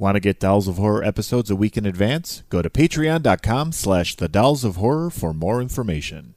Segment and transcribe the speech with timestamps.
[0.00, 2.42] Want to get Dolls of Horror episodes a week in advance?
[2.48, 6.36] Go to patreon.com slash the Dolls of Horror for more information.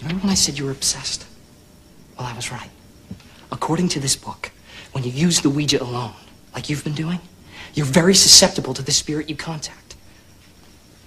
[0.00, 1.26] Remember when I said you were obsessed?
[2.16, 2.70] Well, I was right.
[3.50, 4.52] According to this book,
[4.92, 6.12] when you use the Ouija alone,
[6.54, 7.18] like you've been doing,
[7.74, 9.96] you're very susceptible to the spirit you contact.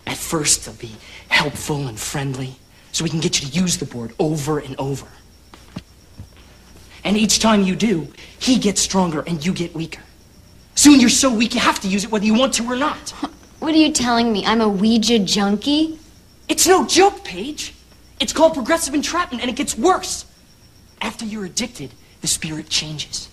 [0.06, 0.98] At first, they'll be
[1.30, 2.58] helpful and friendly,
[2.92, 5.08] so we can get you to use the board over and over.
[7.06, 10.02] And each time you do, he gets stronger and you get weaker.
[10.80, 13.10] Soon you're so weak you have to use it whether you want to or not.
[13.60, 14.46] What are you telling me?
[14.46, 16.00] I'm a Ouija junkie?
[16.48, 17.74] It's no joke, Paige.
[18.22, 20.26] It's called progressive entrapment, and it gets worse.
[21.02, 23.28] After you're addicted, the spirit changes.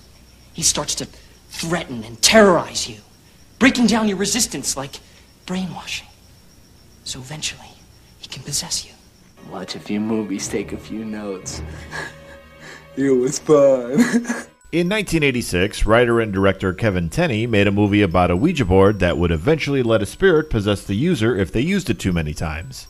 [0.55, 1.07] He starts to
[1.51, 2.97] threaten and terrorize you,
[3.60, 4.99] breaking down your resistance like
[5.47, 6.09] brainwashing.
[7.05, 7.71] So eventually,
[8.19, 8.91] he can possess you.
[9.52, 11.63] Watch a few movies, take a few notes.
[12.97, 14.27] it was fun.
[14.77, 19.16] In 1986, writer and director Kevin Tenney made a movie about a Ouija board that
[19.16, 22.88] would eventually let a spirit possess the user if they used it too many times.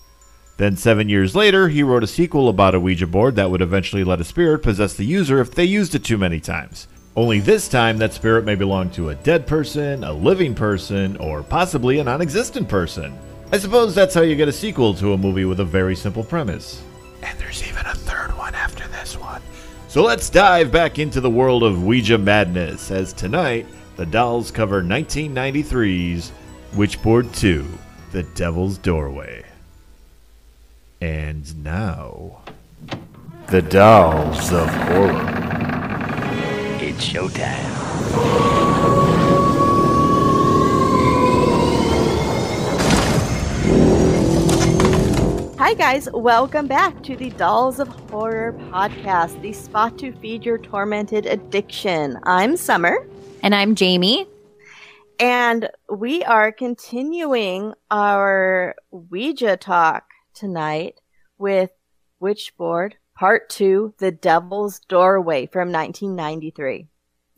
[0.56, 4.02] Then, seven years later, he wrote a sequel about a Ouija board that would eventually
[4.02, 6.88] let a spirit possess the user if they used it too many times.
[7.14, 11.44] Only this time, that spirit may belong to a dead person, a living person, or
[11.44, 13.16] possibly a non existent person.
[13.52, 16.24] I suppose that's how you get a sequel to a movie with a very simple
[16.24, 16.82] premise.
[17.22, 19.40] And there's even a third one after this one.
[19.96, 23.66] So let's dive back into the world of Ouija madness, as tonight
[23.96, 26.32] the dolls cover 1993's
[26.74, 27.66] Witchboard 2
[28.12, 29.46] The Devil's Doorway.
[31.00, 32.42] And now,
[33.46, 35.22] The Dolls of Horror.
[36.82, 38.65] it's showtime.
[45.66, 46.08] Hi, guys.
[46.12, 52.20] Welcome back to the Dolls of Horror podcast, the spot to feed your tormented addiction.
[52.22, 53.04] I'm Summer,
[53.42, 54.28] And I'm Jamie.
[55.18, 61.00] and we are continuing our Ouija talk tonight
[61.36, 61.72] with
[62.22, 66.86] Witchboard Part 2 The Devil's Doorway from 1993.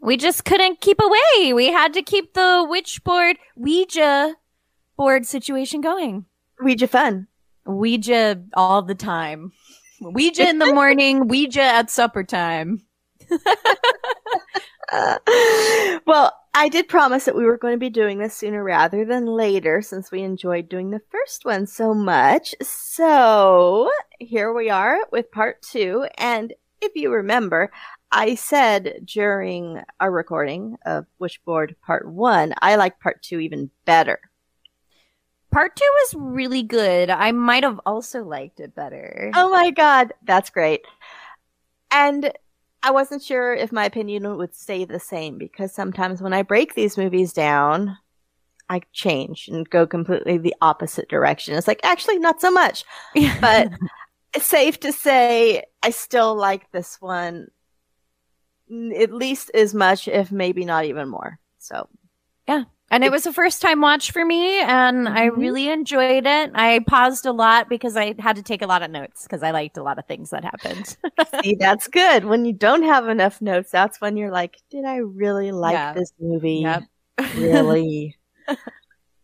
[0.01, 1.55] We just couldn't keep away.
[1.55, 4.35] We had to keep the witch board, Ouija
[4.99, 6.27] board situation going.
[6.61, 7.29] Ouija fun.
[7.69, 9.53] Ouija all the time.
[10.01, 12.81] Ouija in the morning, Ouija at supper time.
[14.91, 15.19] Uh,
[16.07, 19.27] well, I did promise that we were going to be doing this sooner rather than
[19.27, 22.55] later since we enjoyed doing the first one so much.
[22.63, 26.07] So here we are with part two.
[26.17, 27.71] And if you remember,
[28.11, 34.19] I said during our recording of Witchboard part one, I like part two even better.
[35.59, 37.11] Part two was really good.
[37.11, 39.33] I might have also liked it better.
[39.35, 40.83] Oh my God, that's great.
[41.91, 42.33] And
[42.81, 46.77] I wasn't sure if my opinion would stay the same because sometimes when I break
[46.77, 47.99] these movies down,
[48.69, 51.57] I change and go completely the opposite direction.
[51.57, 52.85] It's like, actually, not so much.
[53.41, 53.73] But
[54.39, 57.49] safe to say I still like this one
[58.97, 61.41] at least as much, if maybe not even more.
[61.59, 61.89] So,
[62.91, 65.37] And it was a first time watch for me, and I Mhm.
[65.37, 66.51] really enjoyed it.
[66.55, 69.51] I paused a lot because I had to take a lot of notes because I
[69.51, 70.97] liked a lot of things that happened.
[71.45, 72.25] see, that's good.
[72.25, 75.93] When you don't have enough notes, that's when you're like, did I really like Yeah.
[75.93, 76.61] this movie?
[76.65, 76.85] Yep.
[77.37, 78.17] really.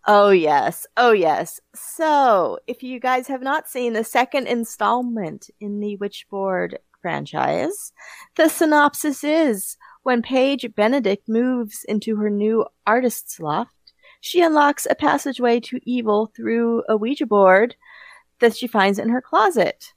[0.06, 0.86] oh, yes.
[0.98, 1.58] Oh, yes.
[1.74, 7.92] So, if you guys have not seen the second installment in the Witchboard franchise,
[8.36, 13.72] the synopsis is when Paige Benedict moves into her new artist's loft,
[14.20, 17.74] she unlocks a passageway to evil through a Ouija board
[18.38, 19.92] that she finds in her closet.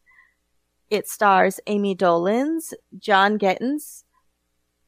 [0.89, 4.05] It stars Ami Dolenz, John Gatins,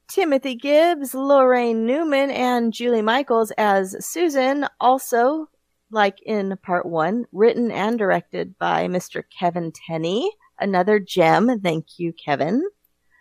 [0.08, 4.68] Timothy Gibbs, Laraine Newman, and Julie Michaels as Susan.
[4.80, 5.50] Also,
[5.92, 9.24] like in part one, written and directed by Mr.
[9.38, 10.32] Kevin Tenney.
[10.58, 11.60] Another gem.
[11.60, 12.64] Thank you, Kevin.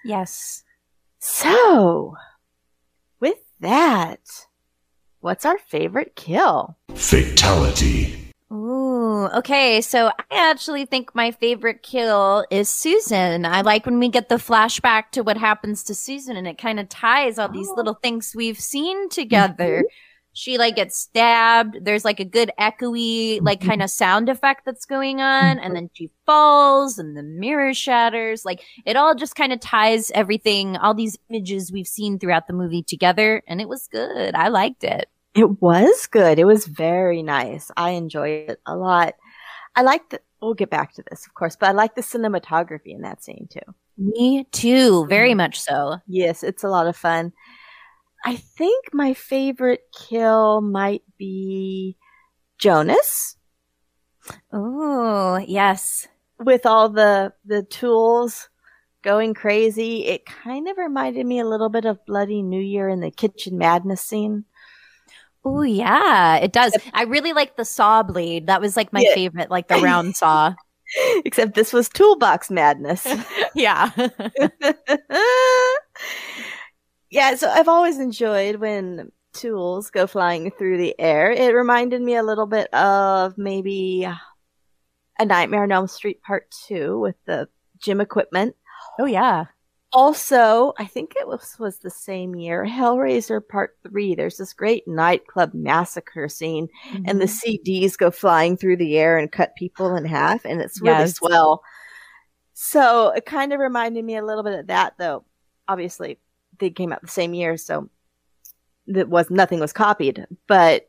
[0.05, 0.63] yes.
[1.19, 2.15] So,
[3.21, 4.21] with that,
[5.21, 6.77] what's our favorite kill?
[6.95, 8.15] Fatality.
[8.51, 9.81] Ooh, okay.
[9.83, 13.45] So I actually think my favorite kill is Susan.
[13.45, 16.81] I like when we get the flashback to what happens to Susan and it kind
[16.81, 17.75] of ties all these Oh.
[17.75, 19.79] little things we've seen together.
[19.85, 19.87] Mm-hmm.
[20.39, 21.85] She like gets stabbed.
[21.85, 23.71] There's like a good echoey, like mm-hmm.
[23.71, 25.59] kind of sound effect that's going on.
[25.59, 28.45] And then she falls and the mirror shatters.
[28.45, 32.53] Like it all just kind of ties everything, all these images we've seen throughout the
[32.53, 33.43] movie together.
[33.49, 34.37] And it was good.
[34.37, 35.09] I liked it.
[35.35, 36.39] It was good.
[36.39, 37.73] It was very nice.
[37.77, 39.15] I enjoyed it a lot.
[39.75, 42.95] I like the, we'll get back to this, of course, but I like the cinematography
[42.95, 43.75] in that scene too.
[43.97, 45.05] Me too.
[45.07, 45.97] Very much so.
[46.07, 47.33] Yes, it's a lot of fun.
[48.25, 51.97] I think my favorite kill might be
[52.59, 53.37] Jonas
[54.53, 56.07] Oh, yes.
[56.39, 58.49] with all the the tools
[59.03, 60.05] going crazy.
[60.07, 63.57] It kind of reminded me a little bit of Bloody New Year in the kitchen
[63.59, 64.45] madness scene.
[65.45, 66.75] Oh, yeah, it does.
[66.93, 68.49] I really like the saw blade.
[68.49, 69.15] That was like my Yeah.
[69.15, 70.55] favorite, like the round saw.
[71.25, 73.07] Except this was toolbox madness.
[73.55, 73.91] yeah.
[77.11, 81.31] yeah, so I've always enjoyed when tools go flying through the air.
[81.31, 84.05] It reminded me a little bit of maybe
[85.19, 88.57] a Nightmare on Elm Street Part 2 with the gym equipment.
[88.99, 89.47] oh, yeah.
[89.91, 94.15] Also, I think it was was the same year, Hellraiser Part 3.
[94.15, 96.69] There's this great nightclub massacre scene
[97.07, 97.71] and the mm-hmm.
[97.71, 101.17] CDs go flying through the air and cut people in half, and it's really Yes.
[101.17, 101.63] swell.
[102.53, 105.25] So it kind of reminded me a little bit of that, though.
[105.69, 106.19] Obviously,
[106.59, 107.89] they came out the same year, so
[108.89, 110.27] that was nothing was copied.
[110.47, 110.89] But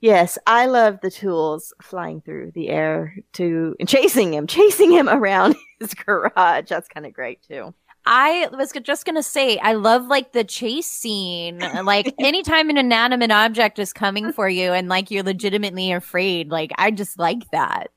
[0.00, 5.08] yes, I love the tools flying through the air to and chasing him, chasing him
[5.08, 6.68] around his garage.
[6.68, 7.74] That's kind of great too.
[8.06, 11.60] I was just gonna say, I love like the chase scene.
[11.84, 16.72] Like anytime an inanimate object is coming for you and like you're legitimately afraid, like
[16.78, 17.90] I just like that.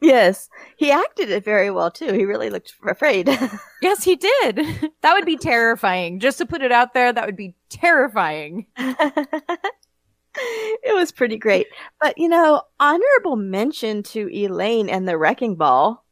[0.00, 2.12] Yes, he acted it very well too.
[2.12, 3.28] He really looked afraid.
[3.82, 4.90] Yes, he did.
[5.00, 6.20] That would be terrifying.
[6.20, 8.66] Just to put it out there, that would be terrifying.
[8.76, 11.66] it was pretty great.
[11.98, 16.04] But you know, honorable mention to Elaine and the wrecking ball.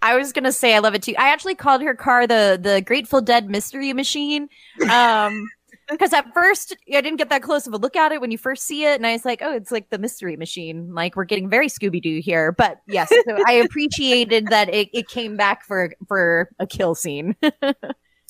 [0.00, 1.16] I was gonna say I love it too.
[1.18, 4.48] I actually called her car the the Grateful Dead Mystery Machine.
[4.88, 5.50] Um
[5.98, 8.38] because at first I didn't get that close of a look at it when you
[8.38, 10.94] first see it, and I was like, oh, it's like the mystery machine.
[10.94, 12.52] Like we're getting very Scooby Doo here.
[12.52, 17.36] But yes, so I appreciated that it, it came back for for a kill scene.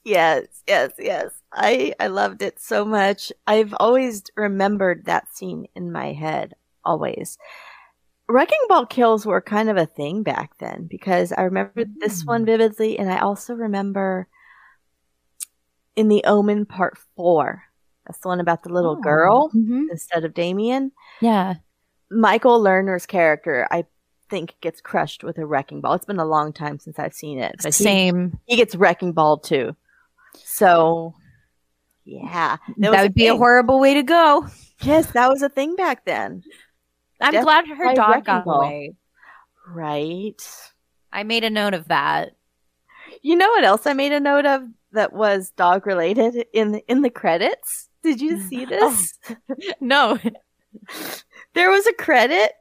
[0.05, 1.31] Yes, yes, yes.
[1.53, 3.33] I I loved it so much.
[3.47, 6.55] I've always remembered that scene in my head.
[6.85, 7.39] Always.
[8.29, 12.43] Wrecking ball kills were kind of a thing back then because I remember this one
[12.43, 12.47] mm.
[12.47, 14.27] vividly, and I also remember
[15.97, 17.65] in the Omen Part Four.
[18.07, 19.01] That's the one about the little Oh.
[19.03, 19.85] girl Mhm.
[19.91, 20.93] instead of Damien.
[21.21, 21.55] Yeah.
[22.11, 23.87] Michael Lerner's character, I
[24.29, 25.95] think, gets crushed with a wrecking ball.
[25.95, 27.57] It's been a long time since I've seen it.
[27.63, 28.39] But Same.
[28.47, 29.77] he gets wrecking ball too.
[30.37, 31.15] So,
[32.05, 34.47] yeah, That, a would be a horrible way to go.
[34.81, 36.43] Yes, that was a thing back then,
[37.21, 38.63] I'm Death glad her dog got ball.
[38.63, 38.97] away.
[39.69, 40.43] right?
[41.13, 42.33] I made a note of that.
[43.23, 44.63] You know what else I made a note of
[44.93, 47.89] that was dog related in the, in the credits?
[48.03, 49.19] Did you see this?
[49.81, 50.19] No.
[51.55, 52.53] There was a credit,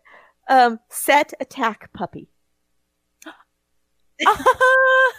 [0.49, 2.29] um, set attack puppy.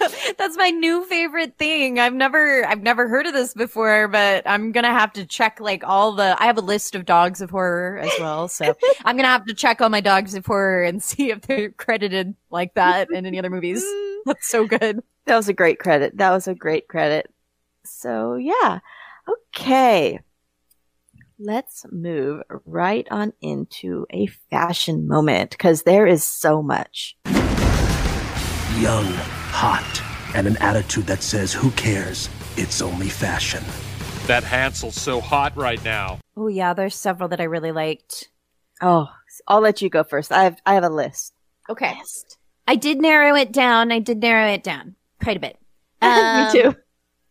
[0.38, 1.99] That's my new favorite thing.
[1.99, 5.61] I've never I've never heard of this before, but I'm going to have to check
[5.61, 8.75] like all the I have a list of dogs of horror as well, so
[9.05, 11.70] I'm going to have to check all my dogs of horror and see if they're
[11.70, 13.85] credited like that in any other movies.
[14.25, 15.03] That's so good.
[15.26, 16.19] That was a great credit.
[16.19, 17.32] That was a great credit.
[17.84, 18.80] So, yeah.
[19.56, 20.20] Okay.
[21.38, 27.16] Let's move right on into a fashion moment because there is so much.
[28.78, 30.02] Young, hot,
[30.34, 32.28] and an attitude that says, who cares?
[32.56, 33.62] It's only fashion.
[34.26, 36.19] That Hansel's so hot right now.
[36.36, 38.28] Oh yeah, there's several that I really liked.
[38.80, 39.08] Oh,
[39.48, 40.32] I'll let you go first.
[40.32, 41.32] I have I have a list.
[41.69, 41.94] Okay.
[42.69, 43.91] I did narrow it down.
[43.91, 45.58] I did narrow it down quite a bit.
[46.02, 46.74] Um, Me too.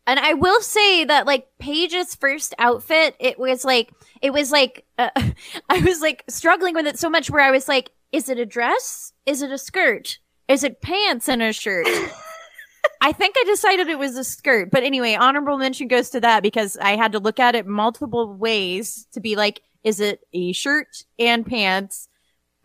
[0.08, 4.86] And I will say that like Paige's first outfit, it was like it was like
[4.98, 5.10] uh,
[5.70, 8.46] I was like struggling with it so much where I was like, is it a
[8.46, 9.12] dress?
[9.26, 10.20] Is it a skirt?
[10.48, 11.88] Is it pants and a shirt?
[13.02, 16.44] I think I decided it was a skirt, but anyway, honorable mention goes to that
[16.44, 20.52] because I had to look at it multiple ways to be like, is it a
[20.52, 22.08] shirt and pants,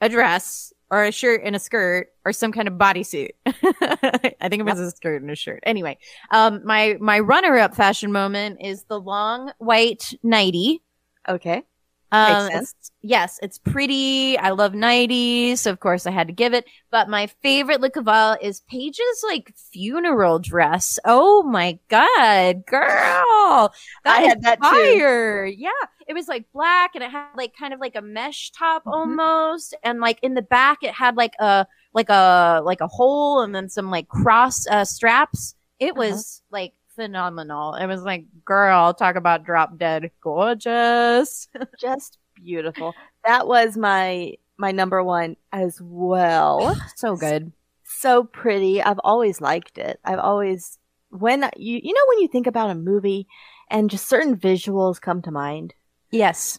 [0.01, 3.31] a dress, or a shirt and a skirt, or some kind of bodysuit?
[3.47, 5.61] I think it was a skirt and a shirt.
[5.65, 5.99] Anyway,
[6.31, 10.83] um, my my runner up fashion moment is the long white nightie.
[11.29, 11.65] Okay.
[12.13, 14.39] Um, it's- yes, it's pretty.
[14.39, 16.65] I love 90s, so of course I had to give it.
[16.91, 20.99] But my favorite look of all is Paige's like funeral dress.
[21.05, 23.73] Oh my god, girl,
[24.05, 24.69] that I had that too.
[24.69, 25.45] fire.
[25.47, 25.71] Yeah,
[26.07, 28.93] it was like black and it had like kind of like a mesh top Mm-hmm.
[28.93, 33.41] almost, and like in the back it had like a like a like a hole
[33.43, 35.55] and then some like cross uh, straps.
[35.79, 35.99] It Uh-huh.
[36.11, 37.75] was like phenomenal.
[37.75, 41.47] It was like, girl, talk about drop dead gorgeous.
[41.81, 42.95] Just beautiful.
[43.25, 46.77] That was my my number one as well.
[46.97, 47.53] so good.
[47.85, 48.83] so pretty.
[48.83, 50.01] I've always liked it.
[50.05, 50.79] I've always
[51.11, 53.27] when you you know when you think about a movie
[53.71, 55.75] and just certain visuals come to mind.
[56.11, 56.59] Yes.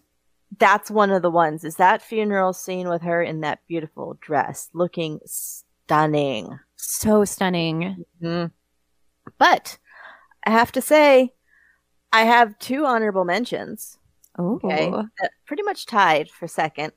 [0.60, 1.64] That's one of the ones.
[1.66, 6.58] Is that funeral scene with her in that beautiful dress, looking stunning.
[6.78, 8.06] So stunning.
[8.22, 8.52] Mhm.
[9.38, 9.78] But
[10.48, 11.34] I have to say,
[12.14, 13.98] I have two honorable mentions.
[14.40, 14.56] Oh.
[14.64, 14.90] Okay.
[15.46, 16.94] pretty much tied for second.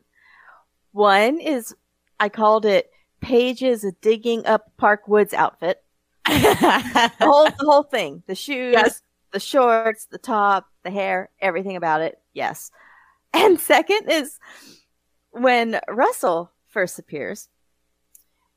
[0.92, 1.74] One is
[2.20, 2.90] I called it
[3.20, 5.82] Paige's digging up Park Woods outfit.
[6.26, 8.22] The whole the whole thing.
[8.28, 9.02] The shoes, Yes.
[9.32, 12.20] the shorts, the top, the hair, everything about it.
[12.32, 12.70] Yes.
[13.32, 14.38] And second is
[15.30, 17.48] when Russell first appears,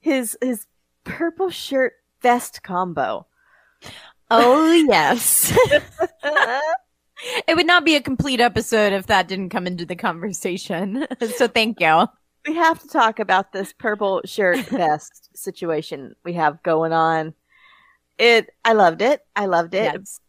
[0.02, 0.68] his his
[1.04, 3.26] purple shirt vest combo.
[4.36, 5.56] Oh, yes.
[7.48, 11.06] it would not be a complete episode if that didn't come into the conversation.
[11.36, 12.08] so thank you.
[12.48, 17.34] we have to talk about this purple shirt vest situation we have going on.
[18.18, 19.22] It, I loved it.
[19.36, 20.20] I loved it, Yes.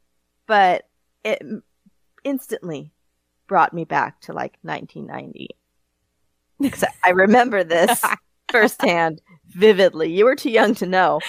[0.47, 0.85] but
[1.25, 1.43] it
[2.25, 2.93] instantly
[3.47, 5.49] brought me back to like 1990.
[6.63, 8.03] 'Cause I remember this
[8.51, 10.13] firsthand, vividly.
[10.13, 11.21] You were too young to know.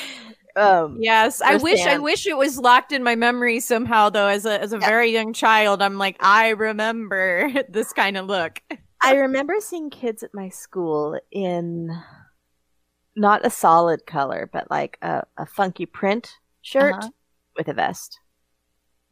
[0.56, 4.46] Um, Yes, I wish I wish it was locked in my memory somehow though as
[4.46, 8.62] a as a very young child I'm like I remember this kind of look.
[9.02, 11.90] I remember seeing kids at my school in
[13.16, 16.32] not a solid color, but like a, a funky print
[16.62, 17.10] shirt Uh-huh.
[17.58, 18.20] with a vest.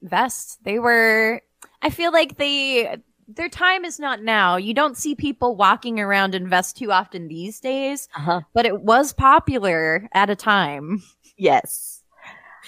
[0.02, 0.58] Vests.
[0.64, 1.42] They were
[1.82, 2.98] I feel like they
[3.28, 4.58] their time is not now.
[4.58, 8.42] You don't see people walking around in vests too often these days, Uh-huh.
[8.54, 11.02] but it was popular at a time.
[11.44, 12.02] Yes.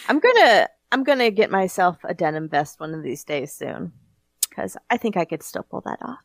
[0.09, 3.93] I'm gonna I'm gonna get myself a denim vest one of these days soon.
[4.49, 6.19] Because I think I could still pull that off.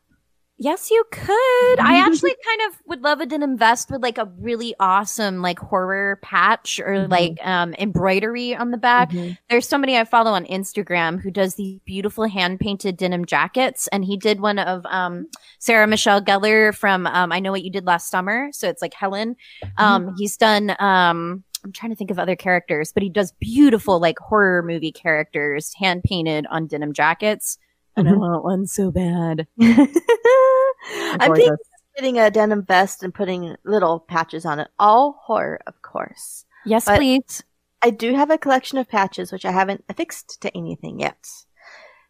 [0.57, 1.79] Yes, you could.
[1.79, 5.57] I actually kind of would love a denim vest with like a really awesome like
[5.59, 7.09] horror patch or Mhm.
[7.09, 9.11] like um embroidery on the back.
[9.49, 14.05] There's somebody I follow on Instagram who does these beautiful hand painted denim jackets, and
[14.05, 15.27] he did one of um
[15.59, 18.49] Sarah Michelle Gellar from um I Know What You Did Last Summer.
[18.51, 19.37] So it's like Helen.
[19.77, 21.43] Um, he's done um.
[21.63, 25.73] I'm trying to think of other characters, but he does beautiful like horror movie characters
[25.77, 27.57] hand painted on denim jackets.
[27.95, 28.19] And I Mhm.
[28.19, 29.47] want one so bad.
[29.59, 31.59] I'm thinking of
[31.95, 34.69] getting a denim vest and putting little patches on it.
[34.79, 36.45] All horror, of course.
[36.65, 37.43] Yes, But- please.
[37.83, 41.17] I do have a collection of patches which I haven't affixed to anything yet.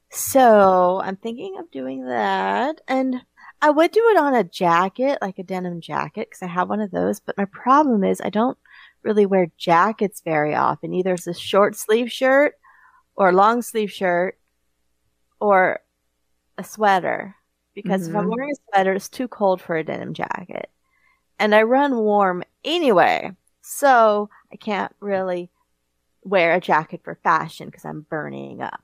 [0.09, 2.81] So I'm thinking of doing that.
[2.87, 3.21] And
[3.61, 6.81] I would do it on a jacket, like a denim jacket, because I have one
[6.81, 7.21] of those.
[7.21, 8.57] But my problem is I don't
[9.03, 10.93] really wear jackets very often.
[10.93, 12.55] Either it's a short sleeve shirt
[13.15, 14.37] or a long sleeve shirt
[15.39, 15.79] or
[16.57, 17.35] a sweater.
[17.73, 18.35] Because if I'm Mhm.
[18.35, 20.69] wearing a sweater, it's too cold for a denim jacket.
[21.39, 23.31] And I run warm anyway.
[23.61, 25.49] So I can't really
[26.23, 28.81] wear a jacket for fashion because I'm burning up.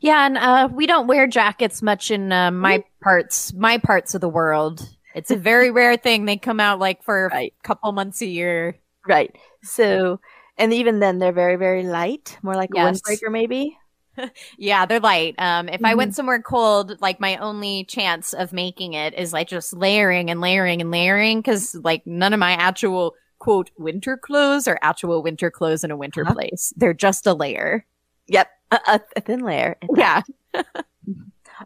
[0.00, 4.20] Yeah, and uh, we don't wear jackets much in uh, my parts, my parts of
[4.20, 4.88] the world.
[5.14, 6.24] It's a very rare thing.
[6.24, 8.76] They come out like for a couple months a year.
[9.06, 9.34] Right.
[9.62, 10.20] So,
[10.56, 13.00] and even then, they're very, very light, more like Yes.
[13.00, 13.76] a windbreaker, maybe.
[14.58, 15.34] Yeah, they're light.
[15.38, 15.96] Um, if I Mm-hmm.
[15.96, 20.40] went somewhere cold, like my only chance of making it is like just layering and
[20.40, 25.50] layering and layering because like none of my actual quote winter clothes are actual winter
[25.50, 26.34] clothes in a winter Uh-huh.
[26.34, 26.72] place.
[26.76, 27.84] They're just a layer.
[28.28, 29.76] Yep, a, a, a thin layer.
[29.96, 30.22] Yeah.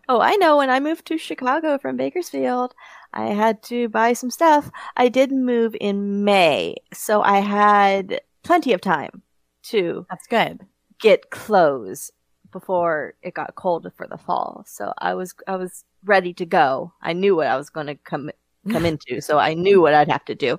[0.08, 0.56] Oh, I know.
[0.58, 2.74] When I moved to Chicago from Bakersfield,
[3.12, 4.70] I had to buy some stuff.
[4.96, 9.22] I did move in May, so I had plenty of time
[9.64, 10.60] to That's good.
[11.00, 12.10] get clothes
[12.52, 14.64] before it got cold for the fall.
[14.66, 16.92] So I was I was ready to go.
[17.02, 18.30] I knew what I was going to come
[18.70, 20.58] come into, so I knew what I'd have to do.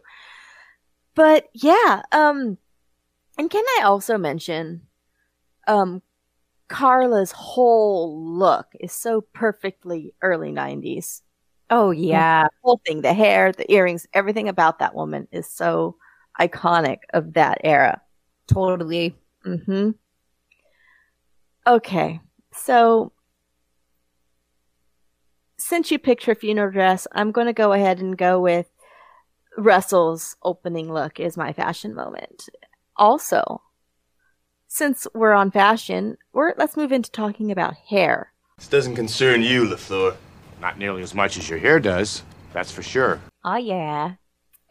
[1.16, 2.58] But yeah, um
[3.38, 4.88] and can I also mention
[5.68, 6.02] um
[6.70, 11.22] Carla's whole look is so perfectly early 90s.
[11.70, 12.44] Oh yeah.
[12.44, 15.98] The whole thing, the hair, the earrings, everything about that woman is so
[16.40, 18.02] iconic of that era.
[18.48, 19.16] Totally.
[19.46, 19.92] Mm-hmm.
[21.68, 22.20] Okay,
[22.52, 23.12] so
[25.58, 28.68] since you picked her funeral dress, I'm going to go ahead and go with
[29.58, 32.50] Russell's opening look is my fashion moment.
[32.96, 33.62] Also,
[34.70, 38.32] since we're on fashion, we're let's move into talking about hair.
[38.58, 40.16] This doesn't concern you, LaFleur.
[40.62, 42.24] Not nearly as much as your hair does,
[42.54, 43.20] that's for sure.
[43.44, 44.14] Oh yeah.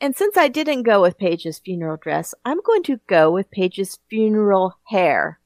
[0.00, 3.98] And since I didn't go with Paige's funeral dress, I'm going to go with Paige's
[4.08, 5.38] funeral hair.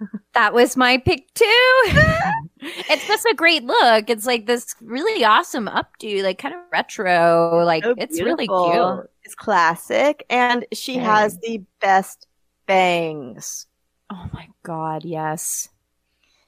[0.34, 1.44] That was my pick too.
[2.60, 4.08] it's just a great look.
[4.08, 7.64] It's like this really awesome updo, like kind of retro.
[7.64, 9.10] Like So it's really cute.
[9.24, 11.06] It's classic, and she Very.
[11.06, 12.27] has the best
[12.68, 13.66] bangs.
[14.10, 15.68] Oh my god, yes.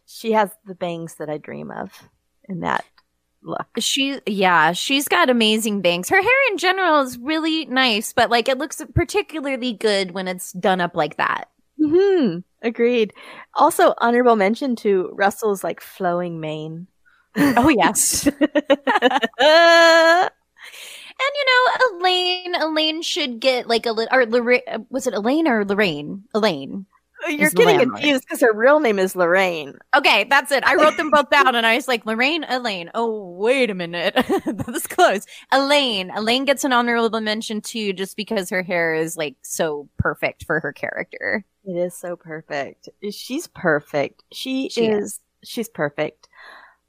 [0.06, 1.90] she has the bangs that I dream of
[2.48, 2.84] in that
[3.42, 3.66] look.
[3.78, 6.08] She, yeah, she's got amazing bangs.
[6.08, 10.52] Her hair in general is really nice, but like it looks particularly good when it's
[10.52, 11.50] done up like that.
[11.82, 12.38] Hmm.
[12.62, 13.14] Agreed.
[13.54, 16.86] Also, honorable mention to Russell's like flowing mane.
[17.36, 18.28] Oh yes.
[21.20, 24.16] and you know, Elaine, Elaine should get like a little.
[24.16, 26.24] Or Lorraine, was it Elaine or Lorraine?
[26.34, 26.86] Elaine.
[27.28, 28.00] You're is getting landlord.
[28.00, 29.78] confused because her real name is Lorraine.
[29.94, 30.64] Okay, that's it.
[30.64, 32.90] I wrote them both down and I was like, Lorraine, Elaine.
[32.94, 34.14] Oh, wait a minute.
[34.46, 35.26] That's close.
[35.52, 36.10] Elaine.
[36.16, 40.60] Elaine gets an honorable mention too, just because her hair is like so perfect for
[40.60, 41.44] her character.
[41.64, 42.88] It is so perfect.
[43.10, 44.24] She's perfect.
[44.32, 45.20] She, She is.
[45.44, 46.28] She's perfect.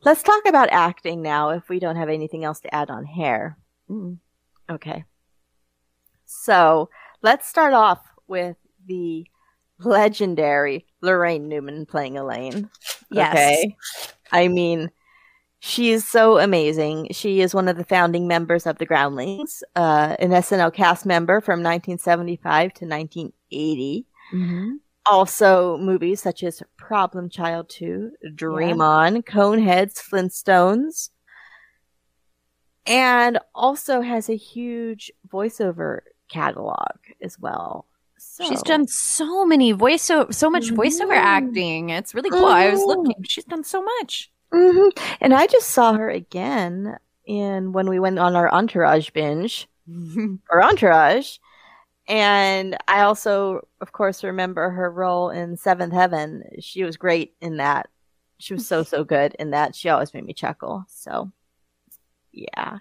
[0.03, 3.57] Let's talk about acting now if we don't have anything else to add on hair.
[3.91, 4.17] Mm.
[4.69, 5.03] Okay.
[6.25, 6.89] So
[7.21, 8.55] let's start off with
[8.87, 9.27] the
[9.79, 12.69] legendary Laraine Newman playing Elaine.
[13.11, 13.33] Yes.
[13.33, 13.75] Okay.
[14.31, 14.89] I mean,
[15.59, 17.09] she is so amazing.
[17.11, 21.41] She is one of the founding members of the Groundlings, uh, an SNL cast member
[21.41, 24.05] from 1975 to 1980.
[24.33, 24.69] Mm-hmm.
[25.05, 31.09] Also, movies such as Problem Child 2, Dream On, Coneheads, Flintstones,
[32.85, 37.85] and also has a huge voiceover catalog as well.
[38.17, 41.23] So, She's done so many voiceover, so much voiceover Mhm.
[41.23, 41.89] acting.
[41.89, 42.45] It's really cool.
[42.45, 42.87] I was Mhm.
[42.87, 43.23] looking.
[43.23, 44.31] She's done so much.
[44.53, 44.89] hmm
[45.21, 49.67] And I just saw her again in when we went on our Entourage binge,
[50.49, 51.37] or Entourage.
[52.07, 56.43] And I also, of course, remember her role in Seventh Heaven.
[56.59, 57.89] She was great in that.
[58.39, 59.75] She was so, so good in that.
[59.75, 60.83] She always made me chuckle.
[60.87, 61.31] So,
[62.31, 62.79] yeah.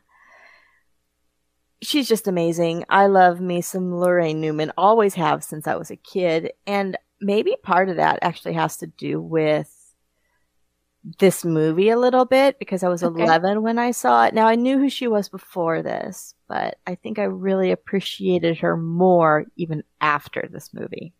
[1.82, 2.84] She's just amazing.
[2.90, 6.52] I love me some Laraine Newman, always have since I was a kid.
[6.66, 9.74] And maybe part of that actually has to do with
[11.18, 13.22] this movie a little bit because I was Okay.
[13.22, 14.34] 11 when I saw it.
[14.34, 18.76] Now I knew who she was before this, but I think I really appreciated her
[18.76, 21.14] more even after this movie.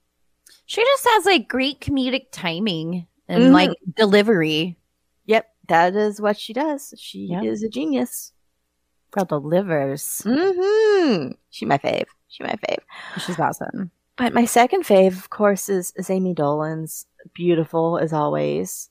[0.67, 3.53] She just has like great comedic timing and Mhm.
[3.53, 4.77] like delivery.
[5.25, 6.93] Yep, that is what she does.
[6.99, 7.45] She Yep.
[7.45, 8.33] is a genius.
[9.11, 10.23] Girl delivers.
[10.27, 11.33] Mm-hmm.
[11.51, 12.07] She my fave.
[12.29, 12.79] She my fave.
[13.25, 13.91] She's awesome.
[14.17, 18.91] But my second fave, of course, is, is Ami Dolenz beautiful as always,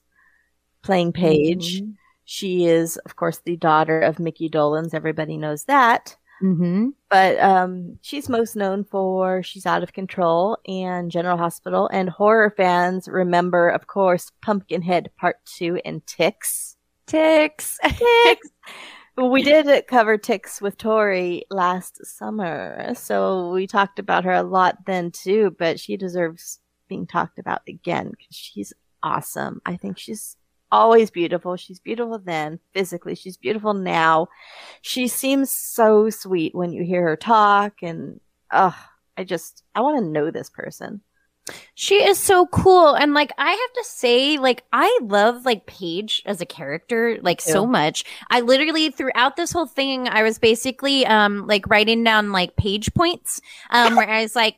[0.82, 1.82] playing Paige.
[1.84, 1.94] Mhm.
[2.26, 4.94] She is, of course, the daughter of Micky Dolenz.
[4.94, 6.18] Everybody knows that.
[6.42, 6.90] Mm-hmm.
[7.10, 11.90] But um, she's most known for She's Out of Control and General Hospital.
[11.92, 16.78] And horror fans remember, of course, Pumpkinhead Part 2 and Ticks.
[17.08, 17.80] Ticks.
[18.24, 18.50] Ticks.
[19.18, 22.94] we did cover Ticks with Tori last summer.
[22.96, 27.62] So we talked about her a lot then too, but she deserves being talked about
[27.68, 28.74] again because she's
[29.04, 29.62] awesome.
[29.66, 30.38] I think she's
[30.72, 31.56] always beautiful.
[31.56, 33.16] She's beautiful then, physically.
[33.16, 34.28] She's beautiful now.
[34.82, 38.20] She seems so sweet when you hear her talk and,
[38.52, 38.76] ugh,
[39.18, 41.02] I just, I want to know this person.
[41.74, 42.94] She is so cool.
[42.94, 47.42] And like, I have to say, like, I love like Paige as a character, like
[47.42, 48.06] so much.
[48.30, 52.94] I literally throughout this whole thing, I was basically, um, like writing down like Paige
[52.94, 54.58] points, um, where I was like,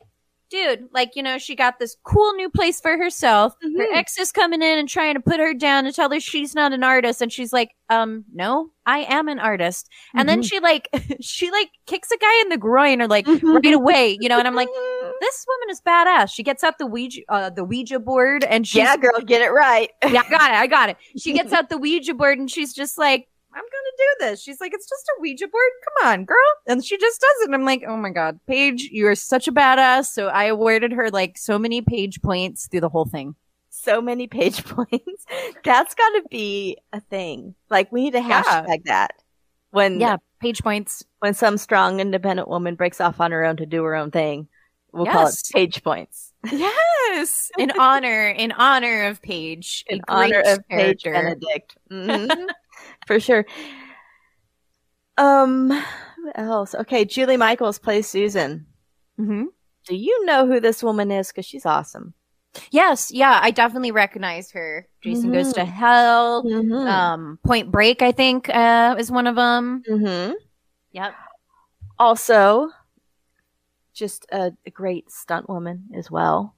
[0.52, 3.54] dude, like, you know, she got this cool new place for herself.
[3.62, 3.94] Her Mhm.
[3.96, 6.72] ex is coming in and trying to put her down and tell her she's not
[6.72, 7.22] an artist.
[7.22, 9.88] And she's like, um, no, I am an artist.
[10.14, 10.88] And then she like,
[11.20, 14.46] she like kicks a guy in the groin or like right away, you know, and
[14.46, 14.68] I'm like,
[15.20, 16.30] this woman is badass.
[16.32, 19.50] She gets out the Ouija, uh, the Ouija board and she's, Yeah, girl, get it
[19.50, 19.90] right.
[20.04, 20.56] yeah, I got it.
[20.56, 20.96] I got it.
[21.18, 24.42] She gets out the Ouija board and she's just like, I'm gonna do this.
[24.42, 25.70] She's like, it's just a Ouija board.
[26.00, 26.36] Come on, girl.
[26.66, 27.46] And she just does it.
[27.46, 30.06] And I'm like, oh my god, Paige, you are such a badass.
[30.06, 33.34] So I awarded her like so many Paige points through the whole thing.
[33.70, 35.26] so many Paige points.
[35.64, 37.54] That's got to be a thing.
[37.70, 38.42] Like we need to Yeah.
[38.42, 39.12] hashtag that
[39.70, 41.04] when Yeah, Paige points.
[41.20, 44.48] when some strong independent woman breaks off on her own to do her own thing.
[44.94, 50.58] We'll call it Paige points Yes, in honor, in honor of Paige, in honor of
[50.68, 51.12] Paige character.
[51.12, 51.76] Benedict.
[51.90, 52.46] Mhm.
[53.06, 53.44] For sure.
[55.18, 56.74] Um, who else?
[56.74, 58.66] Okay, Julie Michaels plays Susan.
[59.18, 59.46] Mhm.
[59.86, 61.28] Do you know who this woman is?
[61.28, 62.14] Because she's awesome.
[62.70, 64.86] Yes, yeah, I definitely recognize her.
[65.02, 66.44] Jason Goes to Hell.
[66.44, 66.86] Mhm.
[66.88, 69.82] Um, Point Break, I think, uh, is one of them.
[69.88, 70.34] Mm-hmm.
[70.92, 71.14] Yep.
[71.98, 72.68] Also,
[73.94, 76.54] just a, a great stunt woman as well.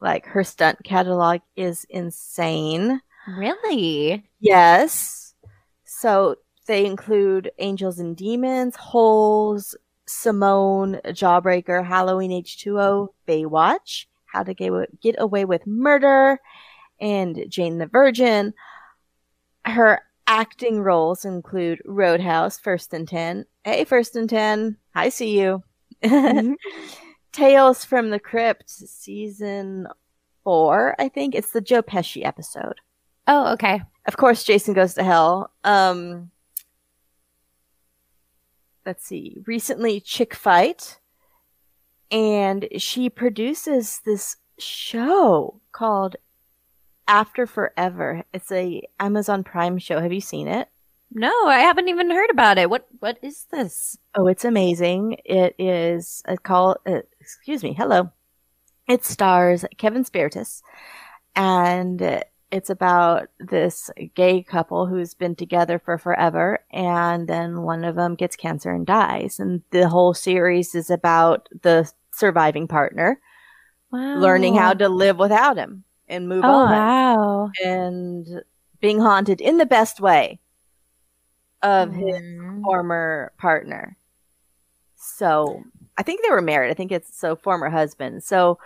[0.00, 3.00] Like her stunt catalog is insane.
[3.26, 4.28] Really?
[4.40, 5.23] Yes.
[6.04, 6.36] So
[6.66, 15.46] they include Angels and Demons, Holes, Simone, Jawbreaker, Halloween H2O, Baywatch, How to Get, Away
[15.46, 16.40] with Murder,
[17.00, 18.52] and Jane the Virgin.
[19.64, 23.46] Her acting roles include Roadhouse, First and Ten.
[23.64, 25.62] Hey, First and Ten, I see you.
[26.02, 26.52] Mm-hmm.
[27.32, 29.86] Tales from the Crypt, season
[30.42, 31.34] four, I think.
[31.34, 32.82] It's the Joe Pesci episode.
[33.26, 33.80] Oh, okay.
[34.06, 35.50] Of course, Jason Goes to Hell.
[35.64, 36.30] Um,
[38.84, 39.38] let's see.
[39.46, 40.98] Recently, Chick Fight.
[42.10, 46.16] And she produces this show called
[47.08, 48.24] After Forever.
[48.32, 50.00] It's a Amazon Prime show.
[50.00, 50.68] Have you seen it?
[51.10, 52.68] No, I haven't even heard about it.
[52.68, 53.96] What what is this?
[54.14, 55.18] Oh, it's amazing.
[55.24, 56.76] It is a call.
[56.86, 57.72] Uh, excuse me.
[57.72, 58.10] Hello.
[58.88, 60.62] It stars Kevin Spirtas,
[61.34, 62.22] and
[62.54, 68.14] it's about this gay couple who's been together for forever, and then one of them
[68.14, 69.40] gets cancer and dies.
[69.40, 73.20] And the whole series is about the surviving partner
[73.90, 74.20] Wow.
[74.20, 77.50] learning how to live without him and move Oh on wow.
[77.64, 78.42] and
[78.80, 80.40] being haunted in the best way
[81.62, 82.62] of his Mm.
[82.64, 83.96] former partner.
[84.96, 85.62] So
[85.96, 86.70] I think they were married.
[86.70, 88.22] I think it's so former husband.
[88.24, 88.58] So,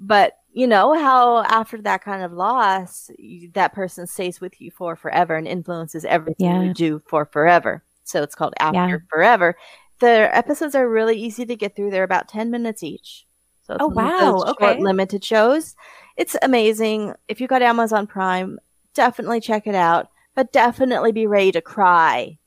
[0.00, 4.70] but you know how after that kind of loss, you, that person stays with you
[4.70, 6.62] for forever and influences everything Yeah.
[6.62, 7.82] you do for forever.
[8.04, 8.96] So it's called After Yeah.
[9.10, 9.56] Forever.
[10.00, 11.90] The episodes are really easy to get through.
[11.90, 13.26] They're about ten minutes each.
[13.62, 14.42] So it's Oh, wow.
[14.50, 14.80] Okay.
[14.80, 15.76] limited shows.
[16.16, 17.14] It's amazing.
[17.28, 18.58] If you've got Amazon Prime,
[18.94, 20.08] definitely check it out.
[20.34, 22.38] But definitely be ready to cry.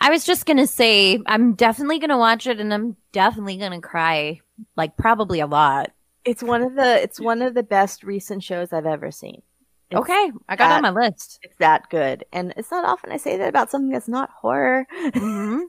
[0.00, 4.40] I was just gonna say I'm definitely gonna watch it, and I'm definitely gonna cry,
[4.76, 5.90] like probably a lot.
[6.24, 9.42] It's one of the it's one of the best recent shows I've ever seen.
[9.90, 11.38] It's okay, I got it on my list.
[11.42, 14.86] It's that good, and it's not often I say that about something that's not horror.
[14.92, 15.62] Mhm.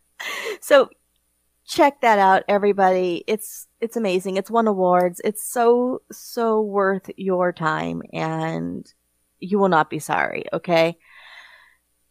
[0.60, 0.88] so
[1.66, 3.24] check that out, everybody.
[3.26, 4.36] It's it's amazing.
[4.36, 5.20] It's won awards.
[5.24, 8.92] It's so so worth your time, and
[9.38, 10.44] you will not be sorry.
[10.52, 10.98] Okay.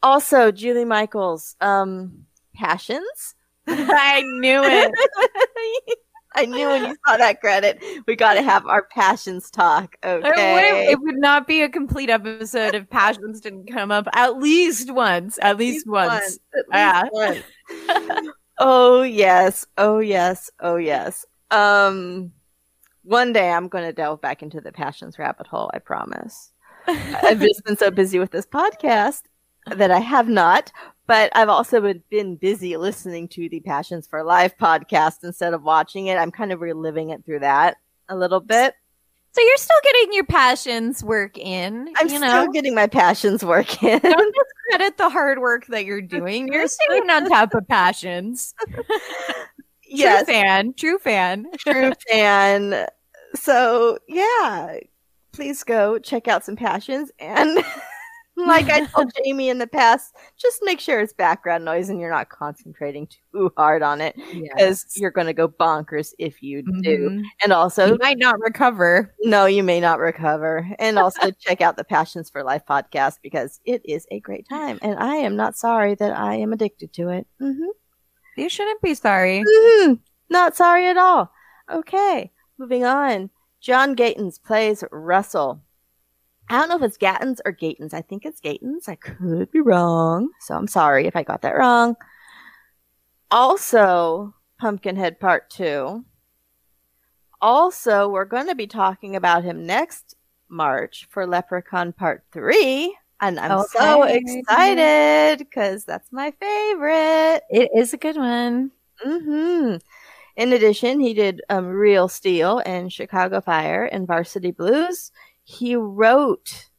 [0.01, 2.25] Also, Julie Michaels, um,
[2.55, 3.35] Passions.
[3.67, 5.97] I knew it.
[6.35, 9.95] I knew when you saw that credit, we got to have our passions talk.
[10.03, 10.91] It would, Okay.
[10.91, 15.39] it would not be a complete episode if passions didn't come up at least once.
[15.41, 16.39] At least, once.
[16.71, 17.43] At least
[17.81, 18.29] once.
[18.59, 19.65] oh yes.
[19.77, 20.51] Oh yes.
[20.59, 21.25] Oh yes.
[21.51, 22.31] Um,
[23.03, 25.71] one day I'm going to delve back into the passions rabbit hole.
[25.73, 26.51] I promise.
[26.87, 29.23] I've just been so busy with this podcast
[29.67, 30.71] that I have not.
[31.09, 36.05] But I've also been, busy listening to the Passions for Life podcast instead of watching
[36.05, 36.19] it.
[36.19, 38.75] I'm kind of reliving it through that a little bit.
[39.31, 41.91] So you're still getting your passions work in.
[41.97, 43.97] I'm you still getting my passions work in.
[43.97, 46.47] Don't discredit the hard work that you're doing.
[46.53, 48.53] You're staying on top of passions.
[49.91, 50.25] Yes.
[50.25, 50.73] True fan.
[50.75, 51.47] True fan.
[51.57, 52.85] true fan.
[53.33, 54.77] So yeah,
[55.31, 57.57] please go check out some passions and
[58.47, 62.09] like I told Jamie in the past, just make sure it's background noise and you're
[62.11, 67.09] not concentrating too hard on it because you're going to go bonkers if you do.
[67.09, 67.23] Mhm.
[67.43, 69.13] And also, You might not recover.
[69.21, 70.67] no, you may not recover.
[70.79, 74.79] And also check out the Passions for Life podcast because it is a great time.
[74.81, 77.27] And I am not sorry that I am addicted to it.
[77.39, 77.67] hmm
[78.37, 79.43] You shouldn't be sorry.
[79.43, 79.99] Mhm.
[80.29, 81.31] Not sorry at all.
[81.71, 83.29] Okay, moving on.
[83.61, 85.61] John Gatins plays Russell.
[86.49, 87.93] I don't know if it's Gatins or Gatins.
[87.93, 88.87] I think it's Gatins.
[88.87, 90.29] I could be wrong.
[90.41, 91.95] So I'm sorry if I got that wrong.
[93.29, 96.03] Also, Pumpkinhead Part 2.
[97.41, 100.15] Also, we're going to be talking about him next
[100.49, 102.97] March for Leprechaun Part 3.
[103.21, 107.41] And I'm so excited because that's my favorite.
[107.49, 108.71] It is a good one.
[109.05, 109.77] Mm-hmm.
[110.37, 115.11] In addition, he did um, Real Steel and Chicago Fire and Varsity Blues.
[115.51, 116.69] He wrote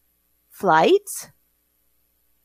[0.48, 1.32] Flight,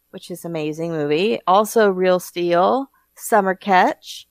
[0.09, 1.39] which is an amazing movie.
[1.45, 4.27] Also, Real Steel, Summer Catch,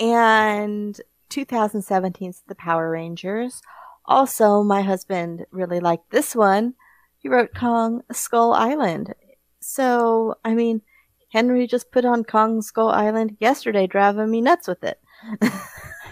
[0.00, 0.98] and
[1.28, 3.60] 2017's The Power Rangers.
[4.06, 6.76] Also, my husband really liked this one.
[7.18, 9.14] He wrote Kong Skull Island.
[9.60, 10.80] So, I mean,
[11.28, 14.98] Henry just put on Kong Skull Island yesterday, driving me nuts with it.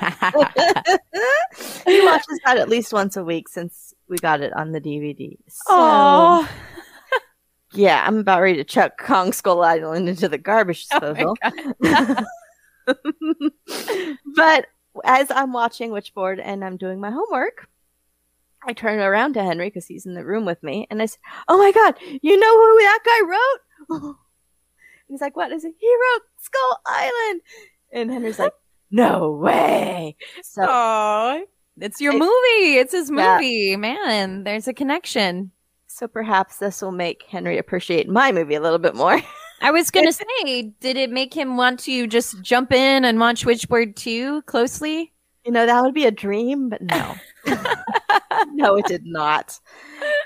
[1.86, 5.38] he watches that at least once a week since we got it on the DVD.
[5.48, 6.50] So, Aw.
[7.72, 11.36] yeah, I'm about ready to chuck Kong Skull Island into the garbage oh disposal.
[14.36, 14.66] but
[15.04, 17.68] as I'm watching Witchboard and I'm doing my homework,
[18.66, 21.20] I turn around to Henry because he's in the room with me, and I said,
[21.48, 23.60] "Oh my God, you know who that guy wrote?"
[24.02, 24.14] And
[25.08, 27.40] he's like, "What is it?" He wrote Skull Island,
[27.92, 28.52] and Henry's like,
[28.90, 31.40] "No way!" So Aw.
[31.80, 32.76] It's your movie.
[32.76, 33.34] It's his Yeah.
[33.36, 33.76] movie.
[33.76, 35.50] Man, there's a connection.
[35.86, 39.20] So perhaps this will make Henry appreciate my movie a little bit more.
[39.62, 43.44] I was gonna say, did it make him want to just jump in and watch
[43.44, 45.12] Witchboard 2 closely?
[45.44, 47.14] You know, that would be a dream, but no.
[48.52, 49.58] no, it did not.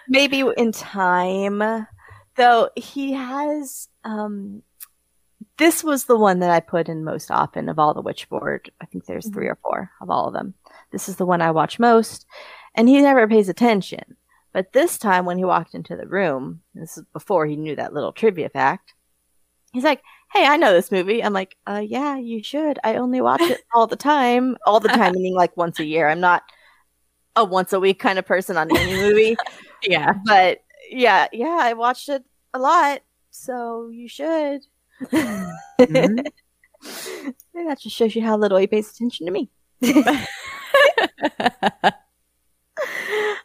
[0.09, 1.87] Maybe in time.
[2.37, 4.63] Though he has um
[5.57, 8.71] this was the one that I put in most often of all the Witchboard.
[8.81, 10.55] I think there's three or four of all of them.
[10.95, 12.25] This is the one I watch most.
[12.77, 14.17] And he never pays attention.
[14.53, 17.93] But this time when he walked into the room, this is before he knew that
[17.93, 18.95] little trivia fact,
[19.73, 20.01] he's like,
[20.33, 21.23] Hey, I know this movie.
[21.23, 22.79] I'm like, uh yeah, you should.
[22.85, 24.57] I only watch it all the time.
[24.65, 26.09] All the time meaning like once a year.
[26.09, 26.45] I'm not
[27.35, 29.37] a once a week kind of person on any movie.
[29.87, 30.15] Yeah.
[30.25, 34.63] But yeah, yeah, I watched it a lot, so you should.
[35.13, 36.23] Maybe
[37.55, 39.51] that just shows you how little he pays attention to me.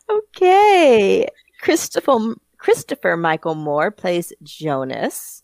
[0.09, 1.27] okay.
[1.61, 5.43] Christopher Christopher Michael Moore plays Jonas.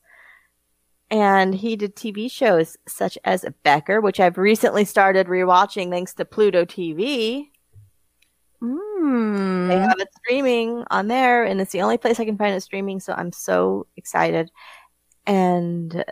[1.12, 6.26] And he did TV shows such as Becker, which I've recently started rewatching thanks to
[6.26, 7.50] Pluto TV.
[8.62, 9.68] Mm.
[9.68, 12.62] They have it streaming on there, and it's the only place I can find it
[12.62, 13.00] streaming.
[13.00, 14.52] So I'm so excited,
[15.28, 16.04] and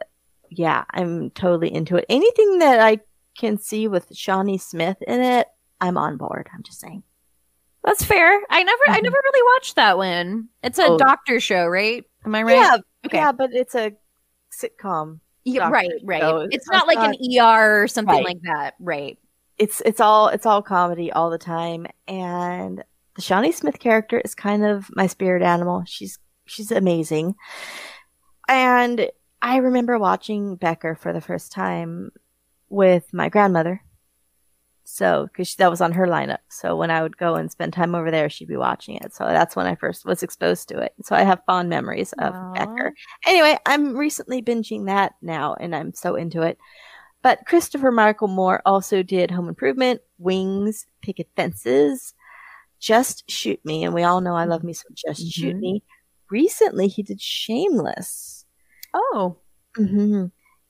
[0.49, 2.05] yeah, I'm totally into it.
[2.09, 2.99] Anything that I
[3.37, 5.47] can see with Shawnee Smith in it,
[5.83, 6.49] I'm on board.
[6.53, 7.03] I'm just saying.
[7.83, 8.39] That's fair.
[8.49, 10.47] I never I never really watched that one.
[10.63, 10.97] It's a Oh.
[10.97, 12.05] doctor show, right?
[12.25, 12.55] Am I right?
[12.55, 13.17] Yeah, Okay.
[13.17, 13.91] yeah, but it's a
[14.57, 15.19] sitcom.
[15.43, 16.21] Yeah, right, right.
[16.21, 16.47] show.
[16.49, 18.23] It's not like an ER or something Right.
[18.23, 18.75] like that.
[18.79, 19.19] Right.
[19.57, 22.81] It's it's all it's all comedy all the time, and
[23.15, 25.83] the Shawnee Smith character is kind of my spirit animal.
[25.85, 27.35] She's she's amazing,
[28.47, 29.09] and
[29.41, 32.11] I remember watching Becker for the first time
[32.69, 33.81] with my grandmother.
[34.93, 36.37] So, because that was on her lineup.
[36.49, 39.11] So when I would go and spend time over there, she'd be watching it.
[39.15, 40.93] So that's when I first was exposed to it.
[41.01, 42.93] So I have fond memories of Becker.
[43.25, 46.59] Anyway, I'm recently binging that now, and I'm so into it.
[47.23, 52.13] But Christopher Michael Moore also did Home Improvement, Wings, Picket Fences,
[52.79, 55.59] Just Shoot Me, and we all know I love me some Just Shoot Mhm.
[55.59, 55.83] Me.
[56.29, 58.45] Recently, he did Shameless.
[58.93, 59.37] Oh.
[59.75, 60.25] hmm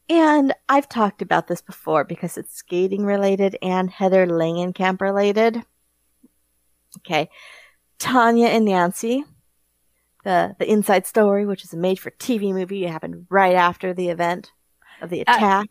[0.10, 5.64] And I've talked about this before because it's skating related and Heather Langenkamp related.
[7.00, 7.30] Okay.
[8.00, 9.24] Tonya and Nancy,
[10.24, 13.94] the the Inside Story, which is a made for TV movie, it happened right after
[13.94, 14.52] the event
[15.02, 15.70] of the Uh, attack.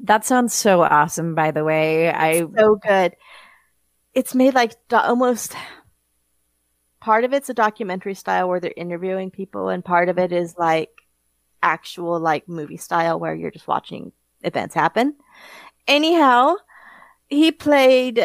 [0.00, 2.10] That sounds so awesome, by the way.
[2.12, 3.16] I so good.
[4.14, 5.54] It's made like do- almost
[7.00, 10.56] part of it's a documentary style where they're interviewing people, and part of it is
[10.58, 10.93] like
[11.64, 15.14] actual like movie style where you're just watching events happen.
[15.88, 16.54] Anyhow,
[17.28, 18.22] he played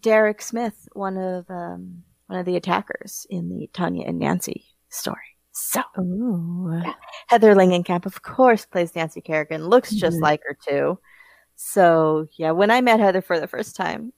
[0.00, 5.16] Derek Smith, one of um, one of the attackers in the Tonya and Nancy story.
[5.52, 6.92] So yeah.
[7.28, 9.66] Heather Langenkamp, of course, plays Nancy Kerrigan.
[9.68, 10.22] Looks just Mhm.
[10.22, 10.98] like her too.
[11.56, 14.12] So yeah, when I met Heather for the first time,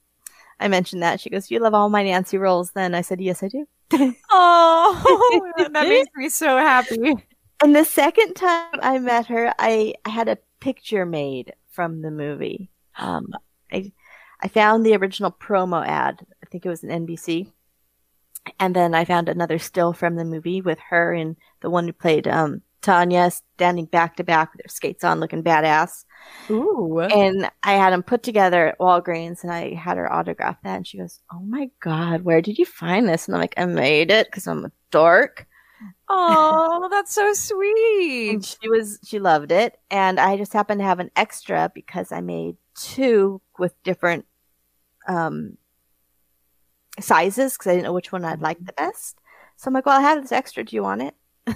[0.59, 1.21] I mentioned that.
[1.21, 3.65] She goes, "You love all my Nancy roles." Then I said, "Yes, I do."
[4.31, 7.13] Oh, that makes me so happy.
[7.61, 12.11] And the second time I met her, I, I had a picture made from the
[12.11, 12.69] movie.
[12.97, 13.27] Um,
[13.71, 13.91] I
[14.41, 16.25] I found the original promo ad.
[16.41, 17.51] I think it was an NBC.
[18.59, 21.93] And then I found another still from the movie with her and the one who
[21.93, 26.05] played um, Tonya standing back to back with her skates on, looking badass.
[26.49, 26.99] Ooh.
[26.99, 30.77] And I had them put together at Walgreens, and I had her autograph that.
[30.77, 33.65] And she goes, "Oh my god, where did you find this?" And I'm like, "I
[33.65, 35.47] made it because I'm a dork."
[36.09, 38.57] Oh, that's so And sweet.
[38.61, 42.21] she was she loved it, and I just happened to have an extra because I
[42.21, 44.25] made two with different
[45.07, 45.57] um
[46.99, 49.19] sizes because I didn't know which one I'd like the best.
[49.57, 50.63] So I'm like, "Well, I have this extra.
[50.63, 51.15] Do you want it?"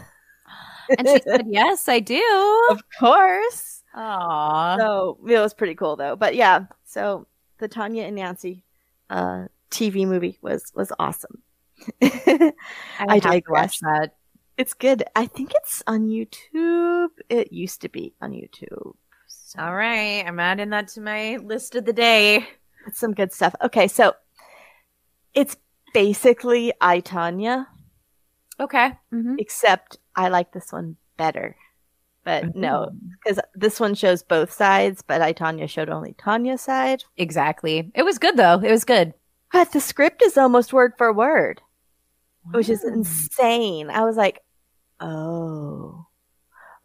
[0.98, 2.22] And she said, "Yes, I do."
[2.72, 4.78] "Of course." Aw.
[4.78, 6.16] So it was pretty cool though.
[6.16, 7.28] But yeah, so
[7.60, 8.64] the Tonya and Nancy
[9.10, 11.42] uh, TV movie was was awesome.
[12.02, 12.54] I,
[13.00, 13.80] I digress.
[13.80, 14.16] that.
[14.58, 15.04] It's good.
[15.16, 17.10] I think it's on YouTube.
[17.30, 18.94] It used to be on YouTube.
[19.28, 22.48] So All right, I'm adding that to my list of the day.
[22.88, 23.56] it's some good stuff.
[23.64, 24.14] Okay, so
[25.34, 25.56] it's
[25.94, 27.66] basically I Tonya,
[28.60, 28.92] Okay.
[29.14, 29.36] Mm-hmm.
[29.40, 31.56] except I like this one better.
[32.24, 32.90] But no,
[33.24, 37.04] because this one shows both sides, but I Tonya showed only Tonya's side.
[37.18, 37.92] Exactly.
[37.96, 38.60] It was good though.
[38.64, 39.14] It was good.
[39.52, 41.62] But the script is almost word for word,
[42.52, 43.90] which is insane.
[43.90, 44.42] I was like,
[45.00, 46.06] oh,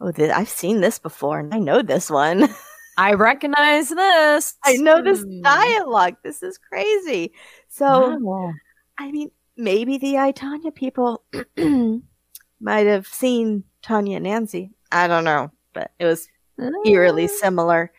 [0.01, 2.49] oh, th- I've seen this before, and I know this one.
[2.99, 4.57] I recognize this.
[4.64, 5.42] I know this Hmm.
[5.42, 6.16] dialogue.
[6.25, 7.33] This is crazy.
[7.68, 8.53] So, Wow.
[8.99, 11.23] I mean, maybe the I Tonya people
[12.61, 14.71] might have seen Tonya and Nancy.
[14.90, 16.29] I don't know, but it was
[16.85, 17.92] eerily similar.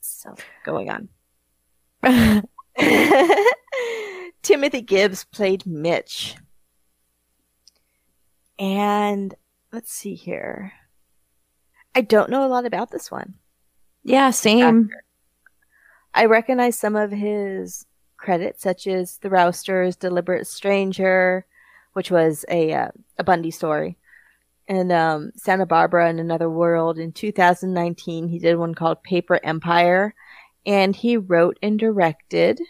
[0.00, 1.08] So, going on.
[4.42, 6.36] Timothy Gibbs played Mitch.
[8.58, 9.34] And
[9.72, 10.72] let's see here.
[11.94, 13.34] I don't know a lot about this one.
[14.02, 14.90] Yeah, same.
[16.12, 17.86] I recognize some of his
[18.16, 21.46] credits, such as The Rousters, Deliberate Stranger,
[21.92, 22.88] which was a uh,
[23.18, 23.96] a Bundy story,
[24.68, 26.98] and um, Santa Barbara in Another World.
[26.98, 30.14] In 2019, he did one called Paper Empire,
[30.66, 32.60] and he wrote and directed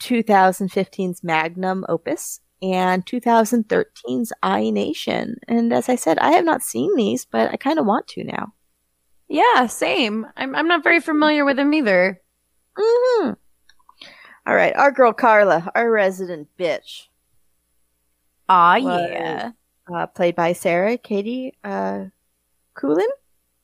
[0.00, 5.36] 2015's Magnum Opus and 2013's I Nation.
[5.46, 8.24] And as I said, I have not seen these, but I kind of want to
[8.24, 8.54] now.
[9.28, 10.26] Yeah, same.
[10.36, 12.20] I'm I'm not very familiar with them either.
[12.76, 13.30] hmm
[14.46, 17.08] All right, our girl Carla, our resident bitch.
[18.48, 19.50] Ah, was, yeah.
[19.92, 22.04] Uh, played by Sarah Katie uh,
[22.74, 23.08] Coolin,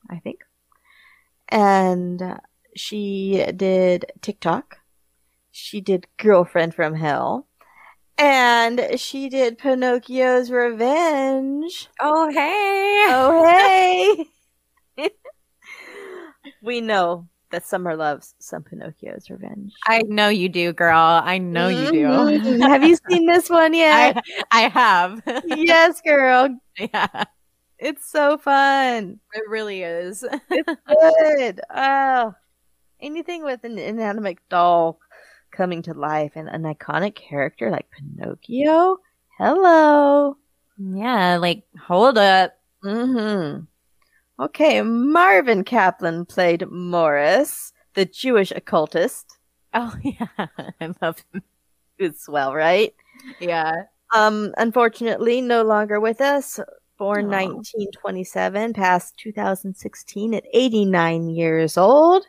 [0.09, 0.39] I think.
[1.47, 2.37] And uh,
[2.75, 4.77] she did TikTok.
[5.51, 7.47] She did Girlfriend from Hell.
[8.17, 11.89] And she did Pinocchio's Revenge.
[11.99, 13.05] Oh, hey.
[13.09, 14.25] Oh,
[14.97, 15.09] hey.
[16.61, 19.73] we know that Summer loves some Pinocchio's Revenge.
[19.87, 20.97] I know you do, girl.
[21.23, 22.03] I know you do.
[22.07, 22.67] Mhm.
[22.67, 24.17] Have you seen this one yet?
[24.17, 24.21] I
[24.51, 25.21] I have.
[25.45, 26.49] yes, girl.
[26.77, 27.25] yeah,
[27.79, 29.19] It's so fun.
[29.33, 30.23] it really is.
[30.49, 31.61] It's good.
[31.69, 32.33] Oh,
[32.99, 34.99] anything with an inanimate doll
[35.53, 38.97] coming to life and an iconic character like Pinocchio.
[39.37, 40.37] Hello.
[40.77, 42.53] yeah, like hold up.
[42.83, 43.63] Mm-hmm.
[44.43, 49.37] Okay, Marvin Kaplan played Morris, the Jewish occultist.
[49.73, 51.43] Oh yeah, I love him.
[51.97, 52.93] It's swell, right?
[53.39, 53.83] Yeah.
[54.13, 56.59] Um, unfortunately, no longer with us.
[56.97, 57.47] Born Aw.
[57.47, 62.25] 1927, passed 2016 at 89 years old.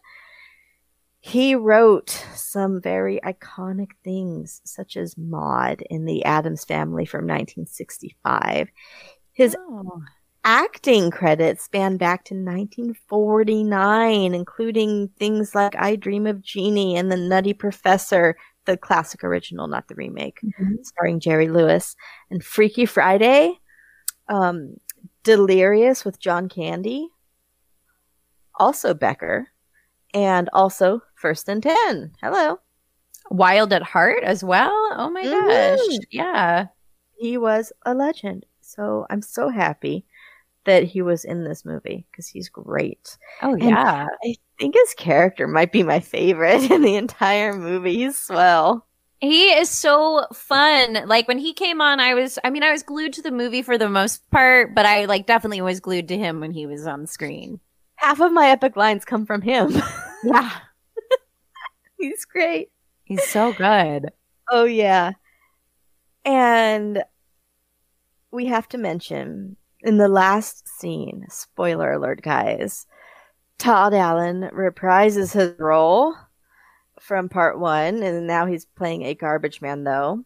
[1.26, 8.68] He wrote some very iconic things, such as Maud in The Addams Family from 1965.
[9.32, 10.02] His Oh.
[10.44, 17.16] acting credits span back to 1949, including things like I Dream of Jeannie and The
[17.16, 20.40] Nutty Professor, the classic original, not the remake,
[20.82, 21.96] starring Jerry Lewis,
[22.30, 23.58] and Freaky Friday,
[24.28, 24.74] um,
[25.22, 27.08] Delirious with John Candy,
[28.56, 29.48] also Becker,
[30.14, 32.12] and also First and Ten.
[32.22, 32.58] Hello.
[33.30, 34.70] Wild at Heart as well.
[34.96, 35.78] Oh my gosh.
[35.78, 35.98] Mhm.
[36.10, 36.66] Yeah.
[37.18, 38.46] He was a legend.
[38.60, 40.06] So I'm so happy
[40.64, 43.16] that he was in this movie because he's great.
[43.42, 44.06] Oh And yeah.
[44.24, 47.96] I think his character might be my favorite in the entire movie.
[47.96, 48.86] He's swell.
[49.20, 51.06] He is so fun.
[51.06, 53.62] Like when he came on, I was, I mean, I was glued to the movie
[53.62, 56.86] for the most part, but I like definitely was glued to him when he was
[56.86, 57.60] on screen.
[58.04, 59.74] Half of my epic lines come from him.
[60.26, 60.50] Yeah.
[61.98, 62.70] he's great.
[63.02, 64.10] He's so good.
[64.50, 65.12] Oh yeah.
[66.24, 67.04] And
[68.30, 72.86] we have to mention in the last scene, spoiler alert guys,
[73.58, 76.14] Todd Allen reprises his role
[76.98, 80.24] from part 1 and now he's playing a garbage man though.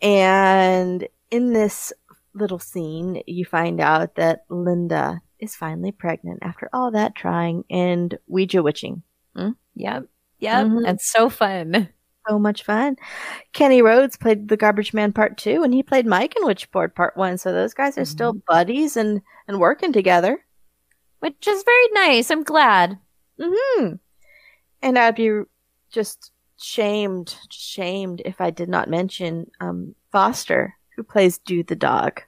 [0.00, 1.92] And in this
[2.34, 8.16] little scene, you find out that Linda is finally pregnant after all that trying and
[8.26, 9.02] Ouija witching.
[9.74, 10.06] Yep.
[10.40, 10.66] Yep.
[10.66, 10.82] Mhm.
[10.84, 11.88] That's so fun.
[12.28, 12.96] so much fun.
[13.52, 17.16] Kenny Rhodes played the Garbage Man Part Two, and he played Mike in Witchboard Part
[17.16, 17.38] One.
[17.38, 20.44] So those guys are still buddies and and working together.
[21.20, 22.30] Which is very nice.
[22.30, 22.98] I'm glad.
[23.40, 23.94] Hmm.
[24.82, 25.42] And I'd be
[25.90, 32.22] just shamed, shamed if I did not mention um, Foster, who plays Dude the dog.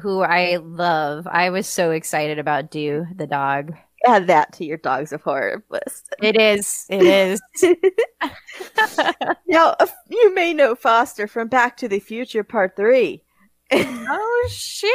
[0.00, 1.26] Who I love.
[1.26, 3.74] I was so excited about Do the dog.
[4.04, 6.14] Add that to your Dogs of Horror list.
[6.20, 6.86] It is.
[6.88, 7.40] It is.
[9.46, 9.76] now
[10.10, 13.22] you may know Foster from Back to the Future Part Three.
[13.72, 14.90] oh shit!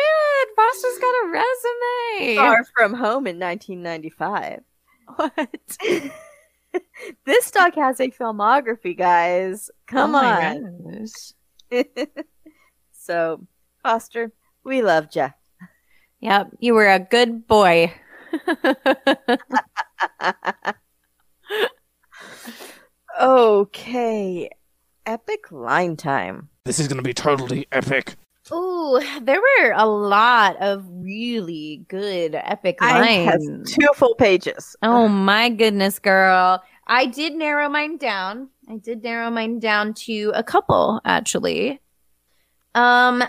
[0.55, 2.35] Foster's got a resume.
[2.35, 4.61] Far from Home in 1995.
[5.15, 5.77] What?
[7.25, 9.71] this dog has a filmography, guys.
[9.87, 11.07] Come Oh on.
[12.91, 13.47] so,
[13.83, 14.31] Foster,
[14.67, 15.29] we loved you.
[16.19, 17.93] Yep, you were a good boy.
[23.21, 24.49] okay.
[25.05, 26.49] Epic line time.
[26.65, 28.15] This is going to be totally epic.
[28.51, 33.73] Ooh, there were a lot of really good epic I have lines.
[33.73, 34.75] two full pages.
[34.81, 36.61] Oh my goodness, girl.
[36.87, 38.49] I did narrow mine down.
[38.69, 41.79] I did narrow mine down to a couple, actually.
[42.75, 43.23] Um,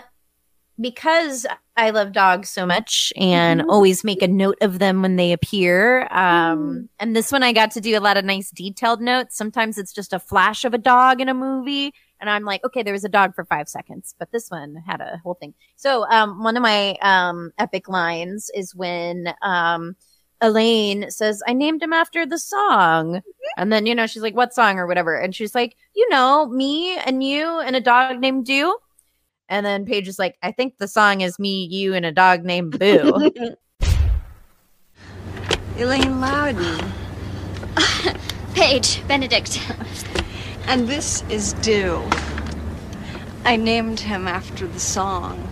[0.79, 5.31] because I love dogs so much and always make a note of them when they
[5.31, 6.07] appear.
[6.11, 9.37] Um, and this one I got to do a lot of nice detailed notes.
[9.37, 11.93] Sometimes it's just a flash of a dog in a movie.
[12.21, 14.99] And I'm like, okay, there was a dog for five seconds, but this one had
[14.99, 15.53] a whole thing.
[15.77, 19.95] So, um, one of my, um, epic lines is when, um,
[20.41, 23.21] Elaine says, I named him after the song.
[23.57, 25.15] And then, you know, she's like, what song or whatever?
[25.15, 28.77] And she's like, you know, me and you and a dog named Do.
[29.49, 32.45] And then Paige is like, I think the song is me, you, and a dog
[32.45, 33.31] named Boo.
[35.75, 36.91] Elaine Loudon.
[38.53, 39.59] Paige, Benedict.
[40.67, 41.99] And this is Dew.
[43.43, 45.47] I named him after the song.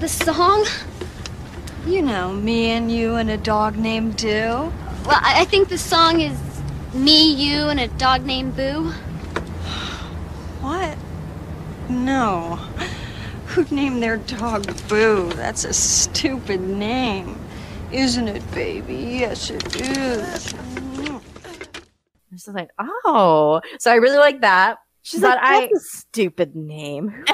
[0.00, 0.66] The song?
[1.86, 4.28] You know, me and you and a dog named Dew.
[5.04, 6.36] Well, I, I think the song is
[6.92, 8.90] me, you, and a dog named Boo.
[10.60, 10.96] What?
[11.88, 12.56] No.
[13.46, 15.30] Who'd name their dog Boo?
[15.34, 17.38] That's a stupid name.
[17.92, 18.94] Isn't it, baby?
[18.94, 20.54] Yes, it is.
[20.54, 21.20] I'm
[22.32, 23.60] just like, oh.
[23.78, 24.78] So I really like that.
[25.02, 27.24] She's But like, I- that's a stupid name.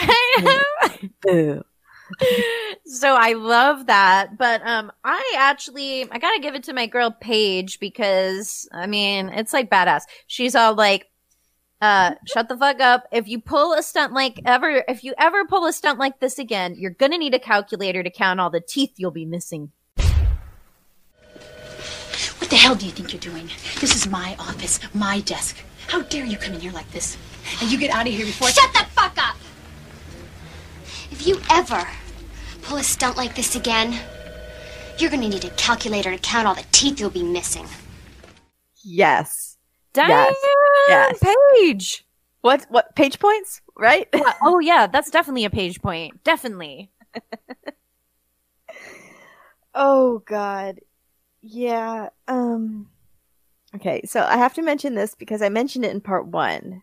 [1.23, 1.63] Boo.
[2.87, 4.39] so I love that.
[4.39, 9.29] But um I actually I gotta give it to my girl Paige because I mean
[9.29, 10.03] it's like badass.
[10.27, 11.08] She's all like
[11.81, 13.07] uh shut the fuck up.
[13.13, 16.39] If you pull a stunt like ever if you ever pull a stunt like this
[16.39, 19.73] again, you're gonna need a calculator to count all the teeth you'll be missing.
[22.39, 23.51] What the hell do you think you're doing?
[23.81, 25.57] This is my office, my desk.
[25.89, 27.17] How dare you come in here like this?
[27.61, 28.49] And you get out of here before.
[28.49, 29.37] Shut the fuck up!
[31.11, 31.87] If you ever
[32.63, 33.99] pull a stunt like this again,
[34.99, 37.67] you're gonna need a calculator to count all the teeth you'll be missing.
[38.83, 39.48] Yes.
[39.93, 40.37] Damn Yes.
[40.89, 41.19] Yes.
[41.57, 42.05] Paige.
[42.41, 43.61] What what Paige points?
[43.77, 44.09] Right?
[44.15, 46.23] Yeah, oh yeah, that's definitely a Paige point.
[46.25, 46.91] Definitely.
[49.75, 50.81] Oh God.
[51.41, 52.09] Yeah.
[52.27, 52.89] Um
[53.75, 56.83] Okay, so I have to mention this because I mentioned it in part one.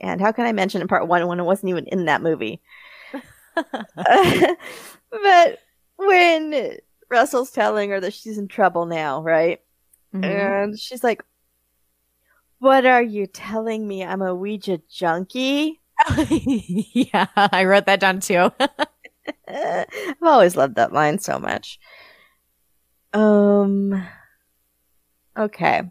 [0.00, 2.22] And how can I mention it in part one when it wasn't even in that
[2.22, 2.60] movie?
[3.54, 5.58] but
[5.96, 6.78] when
[7.10, 9.60] Russell's telling her that she's in trouble now, right?
[10.14, 10.24] Mhm.
[10.24, 11.22] And she's like,
[12.64, 14.02] What are you telling me?
[14.02, 15.82] I'm a Ouija junkie?
[16.30, 18.50] yeah, I wrote that down too.
[19.46, 21.78] I've always loved that line so much.
[23.12, 24.02] Um.
[25.36, 25.82] Okay.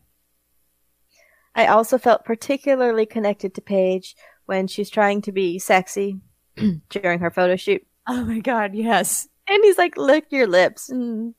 [1.53, 4.15] I also felt particularly connected to Paige
[4.47, 6.21] when she's trying to be sexy
[6.89, 7.85] during her photo shoot.
[8.07, 9.27] oh my god, yes.
[9.47, 11.35] And he's like, "Lick your lips," and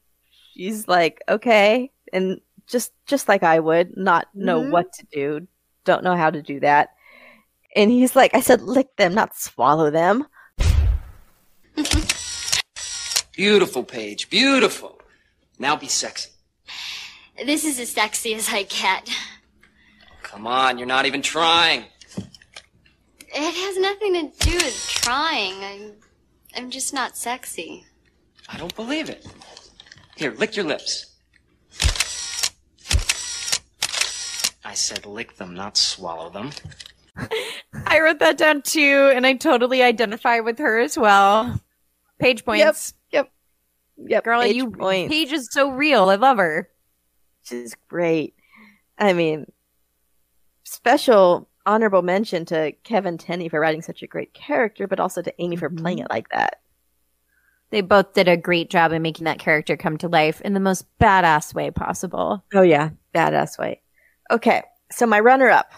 [0.52, 4.70] she's like, "Okay," and just just like I would, not know Mhm.
[4.70, 5.46] what to do,
[5.84, 6.90] don't know how to do that.
[7.76, 10.26] And he's like, "I said, lick them, not swallow them."
[13.32, 14.30] Beautiful, Paige.
[14.30, 15.00] Beautiful.
[15.58, 16.30] Now be sexy.
[17.44, 19.10] This is as sexy as I get.
[20.22, 21.84] Come on, you're not even trying.
[23.36, 25.64] It has nothing to do with trying.
[25.64, 25.92] I'm,
[26.56, 27.84] I'm just not sexy.
[28.48, 29.26] I don't believe it.
[30.16, 31.13] Here, lick your lips.
[34.64, 36.50] I said lick them, not swallow them.
[37.86, 41.60] I wrote that down too, and I totally identify with her as well.
[42.18, 42.94] Paige points.
[43.12, 43.30] Yep.
[44.06, 44.24] Yep.
[44.24, 45.12] Girl, Paige you points.
[45.12, 46.08] Paige is so real.
[46.10, 46.68] I love her.
[47.42, 48.34] She's great.
[48.98, 49.46] I mean,
[50.64, 55.34] special honorable mention to Kevin Tenney for writing such a great character, but also to
[55.38, 56.06] Ami for playing mm-hmm.
[56.06, 56.60] it like that.
[57.70, 60.60] They both did a great job in making that character come to life in the
[60.60, 62.44] most badass way possible.
[62.54, 63.80] Oh yeah, badass way.
[64.30, 65.72] Okay, so my runner-up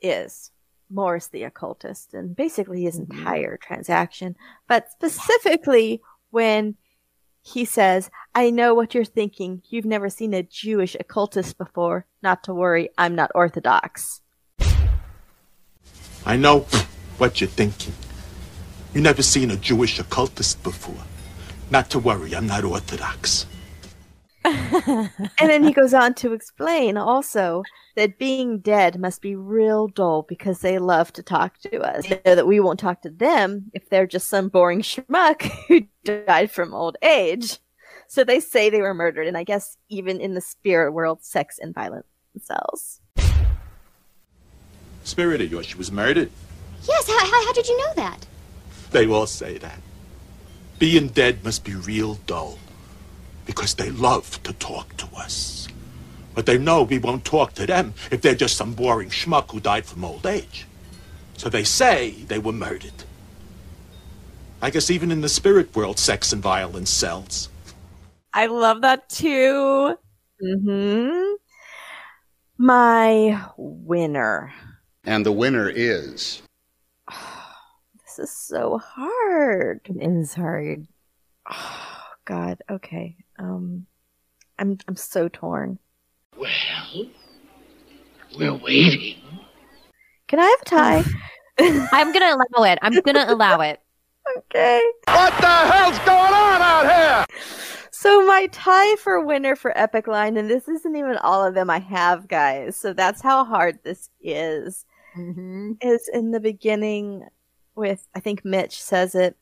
[0.00, 0.50] is
[0.88, 3.18] Morris the occultist, and basically his mm-hmm.
[3.18, 4.36] entire transaction,
[4.68, 6.76] but specifically when
[7.42, 9.62] he says, "I know what you're thinking.
[9.68, 12.06] You've never seen a Jewish occultist before.
[12.22, 14.20] Not to worry, I'm not orthodox."
[16.26, 16.66] I know
[17.16, 17.94] what you're thinking.
[18.92, 21.04] You've never seen a Jewish occultist before.
[21.70, 23.46] Not to worry, I'm not Orthodox.
[24.44, 27.62] And then he goes on to explain also
[27.96, 32.06] that being dead must be real dull because they love to talk to us.
[32.06, 35.82] They know that we won't talk to them if they're just some boring schmuck who
[36.04, 37.58] died from old age.
[38.08, 41.58] So they say they were murdered, and I guess even in the spirit world, sex
[41.60, 42.06] and violence
[42.40, 43.00] sells.
[45.04, 46.30] Spirit of yours, she was murdered.
[46.88, 48.26] Yes, how, how, how did you know that?
[48.90, 49.80] They all say that.
[50.78, 52.58] Being dead must be real dull
[53.50, 55.66] because they love to talk to us.
[56.36, 59.58] But they know we won't talk to them if they're just some boring schmuck who
[59.58, 60.66] died from old age.
[61.36, 62.92] So they say they were murdered.
[64.62, 67.48] I guess even in the spirit world, sex and violence sells.
[68.32, 69.96] I love that too.
[70.40, 71.32] hmm
[72.56, 74.52] My winner.
[75.04, 76.42] And the winner is.
[78.16, 79.82] This is so hard.
[79.84, 80.88] It is hard.
[81.48, 82.60] Oh God.
[82.68, 83.16] Okay.
[83.40, 83.86] Um,
[84.58, 85.78] I'm I'm so torn.
[86.36, 87.06] Well,
[88.38, 89.16] we're waiting.
[90.28, 91.04] Can I have a tie?
[91.92, 92.78] I'm gonna allow it.
[92.82, 93.80] I'm gonna allow it.
[94.36, 94.80] okay.
[95.06, 97.26] What the hell's going on out here?
[97.90, 101.68] So my tie for winner for epic line, and this isn't even all of them
[101.68, 102.76] I have, guys.
[102.76, 104.84] So that's how hard this is.
[105.16, 105.72] Mm-hmm.
[105.80, 107.26] Is in the beginning
[107.74, 109.36] with I think Mitch says it.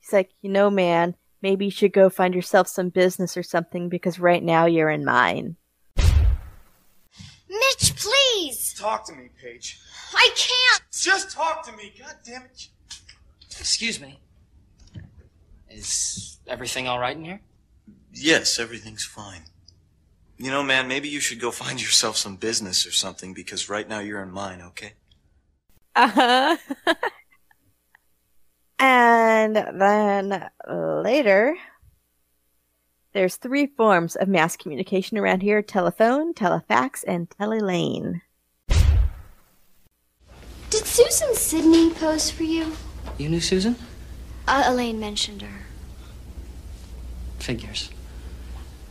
[0.00, 3.88] He's like, you know, man, maybe you should go find yourself some business or something
[3.88, 5.56] because right now you're in mine.
[7.48, 8.74] Mitch, please!
[8.78, 9.80] Talk to me, Paige.
[10.14, 10.82] I can't!
[10.92, 11.92] Just talk to me.
[11.98, 12.68] God damn it.
[13.60, 14.18] Excuse me.
[15.70, 17.40] Is everything all right in here?
[18.12, 19.42] Yes, everything's fine.
[20.36, 23.88] You know, man, maybe you should go find yourself some business or something because right
[23.88, 24.94] now you're in mine, okay?
[25.94, 26.56] Uh huh.
[28.82, 31.56] and then later,
[33.12, 38.22] there's three forms of mass communication around here telephone, telefax, and telelane.
[38.68, 42.72] Did Susan Sydney pose for you?
[43.18, 43.76] You knew Susan?
[44.48, 45.66] Uh, Elaine mentioned her.
[47.38, 47.90] Figures.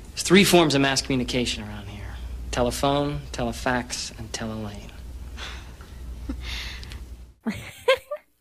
[0.10, 2.16] There's three forms of mass communication around here
[2.52, 4.92] telephone, telefax, and telelane.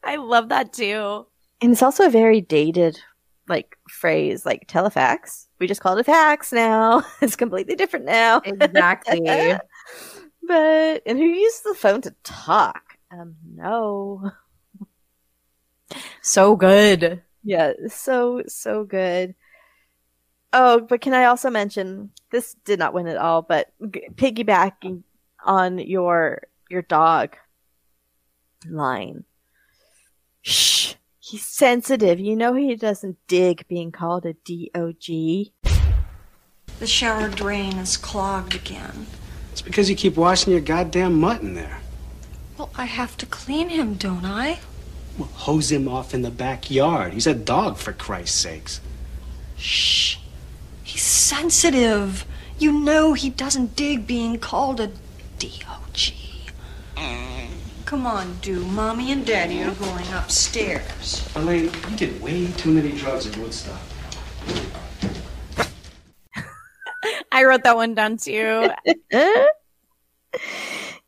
[0.04, 1.26] I love that too.
[1.62, 3.00] And it's also a very dated
[3.48, 5.46] like phrase, like telefax.
[5.58, 7.02] We just call it a fax now.
[7.20, 8.40] it's completely different now.
[8.44, 9.20] Exactly.
[10.46, 12.96] but and who uses the phone to talk?
[13.10, 14.30] Um, no.
[16.22, 17.22] So good.
[17.42, 19.34] Yeah, so so good.
[20.52, 25.02] Oh, but can I also mention this did not win at all, but g- piggybacking
[25.44, 27.36] on your your dog
[28.68, 29.24] line.
[30.42, 30.94] Shh,
[31.30, 32.18] he's sensitive.
[32.18, 35.52] You know he doesn't dig being called a dog.
[36.78, 39.06] The shower drain is clogged again.
[39.52, 41.78] It's because you keep washing your goddamn mutt in there.
[42.58, 44.58] Well, I have to clean him, don't I?
[45.18, 47.12] Well, hose him off in the backyard.
[47.12, 48.80] He's a dog, for Christ's sakes.
[49.56, 50.16] Shh.
[50.82, 52.24] He's sensitive.
[52.58, 54.88] You know he doesn't dig being called a
[55.38, 55.80] dog.
[56.96, 57.59] Mm.
[57.90, 58.64] Come on, do.
[58.66, 61.28] Mommy and Daddy are going upstairs.
[61.34, 63.80] Elaine, you did way too many drugs at Woodstock.
[67.32, 68.70] I wrote that one down too.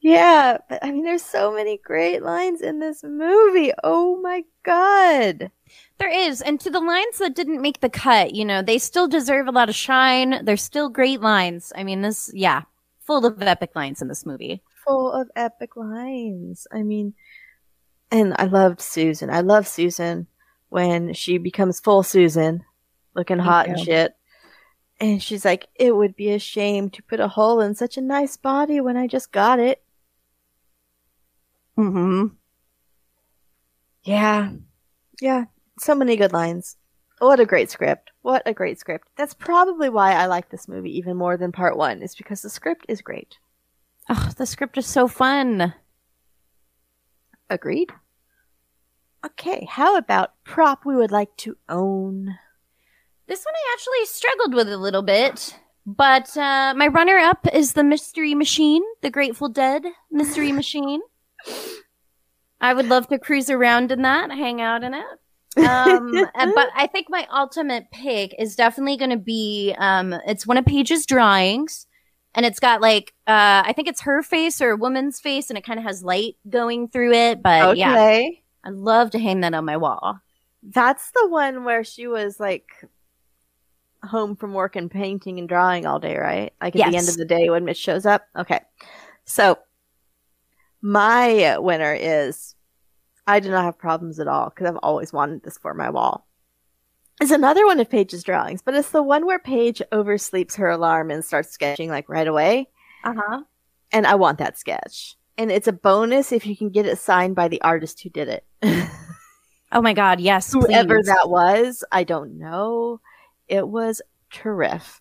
[0.01, 3.71] yeah, but I mean, there's so many great lines in this movie.
[3.85, 5.53] Oh my god.
[5.99, 9.07] There is, and to the lines that didn't make the cut, you know, they still
[9.07, 10.45] deserve a lot of shine.
[10.45, 11.73] They're still great lines.
[11.77, 12.63] I mean, this, yeah,
[12.99, 14.63] full of epic lines in this movie.
[14.87, 16.67] Full of epic lines.
[16.73, 17.15] I mean,
[18.11, 19.31] and I loved Susan.
[19.31, 20.27] I love Susan
[20.69, 22.65] when she becomes full Susan,
[23.15, 24.15] looking Thank hot and shit.
[25.01, 28.03] And she's like, it would be a shame to put a hole in such a
[28.03, 29.83] nice body when I just got it.
[31.77, 32.35] Mm-hmm.
[34.05, 34.51] Yeah.
[35.21, 35.45] Yeah.
[35.79, 36.77] So many good lines.
[37.19, 38.11] What a great script.
[38.23, 39.09] What a great script.
[39.17, 42.51] That's probably why I like this movie even more than part one, is because the
[42.51, 43.39] script is great.
[44.09, 45.75] Oh, the script is so fun.
[47.49, 47.91] Agreed.
[49.25, 52.37] Okay, how about prop we would like to own?
[53.29, 57.73] This one I actually struggled with a little bit, but uh, my runner up is
[57.73, 61.01] the Mystery Machine, the Grateful Dead Mystery Machine.
[62.61, 65.05] I would love to cruise around in that, hang out in it.
[65.69, 66.13] um,
[66.55, 70.65] but I think my ultimate pick is definitely going to be um, it's one of
[70.65, 71.87] Paige's drawings,
[72.35, 75.59] and it's got like uh, I think it's her face or a woman's face, and
[75.59, 77.43] it kind of has light going through it.
[77.43, 77.95] But yeah,
[78.65, 80.21] I'd love to hang that on my wall.
[80.63, 82.69] That's the one where she was like
[84.05, 86.53] home from work and painting and drawing all day, right?
[86.61, 88.27] Like at the end of the day when Mitch shows up.
[88.37, 88.61] Okay.
[89.25, 89.59] So
[90.81, 92.55] my winner is
[93.27, 96.27] I do not have problems at all because I've always wanted this for my wall.
[97.23, 101.09] Is another one of Paige's drawings, but it's the one where Paige oversleeps her alarm
[101.13, 102.69] and starts sketching like right away.
[103.05, 103.43] Uh huh.
[103.93, 105.17] And I want that sketch.
[105.39, 108.27] And it's a bonus if you can get it signed by the artist who did
[108.27, 108.45] it.
[109.71, 110.53] Oh my god, yes.
[110.53, 111.07] Whoever please.
[111.07, 113.01] that was, I don't know.
[113.47, 114.03] It was
[114.33, 115.01] terrific.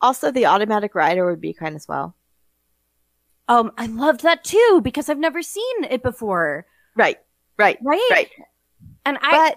[0.00, 2.14] Also, the automatic rider would be kind as well.
[3.48, 6.64] Um, I loved that too because I've never seen it before.
[6.96, 7.18] Right,
[7.58, 8.30] right, right, right.
[9.04, 9.54] And I,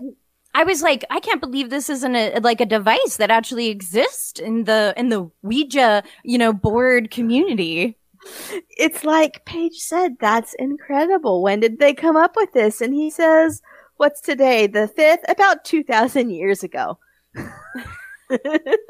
[0.56, 4.40] I was like, I can't believe this isn't a like a device that actually exists
[4.40, 7.98] in the in the Ouija, you know, board community.
[8.78, 11.42] It's like Paige said, that's incredible.
[11.42, 12.82] When did they come up with this?
[12.82, 13.62] And he says,
[13.98, 14.68] What's today?
[14.68, 15.26] The fifth?
[15.30, 17.00] About 2,000 years ago.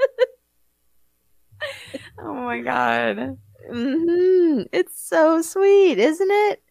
[2.19, 3.37] Oh my god.
[3.71, 6.62] hmm It's so sweet, isn't it?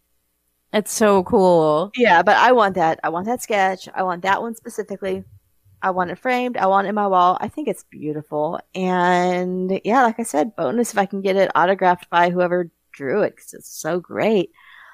[0.73, 1.91] It's so cool.
[1.97, 2.99] Yeah, but I want that.
[3.05, 3.89] I want that sketch.
[3.95, 5.25] I want that one specifically.
[5.83, 6.57] I want it framed.
[6.57, 7.37] I want it in my wall.
[7.41, 8.61] I think it's beautiful.
[8.75, 13.23] And yeah, like I said, bonus if I can get it autographed by whoever drew
[13.23, 14.51] it because it's so great.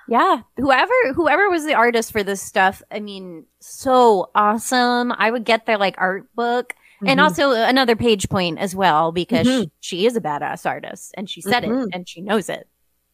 [0.08, 5.12] Yeah, whoever whoever was the artist for this stuff, I mean, so awesome.
[5.12, 6.74] I would get their like art book.
[7.06, 7.24] And Mhm.
[7.24, 9.70] also another Paige point as well because Mhm.
[9.80, 11.84] she, she is a badass artist and she said Mhm.
[11.84, 12.66] it and she knows it.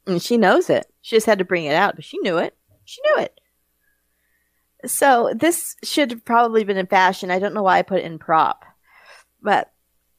[0.06, 0.86] And she knows it.
[1.04, 2.56] She just had to bring it out, but she knew it.
[2.86, 3.38] She knew it.
[4.86, 7.30] So this should have probably been in fashion.
[7.30, 8.64] I don't know why I put it in prop.
[9.42, 9.70] But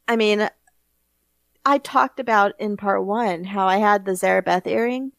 [0.08, 0.48] I mean
[1.66, 5.12] I talked about in part one how I had the Zarabeth earring.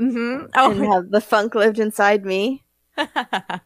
[0.00, 0.46] Mm-hmm.
[0.54, 2.64] And how the funk lived inside me.
[2.96, 3.60] I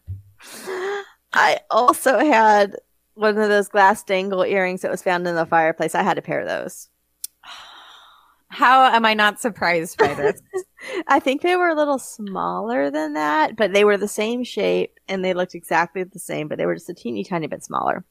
[1.70, 2.74] also had
[3.14, 5.94] one of those glass dangle earrings that was found in the fireplace.
[5.94, 6.88] I had a pair of those.
[8.48, 10.40] How am I not surprised by this?
[11.08, 14.98] I think they were a little smaller than that, but they were the same shape
[15.08, 18.04] and they looked exactly the same, but they were just a teeny tiny bit smaller.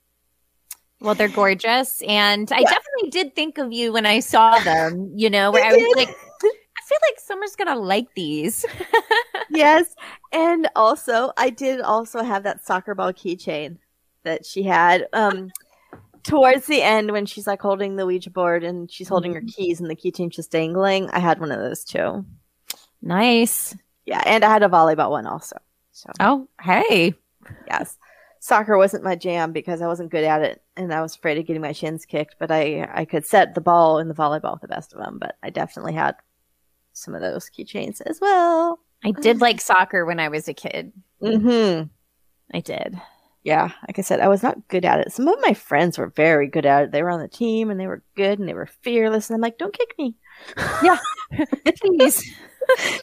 [1.01, 2.01] well, they're gorgeous.
[2.07, 5.71] And I definitely did think of you when I saw them, you know, where I
[5.73, 8.65] was like, I feel like Summer's going to like these.
[9.49, 9.95] yes.
[10.31, 13.77] And also, I did also have that soccer ball keychain
[14.23, 15.07] that she had.
[15.13, 15.51] Um,
[16.25, 19.79] towards the end, when she's like holding the Ouija board and she's holding her keys
[19.79, 22.25] and the keychain's just dangling, I had one of those too.
[23.01, 23.75] Nice.
[24.05, 24.21] Yeah.
[24.25, 25.57] And I had a volleyball one also.
[25.91, 27.13] So, oh, hey.
[27.67, 27.97] yes.
[28.39, 31.45] Soccer wasn't my jam because I wasn't good at it and I was afraid of
[31.45, 34.61] getting my shins kicked, but I, I could set the ball in the volleyball with
[34.61, 35.19] the best of them.
[35.19, 36.15] But I definitely had
[36.93, 38.79] some of those keychains as well.
[39.03, 40.91] I did like soccer when I was a kid.
[41.21, 41.87] Mm-hmm.
[42.55, 42.99] I did.
[43.45, 45.11] Yeah, like I said, I was not good at it.
[45.11, 46.91] Some of my friends were very good at it.
[46.91, 49.29] They were on the team and they were good and they were fearless.
[49.29, 50.15] And I'm like, don't kick me.
[50.81, 50.97] Yeah,
[51.79, 52.23] please.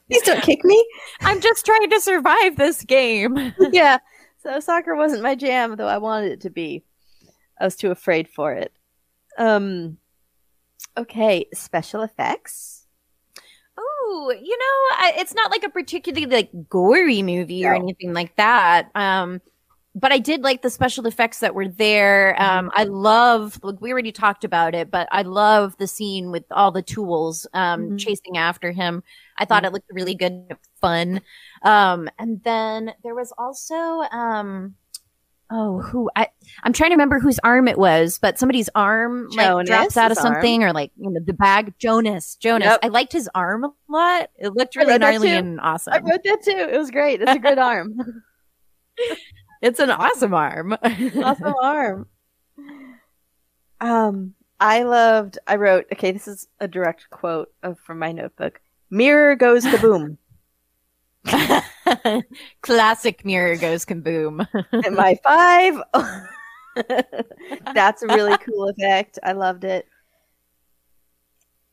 [0.09, 0.85] Please don't kick me.
[1.21, 3.55] I'm just trying to survive this game.
[3.71, 3.99] yeah.
[4.43, 6.83] So soccer wasn't my jam, though I wanted it to be.
[7.61, 8.73] I was too afraid for it.
[9.39, 9.99] Um.
[10.99, 12.85] Okay, special effects.
[13.79, 18.35] Oh, you know, I, it's not like a particularly like gory movie or anything like
[18.37, 18.91] that.
[18.97, 19.41] Um,
[19.95, 22.41] but I did like the special effects that were there.
[22.41, 26.45] Um, I love, like we already talked about it, but I love the scene with
[26.51, 27.99] all the tools um, Mhm.
[27.99, 29.03] chasing after him.
[29.39, 31.21] I thought it looked really good, fun.
[31.63, 34.77] Um, and then there was also, um,
[35.51, 36.29] oh, who I
[36.63, 40.17] I'm trying to remember whose arm it was, but somebody's arm like drops out of
[40.17, 40.35] Jonas's arm.
[40.35, 41.75] something or like you know the bag.
[41.79, 42.67] Jonas, Jonas.
[42.67, 42.81] Yep.
[42.83, 44.31] I liked his arm a lot.
[44.39, 45.93] It looked really gnarly and awesome.
[45.93, 46.51] I wrote that too.
[46.73, 47.21] It was great.
[47.21, 47.95] It's a good arm.
[49.63, 50.77] It's an awesome arm.
[50.83, 52.09] awesome arm.
[53.81, 55.39] Um, I loved.
[55.47, 55.87] I wrote.
[55.93, 58.61] Okay, this is a direct quote of, from my notebook.
[58.91, 60.19] Mirror goes kaboom.
[62.63, 64.47] Classic mirror goes kaboom.
[64.85, 65.81] Am I five?
[67.73, 69.21] That's a really cool effect.
[69.23, 69.87] I loved it.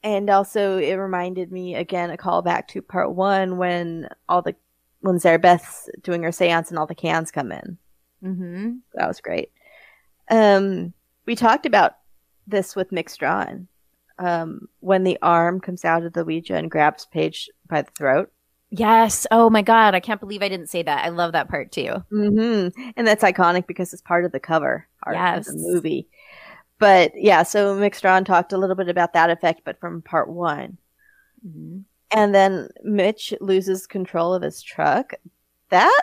[0.04, 4.56] And also, it reminded me again a callback to part one when all the
[5.02, 7.78] when Zarabeth's doing her seance and all the cans come in.
[8.24, 8.72] mm-hmm.
[8.96, 9.52] That was great.
[10.30, 10.94] Um,
[11.26, 11.94] we talked about
[12.48, 13.68] this with Mick Strawn.
[14.18, 18.30] Um, when the arm comes out of the Ouija and grabs Paige by the throat.
[18.70, 19.26] Yes.
[19.32, 21.06] Oh my god, I can't believe I didn't say that.
[21.06, 22.04] I love that part too.
[22.12, 22.92] Mm-hmm.
[22.98, 25.48] And that's iconic because it's part of the cover art Yes.
[25.48, 26.10] of the movie.
[26.80, 30.30] But yeah, so Mick Strawn talked a little bit about that effect, but from part
[30.30, 30.78] one.
[31.48, 31.80] Mm-hmm.
[32.12, 35.14] And then Mitch loses control of his truck.
[35.70, 36.02] That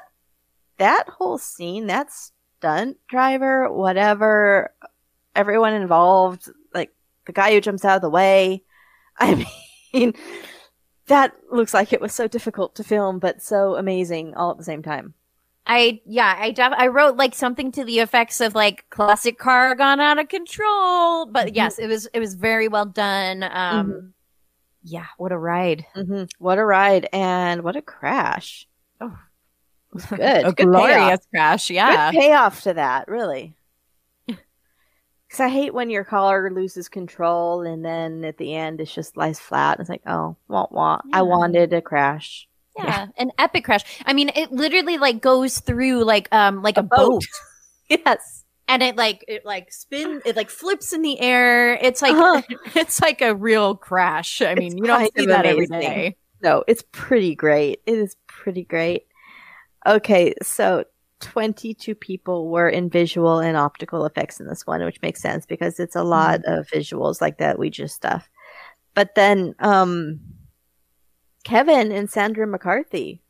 [0.79, 4.73] that whole scene, that stunt driver, whatever,
[5.35, 6.95] everyone involved, like
[7.27, 8.63] the guy who jumps out of the way.
[9.19, 9.47] I
[9.95, 10.13] mean,
[11.07, 14.65] that looks like it was so difficult to film, but so amazing all at the
[14.65, 15.15] same time.
[15.67, 19.75] I yeah, I def- I wrote like something to the effects of like classic car
[19.75, 21.57] gone out of control, but Mhm.
[21.57, 23.43] yes, it was it was very well done.
[23.43, 23.51] Um
[23.93, 24.13] Mhm.
[24.87, 25.85] Yeah, what a ride.
[25.95, 28.69] hmm What a ride and what a crash.
[29.01, 29.19] Oh.
[30.09, 30.21] Good.
[30.47, 31.31] a Good glorious payoff.
[31.31, 31.71] crash.
[31.71, 32.13] Yeah.
[32.13, 33.57] Good payoff to that, really.
[35.29, 39.17] Because I hate when your car loses control and then at the end it just
[39.17, 39.81] lies flat.
[39.81, 41.01] It's like, oh, wah wah.
[41.13, 42.47] I wanted a crash.
[42.79, 43.83] Yeah, an epic crash.
[44.07, 47.25] I mean, it literally like goes through like um like a, boat.
[47.89, 48.45] yes.
[48.69, 51.75] And it like it like spin it like flips in the air.
[51.75, 52.43] It's like Uh-huh.
[52.75, 54.43] it's like a real crash.
[54.43, 55.81] I mean, you don't see that every amazing.
[55.91, 56.17] day.
[56.43, 57.81] No, it's pretty great.
[57.87, 59.07] It is pretty great.
[59.87, 60.85] Okay, so
[61.21, 65.81] 22 people were in visual and optical effects in this one, which makes sense because
[65.81, 68.29] it's a lot of visuals like that Ouija stuff.
[68.95, 70.21] But then um
[71.45, 73.23] Kevin and Sandra McCarthy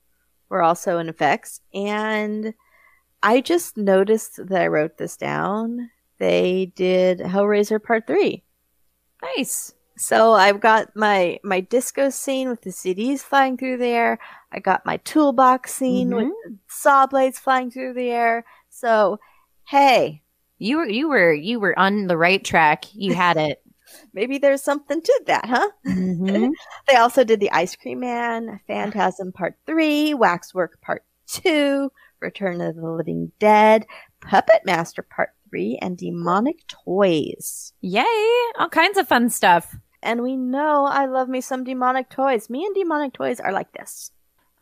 [0.48, 2.54] were also in effects and
[3.26, 5.90] I just noticed that I wrote this down.
[6.18, 8.42] They did Hellraiser Part 3.
[9.36, 9.74] Nice.
[9.98, 14.18] So I've got my my disco scene with the CDs flying through the air.
[14.52, 16.32] I got my toolbox scene with
[16.68, 18.44] saw blades flying through the air.
[18.70, 19.18] So,
[19.64, 20.22] hey,
[20.58, 22.84] You were you were you were on the right track.
[22.94, 23.62] You had it.
[24.12, 25.68] maybe there's something to that, huh?
[25.86, 26.50] Mhm.
[26.88, 31.90] they also did the Ice Cream Man, Phantasm Part 3, Waxwork Part 2,
[32.20, 33.86] Return of the Living Dead,
[34.20, 37.72] Puppet Master Part 3, and Demonic Toys.
[37.80, 38.04] Yay!
[38.58, 39.76] All kinds of fun stuff.
[40.02, 42.48] And we know I love me some demonic toys.
[42.48, 44.12] Me and demonic toys are like this.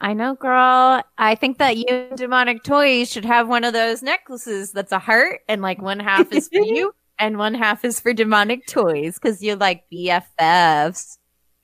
[0.01, 1.03] I know, girl.
[1.19, 4.99] I think that you and demonic toys should have one of those necklaces that's a
[4.99, 9.15] heart, and like one half is for you, and one half is for demonic toys,
[9.15, 11.19] because you're like BFFs.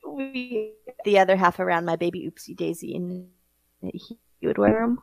[0.07, 0.73] We
[1.05, 3.27] the other half around my baby Oopsie Daisy, and
[3.81, 4.99] he would wear them.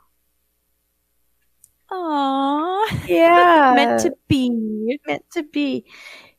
[1.90, 2.74] Aww.
[3.08, 4.98] Yeah, Meant to be.
[5.06, 5.84] meant to be.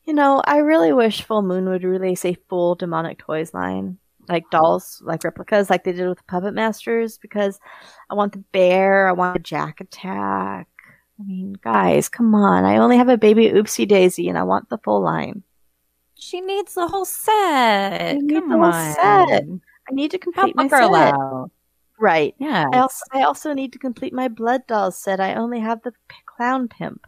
[0.04, 3.98] You know, I really wish Full Moon would release a full demonic toys line,
[4.28, 7.60] like dolls, like replicas, like they did with Puppet Masters, because
[8.08, 10.68] I want the bear, I want the Jack Attack.
[11.18, 12.64] I mean, guys, come on!
[12.64, 15.42] I only have a baby Oopsie Daisy, and I want the full line.
[16.16, 18.16] She needs the whole set.
[18.16, 18.94] need Come the whole on.
[18.94, 19.44] set.
[19.88, 21.14] I need to complete Help my girl set.
[21.14, 21.50] out.
[22.00, 22.34] Right.
[22.38, 22.66] Yeah.
[22.72, 25.20] I also, I also need to complete my blood dolls set.
[25.20, 27.06] I only have the p- clown pimp.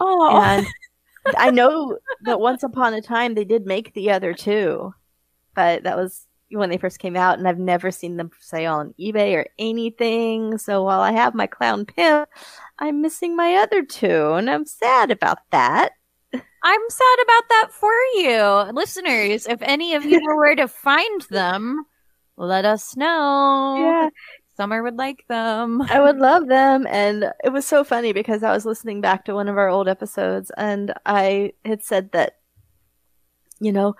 [0.00, 0.40] Oh.
[0.40, 0.66] And
[1.36, 4.94] I know that once upon a time they did make the other two,
[5.54, 8.74] but that was when they first came out, and I've never seen them for sale
[8.74, 10.58] on eBay or anything.
[10.58, 12.28] So while I have my clown pimp,
[12.78, 15.92] I'm missing my other two, and I'm sad about that.
[16.64, 18.72] I'm sad about that for you.
[18.72, 21.84] Listeners, if any of you know where to find them,
[22.36, 23.76] let us know.
[23.78, 24.08] Yeah.
[24.56, 25.80] Summer would like them.
[25.82, 26.86] I would love them.
[26.86, 29.88] And it was so funny because I was listening back to one of our old
[29.88, 32.38] episodes and I had said that,
[33.60, 33.94] you know,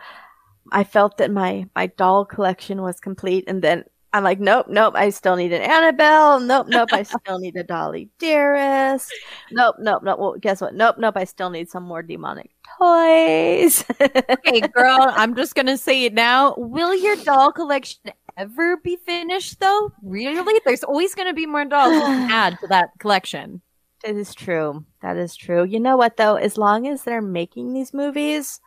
[0.71, 3.45] I felt that my, my doll collection was complete.
[3.47, 6.39] And then I'm like, nope, nope, I still need an Annabelle.
[6.39, 9.11] Nope, nope, I still need a Dolly Dearest.
[9.51, 10.19] Nope, nope, nope.
[10.19, 10.75] Well, guess what?
[10.75, 13.85] Nope, nope, I still need some more demonic toys.
[14.01, 16.55] okay, girl, I'm just gonna say it now.
[16.59, 19.93] Will your doll collection ever be finished though?
[20.03, 20.61] Really?
[20.65, 23.63] There's always gonna be more dolls to add to that collection.
[24.05, 24.85] That is true.
[25.01, 25.65] That is true.
[25.65, 26.37] You know what though?
[26.37, 28.61] As long as they're making these movies,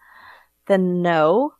[0.67, 1.53] then no.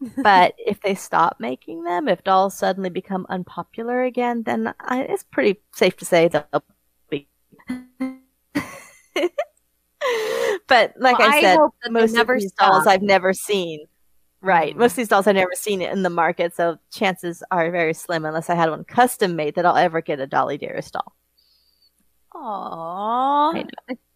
[0.22, 5.24] but if they stop making them, if dolls suddenly become unpopular again, then I, it's
[5.24, 6.64] pretty safe to say they'll
[7.10, 7.28] be.
[10.66, 12.86] but like Well, I I said, they most of these dolls.
[12.86, 13.86] I've never seen.
[14.42, 14.74] Right.
[14.74, 14.78] Mm.
[14.78, 18.24] Most of these dolls I've never seen in the market, so chances are very slim
[18.24, 21.14] unless I had one custom made that I'll ever get a Dolly Dearest doll.
[22.34, 23.66] Aww.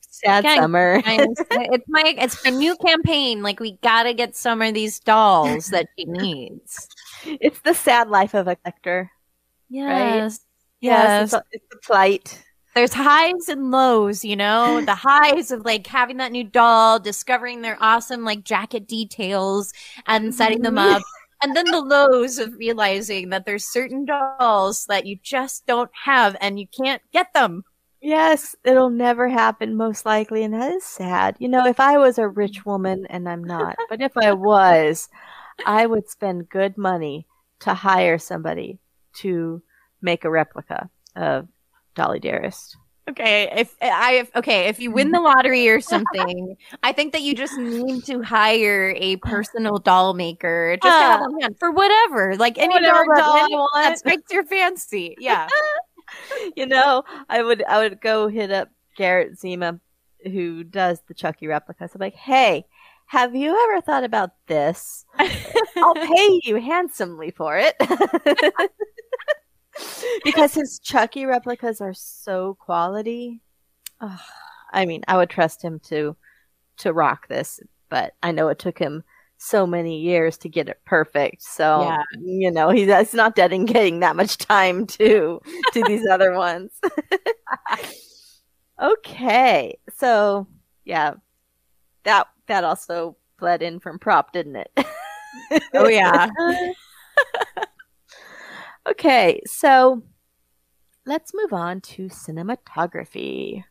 [0.08, 1.02] Sad Getting summer.
[1.04, 3.42] it's my it's my new campaign.
[3.42, 6.88] Like we gotta get Summer these dolls that she needs.
[7.24, 9.10] It's the sad life of a collector.
[9.68, 10.40] Yes.
[10.80, 12.43] Yes, it's, a- it's the plight.
[12.74, 14.80] There's highs and lows, you know?
[14.80, 19.72] The highs of like having that new doll, discovering their awesome like jacket details
[20.06, 20.96] and setting them mm-hmm.
[20.96, 21.02] up.
[21.42, 26.36] And then the lows of realizing that there's certain dolls that you just don't have
[26.40, 27.64] and you can't get them.
[28.00, 31.36] Yes, it'll never happen, most likely, and that is sad.
[31.38, 35.08] You know, if I was a rich woman, and I'm not, but if I was,
[35.64, 37.26] I would spend good money
[37.60, 38.78] to hire somebody
[39.20, 39.62] to
[40.02, 41.48] make a replica of
[41.94, 42.76] Dolly Dearest.
[43.06, 47.20] Okay, if I if okay, if you win the lottery or something, I think that
[47.20, 51.24] you just need to hire a personal doll maker just to have ah.
[51.24, 55.16] on hand for whatever, like any Whatever doll, doll that strikes your fancy.
[55.18, 55.48] Yeah.
[56.56, 59.80] you know, I would I would go hit up Garrett Zima,
[60.24, 61.90] who does the Chucky replicas.
[61.94, 62.64] I'm like, hey,
[63.06, 65.04] have you ever thought about this?
[65.76, 67.76] I'll pay you handsomely for it.
[70.24, 73.40] because his Chucky replicas are so quality.
[74.00, 74.20] Ugh,
[74.72, 76.16] I mean, I would trust him to
[76.78, 79.04] to rock this, but I know it took him
[79.36, 81.42] so many years to get it perfect.
[81.42, 82.02] So Yeah.
[82.20, 85.40] you know, he's it's not dedicating that much time to
[85.72, 86.72] to these other ones.
[88.82, 90.46] okay, so
[90.84, 91.14] yeah,
[92.04, 94.86] that that also bled in from prop, didn't it?
[95.74, 96.28] Oh, yeah.
[98.88, 100.02] okay, so
[101.06, 103.64] let's move on to cinematography.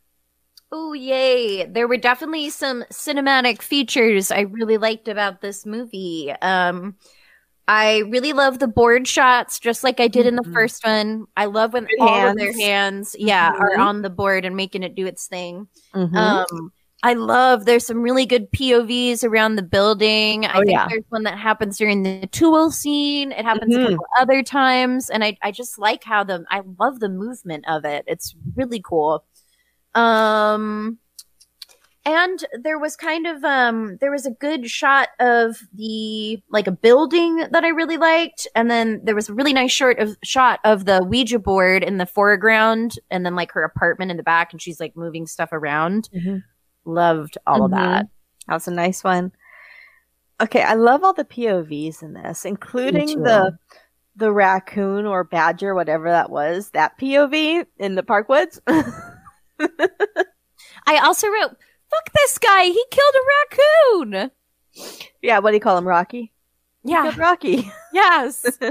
[0.72, 1.66] Oh, yay.
[1.68, 6.32] There were definitely some cinematic features I really liked about this movie.
[6.42, 6.96] Um,
[7.68, 11.26] I really love the board shots, just like I did in the first one.
[11.38, 12.60] I love when Good all of their hands.
[12.62, 13.86] hands, yeah, are Mhm.
[13.86, 15.68] on the board and making it do its thing.
[15.94, 16.18] Mhm.
[16.18, 16.74] Um,
[17.04, 20.46] I love there's some really good POVs around the building.
[20.46, 20.88] I Oh, think yeah.
[20.90, 23.32] there's one that happens during the tool scene.
[23.34, 23.90] It happens a Mhm.
[23.92, 27.84] couple other times, and I I just like how the I love the movement of
[27.86, 28.06] it.
[28.08, 29.26] It's really cool.
[29.96, 30.98] Um,
[32.06, 36.72] and there was kind of um there was a good shot of the like a
[36.72, 40.60] building that I really liked, and then there was a really nice short of shot
[40.64, 44.54] of the Ouija board in the foreground, and then like her apartment in the back,
[44.54, 46.10] and she's like moving stuff around.
[46.86, 48.06] Loved all of that.
[48.06, 48.10] Mhm.
[48.48, 49.32] That was a nice one.
[50.42, 53.58] Okay, I love all the POVs in this, including the
[54.16, 58.62] the raccoon or badger, whatever that was, that POV in the park woods.
[58.68, 58.84] I
[60.98, 61.58] also wrote,
[61.90, 62.66] "Fuck this guy!
[62.66, 64.32] He killed a raccoon."
[65.22, 66.34] yeah, what do you call him, Rocky?
[66.84, 67.14] Yeah.
[67.18, 67.72] Rocky.
[67.94, 68.46] Yes.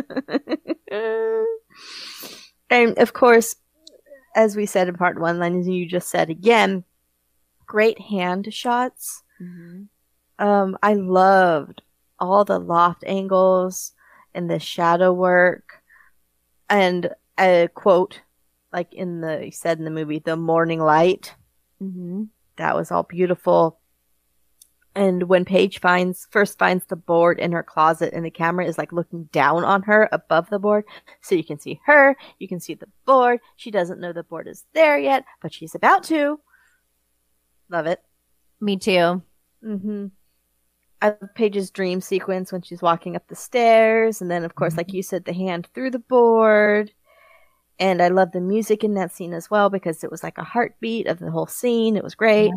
[2.71, 3.57] and of course,
[4.37, 6.85] as we said in part one, and you just said again,
[7.73, 9.23] great hand shots.
[10.39, 11.81] Um, I loved
[12.19, 13.93] all the loft angles
[14.35, 15.83] and the shadow work,
[16.69, 18.21] and a quote
[18.75, 21.35] like in the you said in the movie, "The morning light."
[21.83, 22.25] Mm-hmm.
[22.57, 23.79] That was all beautiful.
[24.95, 28.77] And when Paige finds first finds the board in her closet, and the camera is
[28.77, 30.85] like looking down on her above the board,
[31.23, 33.41] so you can see her, you can see the board.
[33.57, 36.39] She doesn't know the board is there yet, but she's about to.
[37.73, 38.03] Love it.
[38.61, 39.23] Me too.
[39.65, 40.07] Mm-hmm.
[41.01, 44.77] I love Paige's dream sequence when she's walking up the stairs, and then, of course,
[44.77, 46.93] like you said, the hand through the board.
[47.79, 50.45] And I love the music in that scene as well because it was like a
[50.45, 51.97] heartbeat of the whole scene.
[51.97, 52.53] It was great.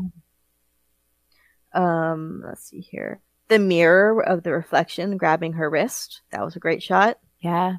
[1.74, 3.22] Um, let's see here.
[3.47, 6.22] The mirror of the reflection grabbing her wrist.
[6.32, 7.20] That was a great shot.
[7.39, 7.78] Yeah.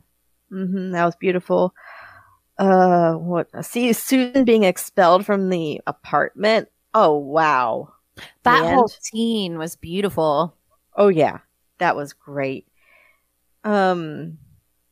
[0.51, 1.75] Mm-hmm, that was beautiful.
[2.59, 3.49] Uh, what?
[3.65, 6.69] See Susan being expelled from the apartment.
[6.99, 7.93] Oh wow,
[8.45, 10.57] That The whole scene was beautiful.
[10.97, 11.41] Oh yeah,
[11.77, 12.67] that was great.
[13.65, 14.39] Um,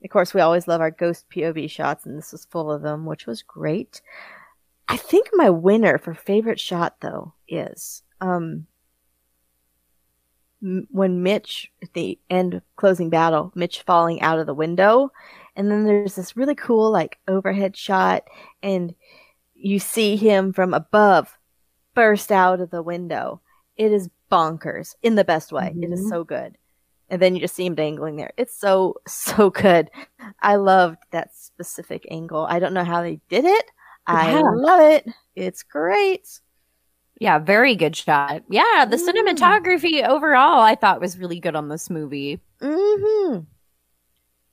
[0.04, 3.06] of course, we always love our ghost POV shots, and this was full of them,
[3.06, 4.02] which was great.
[4.86, 8.66] I think my winner for favorite shot though is um
[10.62, 15.10] m- when Mitch at the end of closing battle, Mitch falling out of the window,
[15.56, 18.24] and then there's this really cool like overhead shot,
[18.62, 18.94] and
[19.54, 21.38] you see him from above
[21.94, 23.40] burst out of the window.
[23.76, 25.74] It is bonkers in the best way.
[25.80, 26.08] It is Mhm.
[26.08, 26.58] so good.
[27.10, 28.32] And then you just see him dangling there.
[28.36, 29.90] It's so so good.
[30.42, 32.46] I loved that specific angle.
[32.48, 33.64] I don't know how they did it.
[34.06, 35.06] I love it.
[35.34, 36.40] It's great.
[37.20, 38.42] Yeah, very good shot.
[38.50, 42.40] Yeah, the cinematography overall I thought was really good on this movie.
[42.60, 43.40] Mm-hmm.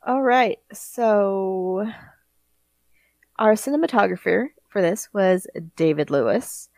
[0.05, 0.57] All right.
[0.71, 1.87] So
[3.39, 6.69] our cinematographer for this was David Lewis.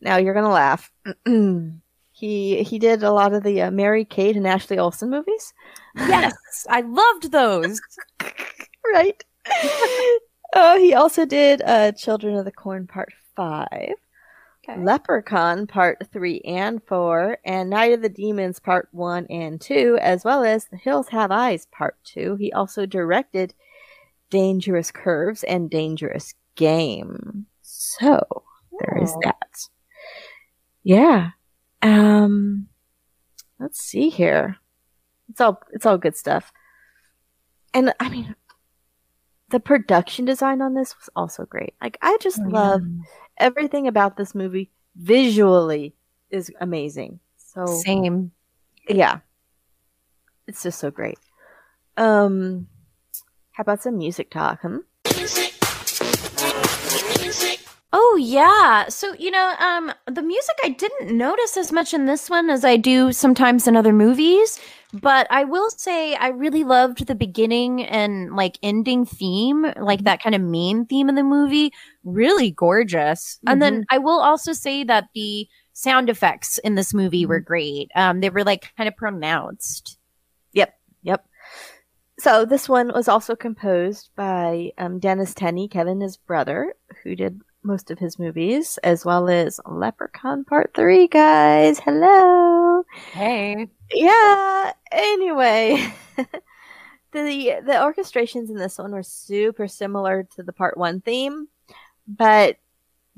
[0.00, 0.90] Now you're gonna laugh.
[2.12, 5.52] he he did a lot of the uh, Mary Kate and Ashley Olsen movies.
[5.96, 6.34] Yes,
[6.68, 7.80] I loved those.
[8.92, 9.22] right.
[10.54, 13.94] oh, he also did uh, Children of the Corn Part Five.
[14.76, 20.24] Leprechaun Part 3 and 4, and Night of the Demons Part 1 and 2, as
[20.26, 22.36] well as The Hills Have Eyes Part 2.
[22.36, 23.54] He also directed
[24.28, 27.46] Dangerous Curves and Dangerous Game.
[27.62, 28.20] So,
[28.78, 29.20] there is Oh.
[29.24, 29.68] that.
[30.88, 31.32] Yeah.
[31.82, 32.68] Um
[33.60, 34.56] let's see here.
[35.28, 36.50] It's all it's all good stuff.
[37.74, 38.34] And I mean
[39.50, 41.74] the production design on this was also great.
[41.82, 42.80] Like I just Oh, love
[43.36, 45.94] everything about this movie visually
[46.30, 47.20] is amazing.
[47.36, 48.32] So Same.
[48.88, 49.18] yeah.
[50.46, 51.18] It's just so great.
[51.98, 52.66] Um
[53.52, 54.78] how about some music talk, hmm?
[57.92, 58.88] Oh yeah.
[58.88, 62.64] So, you know, um the music I didn't notice as much in this one as
[62.64, 64.60] I do sometimes in other movies,
[64.92, 70.22] but I will say I really loved the beginning and like ending theme, like that
[70.22, 71.72] kind of main theme of the movie,
[72.04, 73.38] really gorgeous.
[73.46, 77.90] And then I will also say that the sound effects in this movie were great.
[77.94, 79.96] Um they were like kind of pronounced.
[80.52, 81.26] Yep, yep.
[82.20, 86.74] So this one was also composed by um, Dennis Tenney, Kevin, his brother,
[87.04, 91.08] who did most of his movies, as well as Leprechaun Part Three.
[91.08, 92.84] Guys, hello.
[93.12, 93.68] Hey.
[93.92, 94.72] Yeah.
[94.92, 95.92] Anyway,
[97.12, 101.48] the the orchestrations in this one were super similar to the Part One theme,
[102.06, 102.56] but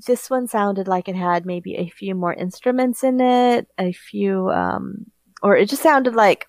[0.07, 4.51] this one sounded like it had maybe a few more instruments in it, a few,
[4.51, 5.07] um,
[5.43, 6.47] or it just sounded like.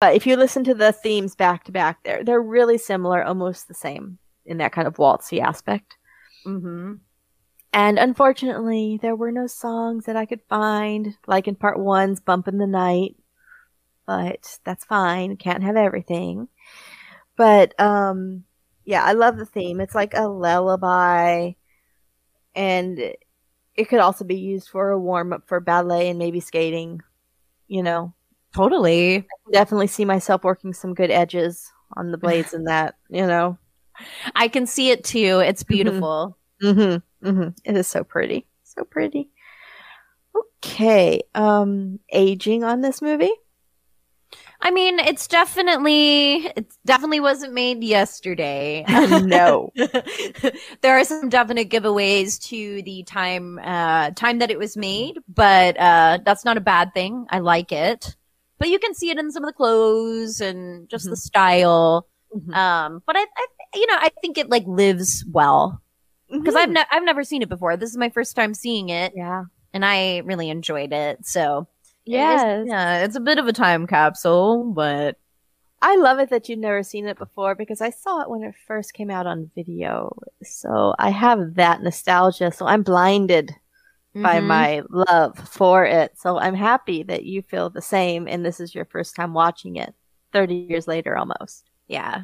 [0.00, 3.68] But if you listen to the themes back to back, they're they're really similar, almost
[3.68, 5.96] the same in that kind of waltzy aspect.
[6.46, 6.94] Mm-hmm.
[7.72, 12.48] And unfortunately, there were no songs that I could find, like in part one's Bump
[12.48, 13.16] in the Night.
[14.06, 15.36] But that's fine.
[15.36, 16.48] Can't have everything.
[17.36, 18.44] But, um,
[18.84, 19.80] yeah, I love the theme.
[19.80, 21.52] It's like a lullaby.
[22.54, 22.98] And
[23.78, 27.00] it could also be used for a warm up for ballet and maybe skating,
[27.68, 28.14] you know.
[28.54, 29.18] Totally.
[29.18, 33.58] I definitely see myself working some good edges on the blades in that, you know.
[34.34, 35.40] I can see it too.
[35.40, 36.28] It's beautiful.
[36.30, 36.37] Mm-hmm.
[36.62, 37.48] Mm-hmm.
[37.64, 38.46] It is so pretty.
[38.64, 39.30] So pretty.
[40.64, 41.22] Okay.
[41.34, 43.32] Um aging on this movie?
[44.60, 48.84] I mean, it's definitely it definitely wasn't made yesterday.
[49.22, 49.70] no.
[50.80, 55.78] there are some definite giveaways to the time uh time that it was made, but
[55.78, 57.26] uh that's not a bad thing.
[57.30, 58.16] I like it.
[58.58, 62.08] But you can see it in some of the clothes and just the style.
[62.52, 65.80] Um but I, I you know, I think it like lives well.
[66.30, 67.76] Because I've ne- I've never seen it before.
[67.76, 69.12] This is my first time seeing it.
[69.16, 69.44] Yeah.
[69.72, 71.26] And I really enjoyed it.
[71.26, 71.68] So
[72.06, 72.66] it Yes.
[72.66, 75.16] yeah, it's a bit of a time capsule, but
[75.80, 78.54] I love it that you've never seen it before because I saw it when it
[78.66, 80.16] first came out on video.
[80.42, 82.50] So I have that nostalgia.
[82.50, 83.54] So I'm blinded
[84.14, 84.46] by Mhm.
[84.46, 86.18] my love for it.
[86.18, 89.76] So I'm happy that you feel the same and this is your first time watching
[89.76, 89.94] it
[90.32, 91.64] 30 years later almost.
[91.86, 92.22] Yeah.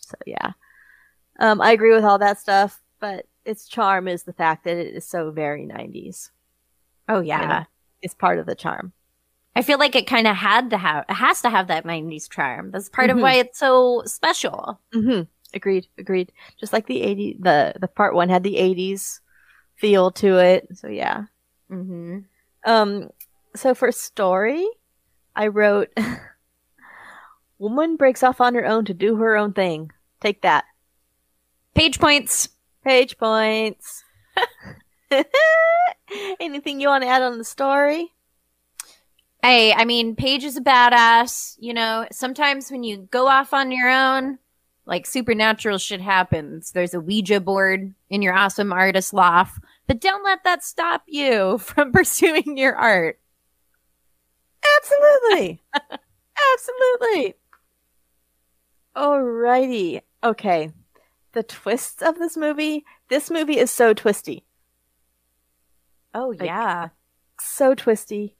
[0.00, 0.52] So yeah.
[1.38, 4.94] Um, I agree with all that stuff, but its charm is the fact that it
[4.94, 6.30] is so very 90s.
[7.06, 7.64] Oh yeah.
[8.00, 8.92] It's part of the charm.
[9.54, 12.28] I feel like it kind of had to have, it has to have that 90s
[12.30, 12.70] charm.
[12.70, 13.20] That's part of Mhm.
[13.20, 14.80] why it's so special.
[14.92, 15.86] hmm Agreed.
[15.98, 16.32] Agreed.
[16.58, 19.20] Just like the 80 the the part one had the 80s
[19.76, 20.66] feel to it.
[20.72, 21.24] So yeah.
[21.70, 22.20] Mm-hmm.
[22.66, 23.10] Um.
[23.54, 24.66] So for story,
[25.36, 25.90] I wrote,
[27.58, 30.64] "Woman breaks off on her own to do her own thing." Take that.
[31.74, 32.48] Paige points.
[32.84, 34.04] Paige points.
[36.40, 38.12] Anything you want to add on the story?
[39.42, 41.56] Hey, I mean, Paige is a badass.
[41.58, 44.38] You know, sometimes when you go off on your own,
[44.86, 46.72] like supernatural shit happens.
[46.72, 51.58] There's a Ouija board in your awesome artist loft, but don't let that stop you
[51.58, 53.18] from pursuing your art.
[54.78, 55.62] Absolutely.
[56.54, 57.34] Absolutely.
[58.96, 60.02] Alrighty.
[60.22, 60.70] Okay.
[61.34, 62.84] The twists of this movie.
[63.08, 64.44] This movie is so twisty.
[66.14, 66.88] Oh, yeah.
[67.40, 68.36] So twisty.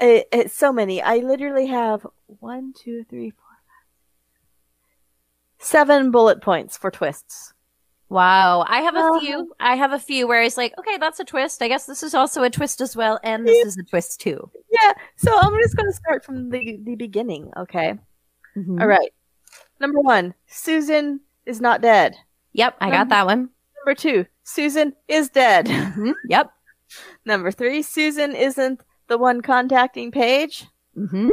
[0.00, 1.02] It, it's so many.
[1.02, 3.40] I literally have one, two, three, four,
[5.58, 7.54] five, seven bullet points for twists.
[8.10, 8.64] Wow.
[8.68, 9.20] I have a Uh-huh.
[9.20, 9.52] few.
[9.58, 11.62] I have a few where it's like, okay, that's a twist.
[11.62, 13.18] I guess this is also a twist as well.
[13.22, 14.50] And this is a twist too.
[14.70, 14.92] Yeah.
[15.16, 17.50] So I'm just going to start from the, the beginning.
[17.56, 17.98] Okay.
[18.56, 18.80] Mhm.
[18.80, 19.12] All right.
[19.80, 22.14] Number one, Susan is not dead.
[22.52, 22.76] Yep.
[22.80, 23.50] I got that one.
[23.78, 25.66] Number two, Susan is dead.
[25.66, 26.14] Mhm.
[26.28, 26.52] Yep.
[27.24, 30.66] Number three, Susan isn't the one contacting Paige.
[30.96, 31.28] Mm-hmm.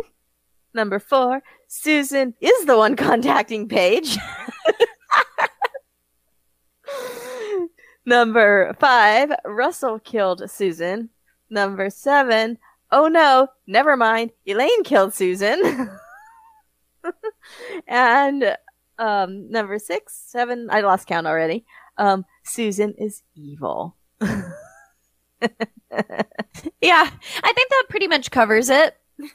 [0.74, 4.18] Number four, Susan is the one contacting Paige.
[8.06, 11.10] Number five, Russell killed Susan.
[11.50, 12.58] Number seven,
[12.92, 15.90] oh no, never mind, Elaine killed Susan.
[17.88, 18.58] and
[18.98, 21.66] um, number six, seven, I lost count already.
[21.98, 23.96] Um, Susan is evil.
[26.82, 27.10] Yeah.
[27.44, 28.96] I think that pretty much covers it.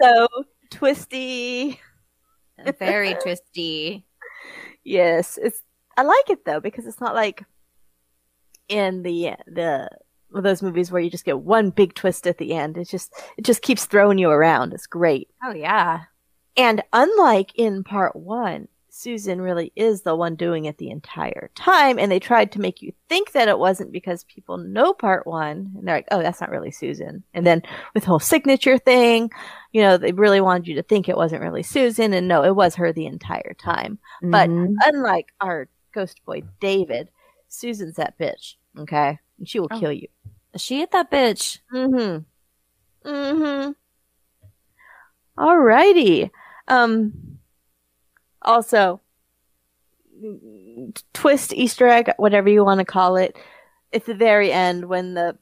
[0.00, 0.28] so
[0.70, 1.78] twisty.
[2.78, 4.06] Very twisty.
[4.84, 5.62] Yes, it's.
[5.96, 7.44] I like it though because it's not like
[8.68, 9.88] in the the
[10.32, 12.78] those movies where you just get one big twist at the end.
[12.78, 14.72] It just it just keeps throwing you around.
[14.72, 15.28] It's great.
[15.42, 16.04] Oh, yeah.
[16.56, 21.96] And unlike in part one, Susan really is the one doing it the entire time.
[21.98, 25.72] And they tried to make you think that it wasn't because people know part one.
[25.78, 27.22] And they're like, oh, that's not really Susan.
[27.32, 27.62] And then
[27.94, 29.30] with the whole signature thing,
[29.72, 32.12] you know, they really wanted you to think it wasn't really Susan.
[32.12, 33.98] And no, it was her the entire time.
[34.22, 34.74] But Mhm.
[34.84, 37.10] unlike our ghost boy, David,
[37.46, 38.56] Susan's that bitch.
[38.76, 39.18] Okay.
[39.38, 39.78] And she will Oh.
[39.78, 40.08] kill you.
[40.56, 41.60] She hit that bitch.
[41.72, 42.24] Mm
[43.04, 43.08] hmm.
[43.08, 43.70] Mm hmm.
[45.38, 46.30] Alrighty.
[46.68, 47.38] Um,
[48.42, 49.00] also,
[51.12, 53.36] twist, Easter egg, whatever you want to call it,
[53.92, 55.36] at the very end when the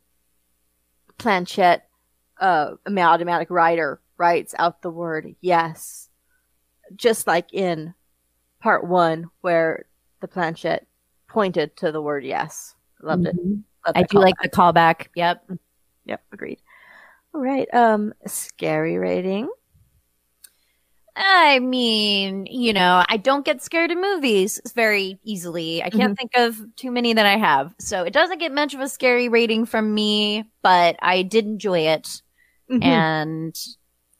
[1.18, 1.88] planchette,
[2.40, 6.08] uh, automatic writer writes out the word yes,
[6.96, 7.94] just like in
[8.60, 9.86] part one where
[10.20, 10.86] the planchette
[11.28, 12.74] pointed to the word yes.
[13.02, 13.36] Loved it.
[13.36, 13.62] Mhm.
[13.86, 15.08] Loved I do like the callback.
[15.14, 15.50] Yep.
[16.06, 16.60] Yep, agreed.
[17.34, 17.72] All right.
[17.72, 19.48] Um, scary rating.
[21.20, 25.82] I mean, you know, I don't get scared of movies very easily.
[25.82, 26.16] I can't Mhm.
[26.16, 27.74] think of too many that I have.
[27.80, 31.80] So it doesn't get much of a scary rating from me, but I did enjoy
[31.80, 32.22] it.
[32.70, 32.82] Mhm.
[32.84, 33.56] And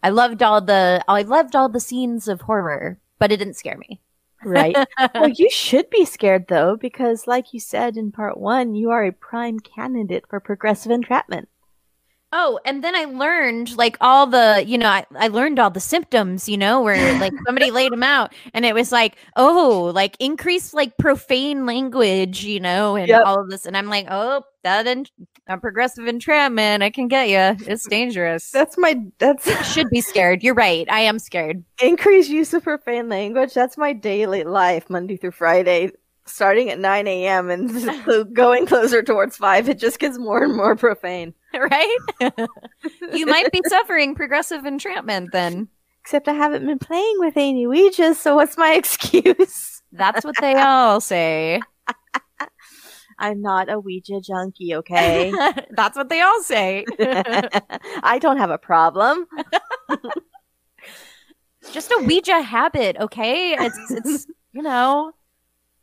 [0.02, 3.78] I loved all the I loved all the scenes of horror, but it didn't scare
[3.78, 4.00] me.
[4.42, 4.80] Right.
[5.14, 9.04] well, you should be scared though, because like you said in part one, you are
[9.04, 11.48] a prime candidate for progressive entrapment.
[12.30, 15.80] Oh, and then I learned like all the, you know, I, I learned all the
[15.80, 20.14] symptoms, you know, where like somebody laid them out and it was like, oh, like
[20.20, 23.22] increased like profane language, you know, and Yep.
[23.24, 23.64] all of this.
[23.64, 25.06] And I'm like, oh, that en-
[25.48, 27.66] a uh, progressive entrapment, I can get you.
[27.66, 28.50] It's dangerous.
[28.50, 30.42] That's my that's Should be scared.
[30.42, 30.86] You're right.
[30.90, 31.64] I am scared.
[31.80, 33.54] increased use of profane language.
[33.54, 35.92] That's my daily life, Monday through Friday,
[36.26, 37.48] starting at nine a.m.
[37.48, 37.70] and
[38.34, 39.70] going closer towards five.
[39.70, 41.32] It just gets more and more profane.
[41.54, 41.98] right?
[43.12, 45.68] you might be suffering progressive entrapment then.
[46.02, 49.82] Except I haven't been playing with any Ouijas, so what's my excuse?
[49.92, 51.60] That's what they all say.
[53.18, 55.32] I'm not a Ouija junkie, okay?
[55.70, 56.84] That's what they all say.
[56.98, 59.26] I don't have a problem.
[61.72, 63.54] Just a Ouija habit, okay?
[63.58, 65.12] It's it's you know,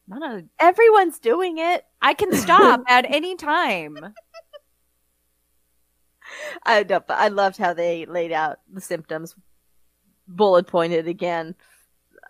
[0.08, 1.84] not a Everyone's doing it.
[2.02, 4.14] I can stop at any time.
[6.66, 9.36] I know, but I loved how they laid out the symptoms,
[10.28, 11.56] bullet pointed again,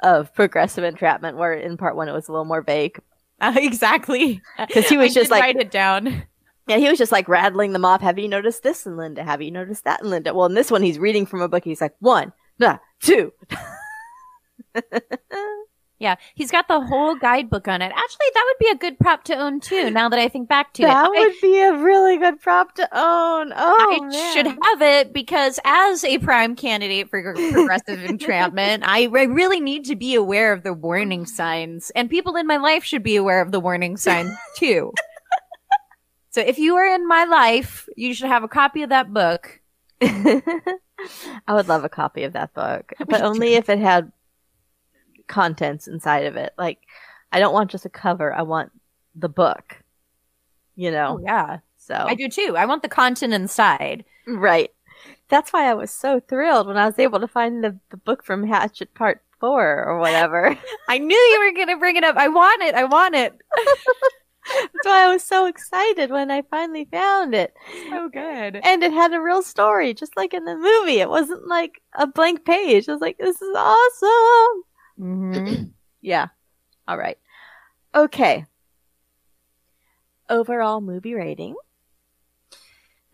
[0.03, 1.37] of progressive entrapment.
[1.37, 2.99] Where in part one it was a little more vague.
[3.41, 4.41] Uh, exactly.
[4.73, 6.23] 'Cause he was I just like- write it down.
[6.67, 8.01] Yeah, he was just like rattling them off.
[8.01, 9.23] Have you noticed this in Linda?
[9.23, 10.33] Have you noticed that in Linda?
[10.33, 11.63] Well, in this one, he's reading from a book.
[11.63, 13.31] He's like one, nah, two.
[15.97, 17.85] Yeah, he's got the whole guidebook on it.
[17.85, 19.89] Actually, that would be a good prop to own too.
[19.91, 22.75] Now that I think back to that it, I- would be a really good prop
[22.75, 23.53] to own.
[23.55, 24.33] Oh, I man.
[24.33, 29.85] should have it because as a prime candidate for progressive entrapment, I, I really need
[29.85, 33.41] to be aware of the warning signs, and people in my life should be aware
[33.41, 34.91] of the warning signs too.
[36.31, 39.61] so if you are in my life, you should have a copy of that book.
[40.01, 44.11] I would love a copy of that book, but only if it had
[45.27, 46.53] contents inside of it.
[46.57, 46.79] Like,
[47.31, 48.33] I don't want just a cover.
[48.33, 48.71] I want
[49.15, 49.81] the book.
[50.75, 51.17] You know.
[51.19, 52.55] Oh yeah, So I do too.
[52.57, 54.05] I want the content inside.
[54.27, 54.71] Right.
[55.29, 58.23] That's why I was so thrilled when I was able to find the, the book
[58.23, 60.57] from Hatchet Part Four or whatever.
[60.87, 62.15] I knew you were going to bring it up.
[62.17, 62.75] I want it.
[62.75, 63.33] I want it.
[64.47, 67.53] That's why I was so excited when I finally found it.
[67.89, 68.59] So good.
[68.63, 70.99] And it had a real story, just like in the movie.
[70.99, 72.87] It wasn't like a blank page.
[72.87, 74.63] I was like, this is awesome.
[74.99, 75.63] Mm-hmm.
[76.01, 76.27] Yeah.
[76.87, 77.17] All right.
[77.95, 78.45] Okay.
[80.29, 81.55] Overall movie rating.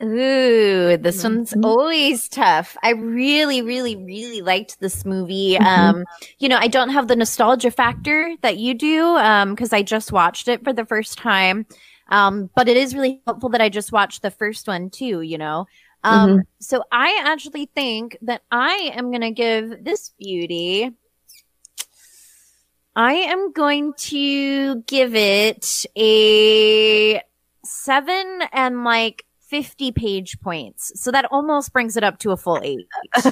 [0.03, 2.75] Ooh, this one's always tough.
[2.81, 5.59] I really, really, really liked this movie.
[5.59, 6.03] Um,
[6.39, 10.11] you know, I don't have the nostalgia factor that you do, um, cause I just
[10.11, 11.67] watched it for the first time.
[12.09, 15.37] Um, but it is really helpful that I just watched the first one too, you
[15.37, 15.67] know?
[16.03, 16.41] Um, Mhm.
[16.59, 20.89] so I actually think that I am going to give this beauty,
[22.95, 27.21] I am going to give it a
[27.63, 30.91] seven and like 50 Paige points.
[30.95, 32.87] So that almost brings it up to a full eight.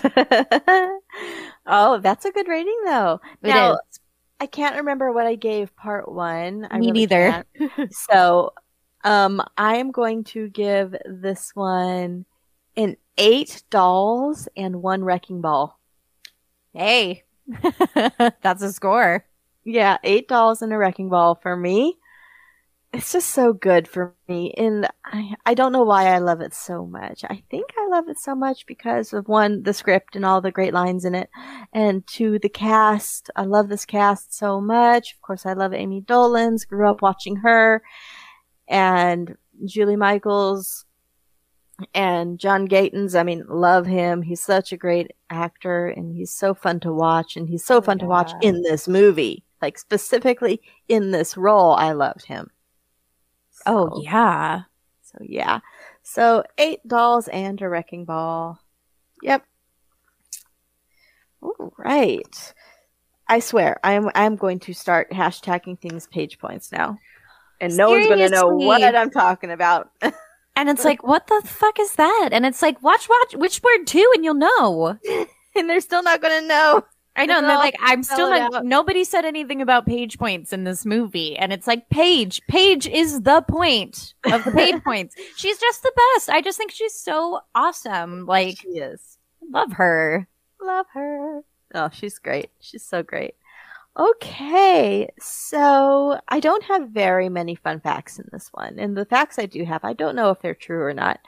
[1.65, 3.19] oh, that's a good rating though.
[3.41, 3.79] Now.
[4.41, 6.65] I can't remember what I gave part one.
[6.71, 7.45] I Me really neither.
[7.91, 8.53] so,
[9.03, 12.25] um, I am going to give this one
[12.77, 15.77] an eight dolls and one wrecking ball.
[16.73, 17.23] Hey,
[18.41, 19.25] that's a score.
[19.63, 21.97] Yeah, eight dolls and a wrecking ball for me.
[22.91, 26.55] it's just so good for me and I, I don't know why i love it
[26.55, 27.23] so much.
[27.23, 30.51] I think i love it so much because of one the script and all the
[30.51, 31.29] great lines in it
[31.71, 33.29] and two the cast.
[33.35, 35.13] I love this cast so much.
[35.13, 37.83] Of course i love Ami Dolenz grew up watching her
[38.67, 40.85] and julie michaels
[41.93, 44.23] and John Gatins i mean love him.
[44.23, 47.99] He's such a great actor and he's so fun to watch and he's so fun
[47.99, 52.49] to watch in this movie like specifically in this role i loved him
[53.65, 54.61] Oh yeah.
[55.01, 55.59] so yeah.
[56.03, 58.59] So eight dolls and a wrecking ball.
[59.21, 59.43] Yep.
[61.41, 62.53] All right.
[63.27, 66.97] I swear, I'm I'm going to start hashtagging things Paige points now,
[67.61, 69.91] and no one's going to know what I'm talking about.
[70.55, 72.29] And it's like, what the fuck is that?
[72.33, 74.97] And it's like, watch, watch, which Witchboard 2 and you'll know.
[75.55, 76.83] and they're still not going to know.
[77.15, 77.39] I know.
[77.39, 78.65] And they're like, I'm still not, out.
[78.65, 81.37] nobody said anything about Paige points in this movie.
[81.37, 85.15] And it's like, Paige, Paige is the point of the Paige points.
[85.35, 86.29] She's just the best.
[86.29, 88.25] I just think she's so awesome.
[88.25, 89.17] Like, she is.
[89.51, 90.27] Love her.
[90.61, 91.41] Love her.
[91.73, 92.51] Oh, she's great.
[92.59, 93.35] She's so great.
[93.97, 98.79] Okay, so I don't have very many fun facts in this one.
[98.79, 101.19] And the facts I do have, I don't know if they're true or not.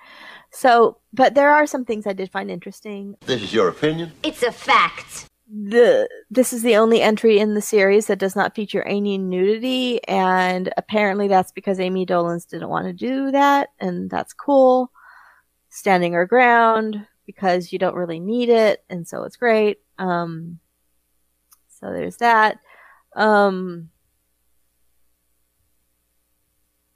[0.52, 3.18] So, but there are some things I did find interesting.
[3.26, 4.14] This is your opinion?
[4.24, 5.26] It's a fact.
[5.54, 10.02] The this is the only entry in the series that does not feature any nudity,
[10.08, 14.92] and apparently that's because Ami Dolenz didn't want to do that, and that's cool.
[15.70, 19.80] Standing her ground because you don't really need it, and so it's great.
[19.98, 20.60] Um,
[21.68, 22.60] so there's that.
[23.18, 23.90] Um,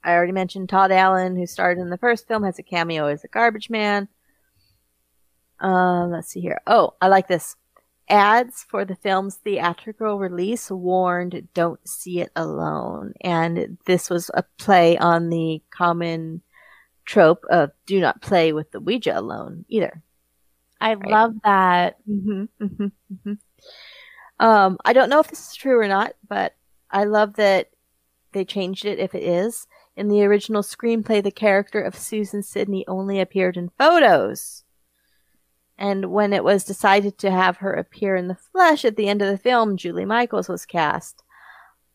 [0.02, 3.22] I already mentioned Todd Allen, who starred in the first film, has a cameo as
[3.22, 4.08] a garbage man.
[5.60, 6.62] Um, let's see here.
[6.66, 7.54] Oh, I like this.
[8.08, 13.14] Ads for the film's theatrical release warned don't see it alone.
[13.20, 16.42] And this was a play on the common
[17.04, 20.02] trope of do not play with the Ouija alone either.
[20.80, 21.96] I love that.
[22.06, 22.86] hmm hmm
[23.24, 23.32] hmm
[24.38, 26.54] Um, I don't know if this is true or not, but
[26.90, 27.70] I love that
[28.32, 29.66] they changed it if it is.
[29.96, 34.62] In the original screenplay, the character of Susan Sidney only appeared in photos.
[35.78, 39.20] And when it was decided to have her appear in the flesh at the end
[39.20, 41.22] of the film, Julie Michaels was cast.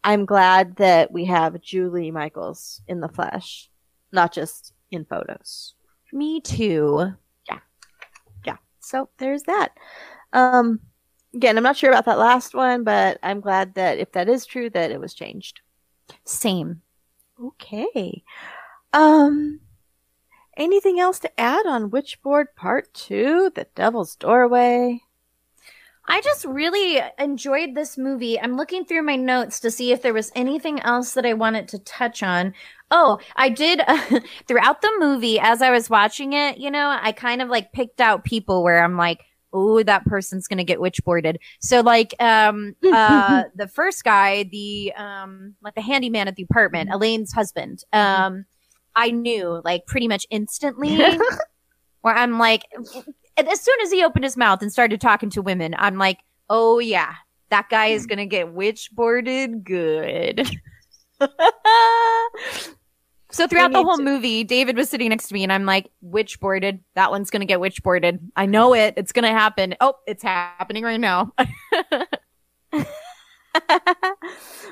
[0.03, 3.70] I'm glad that we have Julie Michaels in the flesh,
[4.12, 5.74] not just in photos.
[6.12, 7.14] Me too.
[7.48, 7.60] Yeah.
[8.45, 8.58] Yeah.
[8.80, 9.72] So there's that.
[10.34, 10.80] Um,
[11.34, 14.45] again, I'm not sure about that last one, but I'm glad that if that is
[14.45, 15.62] true, that it was changed.
[16.26, 16.82] Same.
[17.44, 18.24] Okay.
[18.94, 19.60] Um,
[20.57, 25.02] anything else to add on Witchboard Part 2, The Devil's Doorway?
[26.06, 28.40] I just really enjoyed this movie.
[28.40, 31.68] I'm looking through my notes to see if there was anything else that I wanted
[31.69, 32.53] to touch on.
[32.90, 33.82] Oh, I did
[34.48, 38.02] throughout the movie as I was watching it, you know, I kind of like picked
[38.02, 39.23] out people where I'm like,
[39.53, 41.38] oh, that person's going to get witchboarded.
[41.60, 46.90] So like, um, uh, the first guy, the, um, like the handyman at the apartment,
[46.91, 48.45] Elaine's husband, um,
[48.96, 50.98] I knew like pretty much instantly
[52.02, 52.64] where I'm like,
[53.38, 56.20] as soon as he opened his mouth and started talking to women, I'm like,
[56.50, 57.16] oh yeah,
[57.50, 60.50] that guy is gonna get witchboarded good.
[63.32, 65.90] so throughout the whole to- movie, David was sitting next to me, and I'm like,
[66.04, 66.80] witchboarded.
[66.96, 68.20] That one's gonna get witchboarded.
[68.36, 68.96] I know it.
[68.98, 69.76] It's gonna happen.
[69.80, 71.34] Oh, it's happening right now.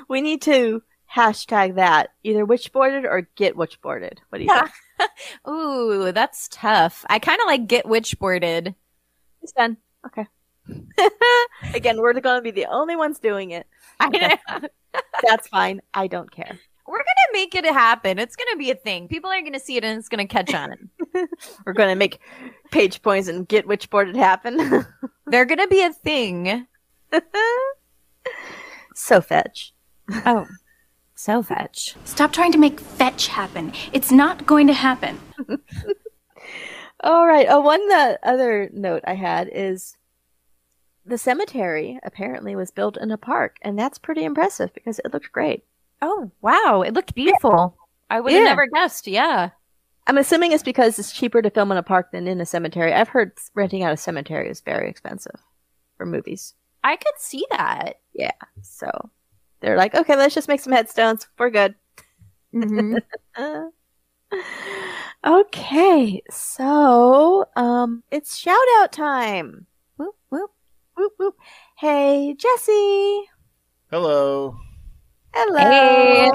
[0.08, 0.82] we need to
[1.14, 4.18] hashtag that either witchboarded or get witchboarded.
[4.28, 5.10] What do you think?
[5.48, 7.04] Ooh, that's tough.
[7.08, 8.74] I kind of like get witchboarded.
[9.42, 9.76] It's done.
[10.06, 10.26] Okay.
[11.74, 13.66] Again, we're going to be the only ones doing it.
[15.28, 15.80] That's fine.
[15.94, 16.58] I don't care.
[16.86, 18.18] We're gonna make it happen.
[18.18, 19.06] It's gonna be a thing.
[19.06, 20.90] People are gonna see it and it's gonna catch on.
[21.64, 22.18] We're going to make
[22.72, 24.84] Paige points and get witchboarded happen.
[25.26, 26.66] They're gonna be a thing.
[28.96, 29.72] so fetch.
[30.26, 30.46] Oh,
[31.20, 31.96] so fetch.
[32.04, 33.72] Stop trying to make fetch happen.
[33.92, 35.20] It's not going to happen.
[37.02, 37.46] All right.
[37.48, 39.96] Oh, one uh, other note I had is
[41.04, 45.32] the cemetery apparently was built in a park, and that's pretty impressive because it looked
[45.32, 45.64] great.
[46.02, 47.76] Oh wow, it looked beautiful.
[48.08, 48.48] I would have Yeah.
[48.48, 49.06] never guessed.
[49.06, 49.50] Yeah.
[50.06, 52.92] I'm assuming it's because it's cheaper to film in a park than in a cemetery.
[52.92, 55.40] I've heard renting out a cemetery is very expensive
[55.96, 56.54] for movies.
[56.82, 58.00] I could see that.
[58.14, 58.30] Yeah.
[58.62, 59.10] So
[59.60, 61.28] they're like, okay, let's just make some headstones.
[61.38, 61.74] We're good.
[62.54, 62.96] Mm-hmm.
[65.26, 66.22] okay.
[66.30, 69.66] So, um, it's shout out time.
[69.96, 70.50] Whoop, whoop.
[70.96, 71.36] Whoop, whoop.
[71.76, 73.24] Hey, Jesse.
[73.90, 74.56] Hello.
[75.34, 75.58] Hello.
[75.58, 76.30] Hey.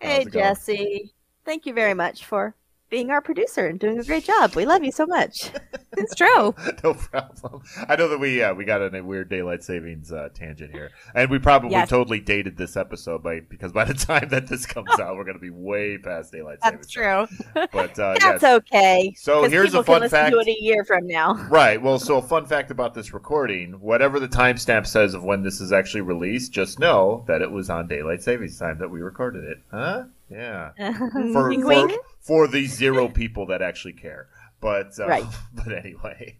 [0.00, 0.24] Hey.
[0.24, 1.14] Jesse.
[1.44, 2.54] Thank you very much for
[2.88, 4.54] being our producer and doing a great job.
[4.54, 5.50] We love you so much.
[5.98, 6.54] It's true.
[6.84, 7.62] no problem.
[7.88, 10.90] I know that we uh, we got in a weird daylight savings uh, tangent here,
[11.14, 11.88] and we probably Yes.
[11.88, 15.36] totally dated this episode by because by the time that this comes out, we're going
[15.36, 16.82] to be way past daylight savings.
[16.82, 17.46] That's true.
[17.72, 18.44] But uh, That's yes.
[18.44, 19.14] okay.
[19.16, 20.32] So here's a fun can fact.
[20.34, 21.32] To it a year from now.
[21.48, 21.80] Right.
[21.80, 25.62] Well, so a fun fact about this recording: whatever the timestamp says of when this
[25.62, 29.44] is actually released, just know that it was on daylight savings time that we recorded
[29.44, 29.62] it.
[29.70, 30.04] Huh?
[30.30, 30.70] Yeah.
[31.32, 31.92] For Wink, for, wink.
[32.20, 34.28] for the zero people that actually care.
[34.60, 35.24] But uh, Right.
[35.54, 36.38] But anyway.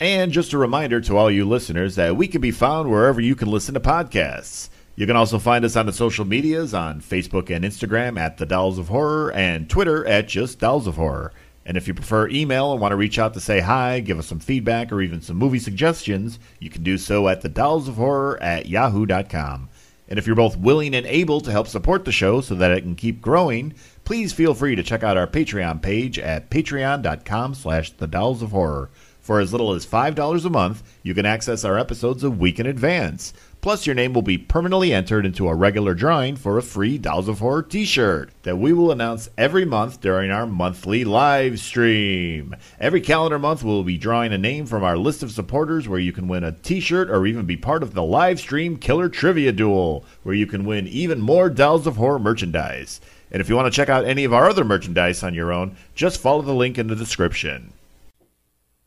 [0.00, 3.34] And just a reminder to all you listeners that we can be found wherever you
[3.34, 4.70] can listen to podcasts.
[4.94, 8.46] You can also find us on the social medias on Facebook and Instagram at The
[8.46, 11.32] Dolls of Horror and Twitter at just Dolls of Horror.
[11.66, 14.26] And if you prefer email and want to reach out to say hi, give us
[14.26, 17.96] some feedback, or even some movie suggestions, you can do so at the dolls of
[17.96, 19.68] horror at yahoo.com.
[20.08, 22.82] And if you're both willing and able to help support the show so that it
[22.82, 23.74] can keep growing,
[24.04, 28.50] please feel free to check out our Patreon page at patreon.com slash the dolls of
[28.52, 28.90] horror.
[29.20, 32.66] For as little as $5 a month, you can access our episodes a week in
[32.66, 33.32] advance.
[33.66, 37.26] Plus, your name will be permanently entered into a regular drawing for a free Dolls
[37.26, 42.54] of Horror t shirt that we will announce every month during our monthly live stream.
[42.78, 46.12] Every calendar month, we'll be drawing a name from our list of supporters where you
[46.12, 49.50] can win a t shirt or even be part of the live stream Killer Trivia
[49.50, 53.00] Duel, where you can win even more Dolls of Horror merchandise.
[53.32, 55.74] And if you want to check out any of our other merchandise on your own,
[55.96, 57.72] just follow the link in the description.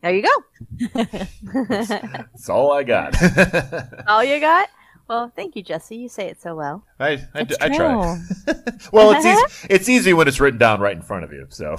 [0.01, 0.93] There you go.
[1.67, 3.15] That's all I got.
[4.07, 4.69] All you got?
[5.09, 5.95] Well, thank you, Jesse.
[5.97, 6.83] You say it so well.
[6.99, 7.95] I, I, It's I try.
[8.93, 9.67] well, it's easy, uh-huh.
[9.69, 11.47] it's easy when it's written down right in front of you.
[11.49, 11.77] So,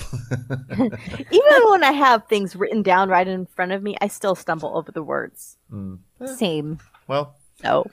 [0.73, 4.77] Even when I have things written down right in front of me, I still stumble
[4.77, 5.57] over the words.
[5.71, 5.95] Hmm.
[6.27, 6.81] Same.
[7.07, 7.89] well, So,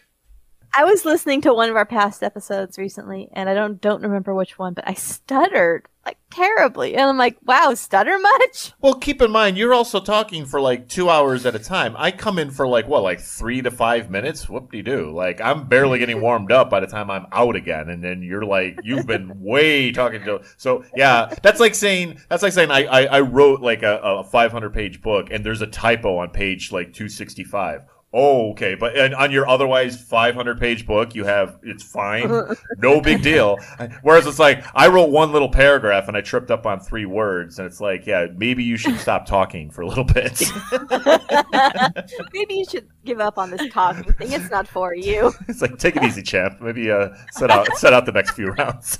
[0.77, 4.35] I was listening to one of our past episodes recently, and I don't don't remember
[4.35, 9.19] which one, but I stuttered like terribly, and I'm like, "Wow, stutter much?" well, keep
[9.23, 11.95] in mind you're also talking for like two hours at a time.
[11.97, 14.47] I come in for like what, like three to five minutes.
[14.47, 15.11] Whoop de doo!
[15.11, 18.45] Like I'm barely getting warmed up by the time I'm out again, and then you're
[18.45, 20.41] like, you've been way talking to.
[20.57, 24.23] So yeah, that's like saying that's like saying I I, I wrote like a, a
[24.23, 27.81] 500 page book, and there's a typo on page like 265.
[28.13, 28.75] Oh, okay.
[28.75, 32.29] But and on your otherwise 500 page book, you have it's fine,
[32.77, 33.57] no big deal.
[34.01, 37.59] Whereas it's like I wrote one little paragraph and I tripped up on three words,
[37.59, 40.41] and it's like, yeah, maybe you should stop talking for a little bit.
[42.33, 44.31] Maybe you should give up on this talking thing.
[44.31, 45.33] It's not for you.
[45.49, 46.61] it's like take it easy, champ.
[46.61, 48.97] Maybe uh, set out set out the next few rounds.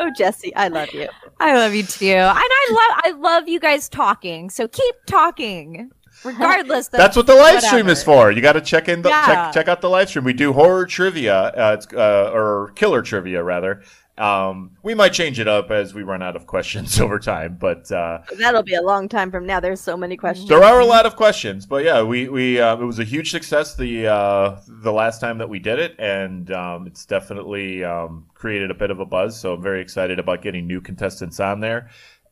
[0.00, 1.08] Oh, Jesse, I love you.
[1.40, 2.06] I love you too.
[2.06, 4.48] And I love I love you guys talking.
[4.48, 5.90] So keep talking.
[6.24, 8.30] Regardless of That's what the live stream is for.
[8.30, 9.26] You got to check in the Yeah.
[9.26, 10.24] check check out the live stream.
[10.24, 13.82] We do horror trivia, uh, it's, uh, or killer trivia rather.
[14.16, 17.90] Um, we might change it up as we run out of questions over time, but
[17.92, 19.60] uh, That'll be a long time from now.
[19.60, 20.48] There's so many questions.
[20.48, 21.66] there are a lot of questions.
[21.66, 25.38] But yeah, we we uh, it was a huge success the uh, the last time
[25.38, 29.38] that we did it, and um, it's definitely um, created a bit of a buzz.
[29.40, 31.88] So I'm very excited about getting new contestants on there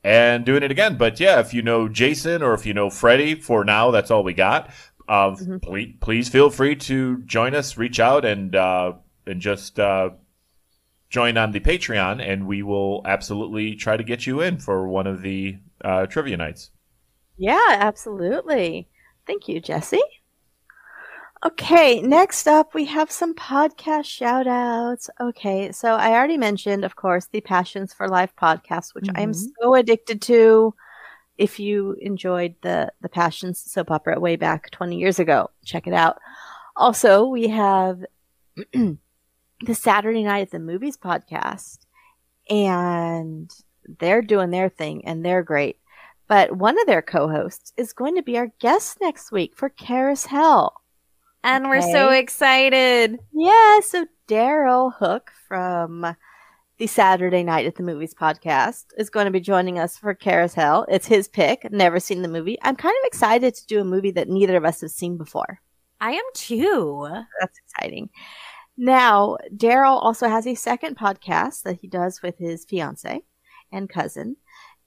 [0.06, 0.96] and doing it again.
[0.96, 4.22] But yeah, if you know Jason or if you know Freddie, for now that's all
[4.22, 4.70] we got.
[5.08, 8.92] Uh, please, please feel free to join us, reach out, and uh,
[9.26, 10.10] and just uh,
[11.10, 15.08] join on the Patreon, and we will absolutely try to get you in for one
[15.08, 16.70] of the uh, trivia nights.
[17.36, 18.88] Yeah, absolutely.
[19.26, 20.00] Thank you, Jesse.
[21.44, 25.10] Okay, next up we have some podcast shout outs.
[25.20, 29.32] Okay, so I already mentioned, of course, the Passions for Life podcast, which I am
[29.32, 29.50] Mhm.
[29.60, 30.74] so addicted to.
[31.36, 35.92] If you enjoyed the the Passions soap opera way back 20 years ago, check it
[35.92, 36.18] out.
[36.74, 38.04] Also, we have
[38.72, 41.80] the Saturday Night at the Movies podcast,
[42.48, 43.50] and
[43.98, 45.78] they're doing their thing, and they're great.
[46.28, 50.26] But one of their co-hosts is going to be our guest next week for Karis
[50.26, 50.80] Hell.
[51.46, 53.20] And we're so excited.
[53.32, 56.16] Yeah, so Daryl Hook from
[56.78, 60.54] the Saturday Night at the Movies podcast is going to be joining us for Karis
[60.54, 60.86] Hell.
[60.88, 61.70] It's his pick.
[61.70, 62.58] Never seen the movie.
[62.62, 65.60] I'm kind of excited to do a movie that neither of us have seen before.
[66.00, 67.08] I am too.
[67.40, 68.10] That's exciting.
[68.76, 73.22] Now, Daryl also has a second podcast that he does with his fiance
[73.70, 74.34] and cousin,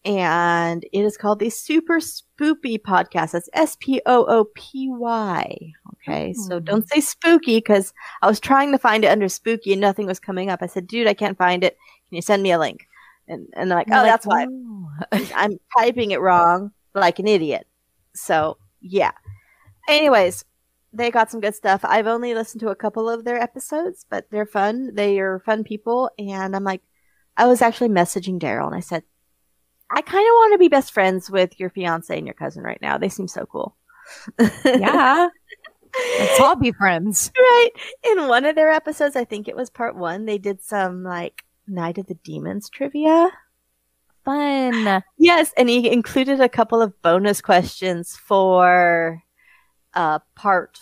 [0.06, 3.32] and it is called the Super Spoopy Podcast.
[3.32, 5.74] That's S P O O P Y.
[5.94, 6.66] Okay, so hmm.
[6.66, 10.20] don't say spooky because I was trying to find it under spooky and nothing was
[10.20, 10.62] coming up.
[10.62, 11.78] I said, dude, I can't find it.
[12.08, 12.88] Can you send me a link?
[13.28, 14.48] And and they're like, oh, like, that's why
[15.36, 17.68] I'm typing it wrong like an idiot.
[18.16, 19.12] So yeah.
[19.88, 20.46] Anyways,
[20.94, 21.82] they got some good stuff.
[21.84, 24.96] I've only listened to a couple of their episodes, but they're fun.
[24.96, 26.82] They are fun people, and I'm like,
[27.38, 29.04] I was actually messaging Daryl, and I said,
[29.92, 32.82] I kind of want to be best friends with your fiance and your cousin right
[32.82, 32.98] now.
[32.98, 33.76] They seem so cool.
[34.66, 35.30] Yeah.
[36.20, 37.32] Let's all be friends.
[37.38, 37.70] right.
[38.04, 41.44] In one of their episodes, I think it was part one, they did some like
[41.68, 43.30] Night of the Demons trivia.
[44.24, 45.04] Fun.
[45.18, 49.24] Yes, and he included a couple of bonus questions for
[49.96, 50.80] uh part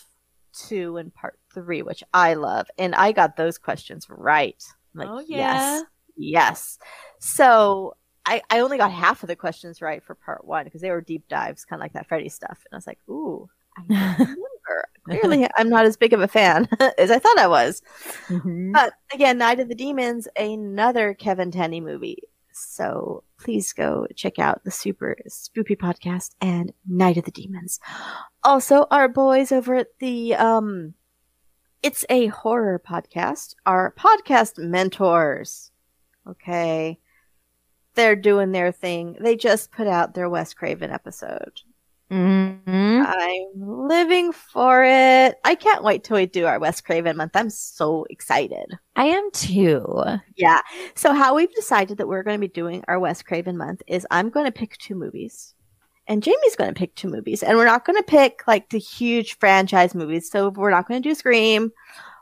[0.52, 2.66] two and part three, which I love.
[2.76, 4.62] And I got those questions right.
[4.94, 5.84] Like, Oh, yes.
[6.16, 6.78] Yes.
[7.20, 7.94] So
[8.28, 11.00] I, I only got half of the questions right for part one because they were
[11.00, 12.58] deep dives, kind of like that Freddy stuff.
[12.66, 13.82] And I was like, ooh, I
[14.18, 14.38] remember.
[15.08, 16.68] Clearly, I'm not as big of a fan
[16.98, 17.80] as I thought I was.
[18.28, 22.22] But again, Night of the Demons, another Kevin Tenney movie.
[22.52, 27.80] So please go check out the Super Spoopy podcast and Night of the Demons.
[28.44, 30.92] Also, our boys over at the um,
[31.82, 33.54] it's a horror podcast.
[33.64, 35.70] Our podcast mentors.
[36.28, 36.98] Okay,
[37.98, 39.16] they're doing their thing.
[39.20, 41.60] They just put out their Wes Craven episode.
[42.10, 43.02] Mm-hmm.
[43.06, 45.34] I'm living for it.
[45.44, 47.32] I can't wait till we do our Wes Craven month.
[47.34, 48.78] I'm so excited.
[48.96, 50.04] I am too.
[50.36, 50.60] Yeah.
[50.94, 54.06] So how we've decided that we're going to be doing our Wes Craven month is
[54.10, 55.54] I'm going to pick two movies.
[56.06, 57.42] And Jamie's going to pick two movies.
[57.42, 60.30] And we're not going to pick like the huge franchise movies.
[60.30, 61.72] So we're not going to do Scream.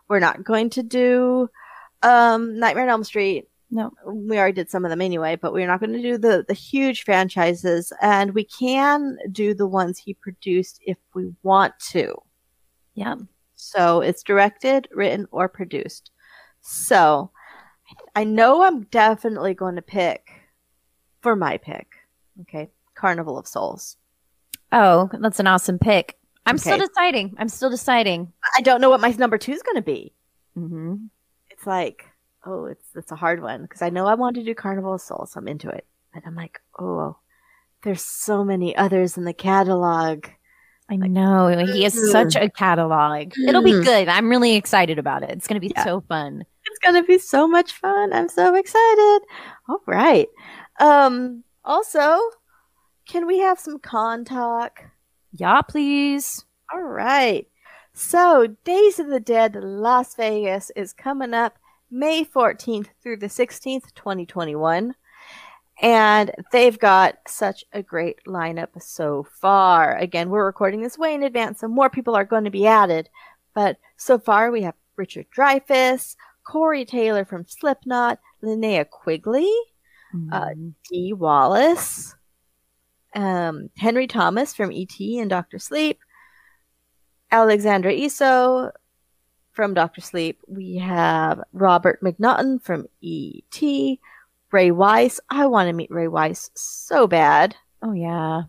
[0.08, 1.48] We're not going to do
[2.02, 3.48] um Nightmare on Elm Street.
[3.70, 3.90] No.
[4.06, 6.54] We already did some of them anyway, but we're not going to do the the
[6.54, 12.14] huge franchises and we can do the ones he produced if we want to.
[12.94, 13.16] Yeah.
[13.56, 16.10] So it's directed, written, or produced.
[16.60, 17.30] So
[18.14, 20.28] I know I'm definitely going to pick
[21.20, 21.88] for my pick.
[22.42, 22.70] Okay.
[22.94, 23.96] Carnival of Souls.
[24.72, 26.18] Oh, that's an awesome pick.
[26.46, 27.34] I'm still deciding.
[27.38, 28.32] I'm still deciding.
[28.56, 30.14] I don't know what my number two is going to be.
[30.56, 30.94] Mm-hmm.
[31.50, 32.06] It's like,
[32.46, 35.00] oh, it's it's a hard one because I know I want to do Carnival of
[35.00, 35.32] Souls.
[35.32, 35.86] So I'm into it.
[36.14, 37.16] But I'm like, oh,
[37.82, 40.26] there's so many others in the catalog.
[40.88, 41.48] I know.
[41.48, 43.32] He has such a catalog.
[43.48, 43.84] It'll be Mm.
[43.84, 44.08] good.
[44.08, 45.30] I'm really excited about it.
[45.30, 45.82] It's going to be Yeah.
[45.84, 46.44] so fun.
[46.64, 48.12] It's gonna be so much fun.
[48.12, 49.20] I'm so excited.
[49.68, 50.28] All right.
[50.80, 51.42] Um.
[51.64, 52.18] Also,
[53.08, 54.80] can we have some con talk?
[55.32, 56.44] Yeah, please.
[56.72, 57.46] All right.
[57.92, 61.58] So, Days of the Dead Las Vegas is coming up
[61.96, 64.94] May 14th through the 16th, 2021.
[65.80, 69.96] And they've got such a great lineup so far.
[69.96, 73.08] Again, we're recording this way in advance, so more people are going to be added.
[73.54, 79.52] But so far, we have Richard Dreyfuss, Corey Taylor from Slipknot, Linnea Quigley,
[80.32, 80.50] uh,
[80.88, 82.14] Dee Wallace,
[83.14, 85.18] um, Henry Thomas from E.T.
[85.18, 85.98] and Doctor Sleep,
[87.30, 88.70] Alexandra Essoe
[89.56, 90.38] from Doctor Sleep.
[90.46, 93.98] We have Robert McNaughton from E.T.
[94.52, 95.18] Ray Wise.
[95.30, 97.56] I want to meet Ray Wise so bad.
[97.82, 98.42] Oh yeah.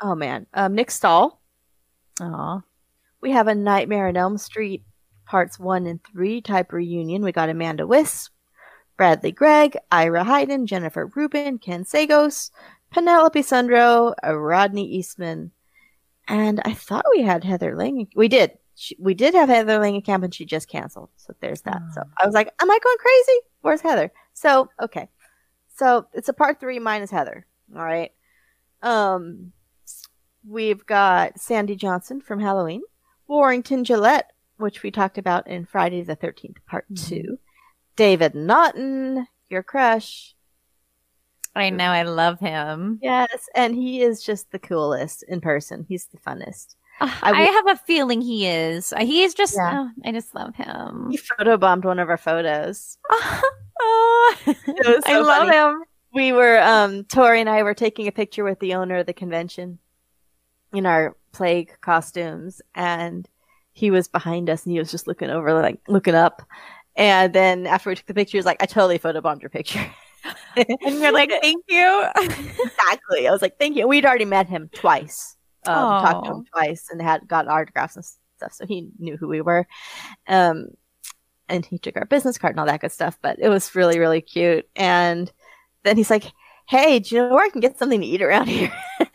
[0.00, 0.46] Oh man.
[0.54, 1.42] Um, Nick Stahl.
[2.20, 2.62] Aw.
[3.20, 4.84] We have a Nightmare on Elm Street
[5.26, 7.22] parts one and three type reunion.
[7.22, 8.30] We got Amanda Wyss,
[8.96, 12.50] Bradley Gregg, Ira Heiden, Jennifer Rubin, Ken Sagoes,
[12.90, 15.50] Penelope Sudrow, Rodney Eastman,
[16.28, 18.08] and I thought we had Heather Ling.
[18.14, 18.58] We did.
[18.82, 21.10] She, we did have Heather Langenkamp, and she just canceled.
[21.16, 21.80] So there's that.
[21.94, 23.40] So I was like, "Am I going crazy?
[23.60, 25.08] Where's Heather?" So okay,
[25.76, 27.46] so it's a part three minus Heather.
[27.76, 28.10] All right.
[28.82, 29.52] Um,
[30.44, 32.82] we've got Sandy Johnson from Halloween,
[33.28, 37.38] Warrington Gillette, which we talked about in Friday the Thirteenth Part Two,
[37.94, 40.34] David Naughton, your crush.
[41.54, 41.84] I know.
[41.84, 42.98] I love him.
[43.00, 45.86] Yes, and he is just the coolest in person.
[45.88, 46.74] He's the funnest.
[47.22, 48.92] I, have a feeling he is.
[48.92, 49.54] Uh, He is just.
[49.56, 49.88] Yeah.
[49.88, 51.08] oh, I just love him.
[51.10, 52.98] He photobombed one of our photos.
[53.84, 55.56] Oh, was I so love funny.
[55.56, 55.82] him.
[56.14, 59.12] We were um Tori and I were taking a picture with the owner of the
[59.14, 59.78] convention
[60.72, 63.28] in our plague costumes and
[63.72, 66.42] he was behind us and he was just looking over like looking up.
[66.94, 69.84] And then after we took the picture, he was like, I totally photobombed your picture.
[70.54, 72.04] And you're like, thank you.
[72.16, 73.26] exactly.
[73.26, 73.88] I was like, thank you.
[73.88, 75.36] We'd already met him twice.
[75.66, 78.04] Um, talked to him twice and had got autographs and
[78.36, 79.66] stuff, so he knew who we were.
[80.26, 80.68] Um,
[81.48, 83.18] and he took our business card and all that good stuff.
[83.22, 84.68] But it was really, really cute.
[84.74, 85.30] And
[85.84, 86.24] then he's like,
[86.68, 88.72] "Hey, do you know where I can get something to eat around here?"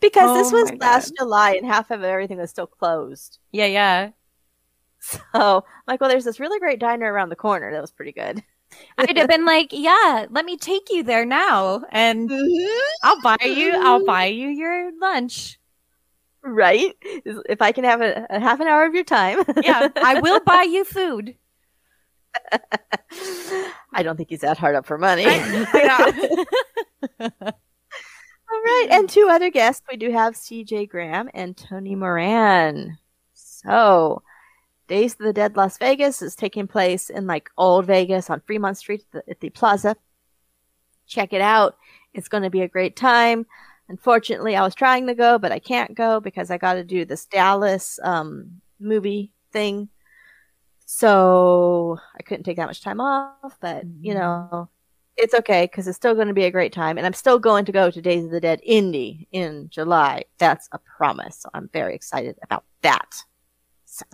[0.00, 3.38] because this Oh was my last July and half of everything was still closed.
[3.52, 4.10] Yeah, yeah.
[4.98, 7.70] So, I'm like, well, there's this really great diner around the corner.
[7.70, 8.42] That was pretty good.
[8.98, 12.80] I'd have been like, yeah, let me take you there now, and Mm-hmm.
[13.02, 13.72] I'll buy you.
[13.76, 15.58] I'll buy you your lunch.
[16.42, 16.94] right?
[17.02, 19.42] If I can have a, a half an hour of your time.
[19.62, 21.36] Yeah, I will buy you food.
[23.92, 25.24] I don't think he's that hard up for money.
[25.26, 26.34] I
[28.48, 29.82] All right, and two other guests.
[29.90, 32.98] We do have CJ Graham and Tony Moran.
[33.34, 34.22] So,
[34.88, 38.78] Days of the Dead Las Vegas is taking place in like old Vegas on Fremont
[38.78, 39.96] Street at the, at the plaza.
[41.06, 41.76] Check it out.
[42.14, 43.46] It's going to be a great time.
[43.88, 47.04] Unfortunately, I was trying to go, but I can't go because I got to do
[47.04, 49.88] this Dallas um, movie thing.
[50.86, 54.68] So I couldn't take that much time off, but you know,
[55.16, 56.96] it's okay because it's still going to be a great time.
[56.96, 60.24] And I'm still going to go to Days of the Dead Indy in July.
[60.38, 61.38] That's a promise.
[61.38, 63.24] So I'm very excited about that.
[63.84, 64.04] So,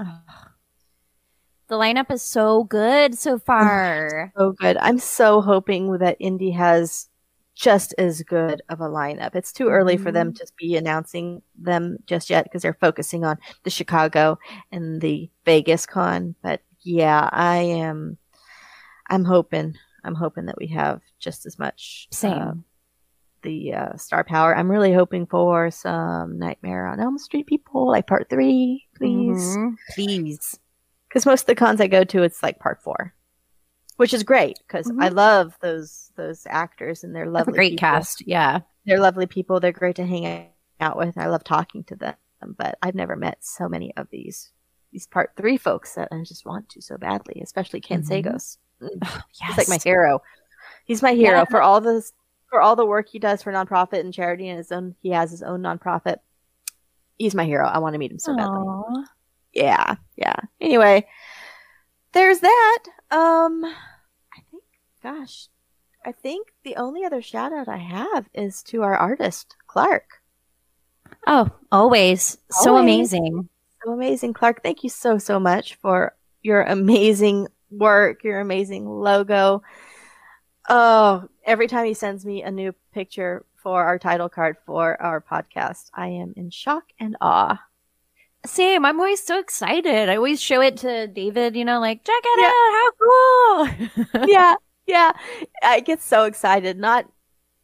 [1.72, 4.30] The lineup is so good so far.
[4.36, 4.76] so good.
[4.76, 7.08] I'm so hoping that Indy has
[7.54, 9.34] just as good of a lineup.
[9.34, 13.38] It's too early for them to be announcing them just yet because they're focusing on
[13.62, 14.38] the Chicago
[14.70, 16.34] and the Vegas con.
[16.42, 18.18] But yeah, I am.
[19.08, 19.74] I'm hoping.
[20.04, 22.06] I'm hoping that we have just as much.
[22.10, 22.32] Same.
[22.38, 22.52] uh,
[23.40, 24.54] the uh, star power.
[24.54, 29.56] I'm really hoping for some Nightmare on Elm Street people, like part three, please.
[29.56, 29.76] Mhm.
[29.94, 30.58] Please.
[31.12, 33.12] Because most of the cons I go to, it's like part four,
[33.96, 37.36] which is great because I love those those actors and they're Mm-hmm.
[37.36, 37.52] A lovely.
[37.54, 37.80] great people.
[37.80, 38.26] cast.
[38.26, 38.60] Yeah.
[38.86, 39.60] They're lovely people.
[39.60, 40.48] They're great to hang
[40.80, 41.16] out with.
[41.18, 42.14] I love talking to them,
[42.56, 44.50] but I've never met so many of these
[44.90, 48.08] these part three folks that I just want to so badly, especially Ken Mhm.
[48.24, 48.58] Sagoes.
[48.82, 49.22] Mm.
[49.40, 50.20] He's like my hero.
[50.84, 51.44] He's my hero Yeah.
[51.44, 52.12] for all this
[52.50, 54.94] for all the work he does for nonprofit and charity and his own.
[55.02, 56.16] He has his own nonprofit.
[57.18, 57.66] He's my hero.
[57.66, 59.04] I want to meet him so badly.
[59.52, 60.36] Yeah, yeah.
[60.60, 61.06] Anyway,
[62.12, 62.78] there's that.
[63.10, 64.62] Um, I think,
[65.02, 65.48] gosh,
[66.04, 70.04] I think the only other shout out I have is to our artist, Clark.
[71.26, 72.38] Oh, always.
[72.50, 72.82] So Always.
[73.12, 73.48] amazing.
[73.84, 74.62] So amazing, Clark.
[74.62, 79.62] Thank you so, so much for your amazing work, your amazing logo.
[80.68, 85.20] Oh, every time he sends me a new picture for our title card for our
[85.20, 87.60] podcast, I am in shock and awe.
[88.44, 88.84] Same.
[88.84, 90.08] I'm always so excited.
[90.08, 93.70] I always show it to David, you know, like, check it out.
[94.08, 94.28] How cool.
[94.28, 94.54] yeah,
[94.86, 95.12] yeah.
[95.62, 96.78] I get so excited.
[96.78, 97.06] Not,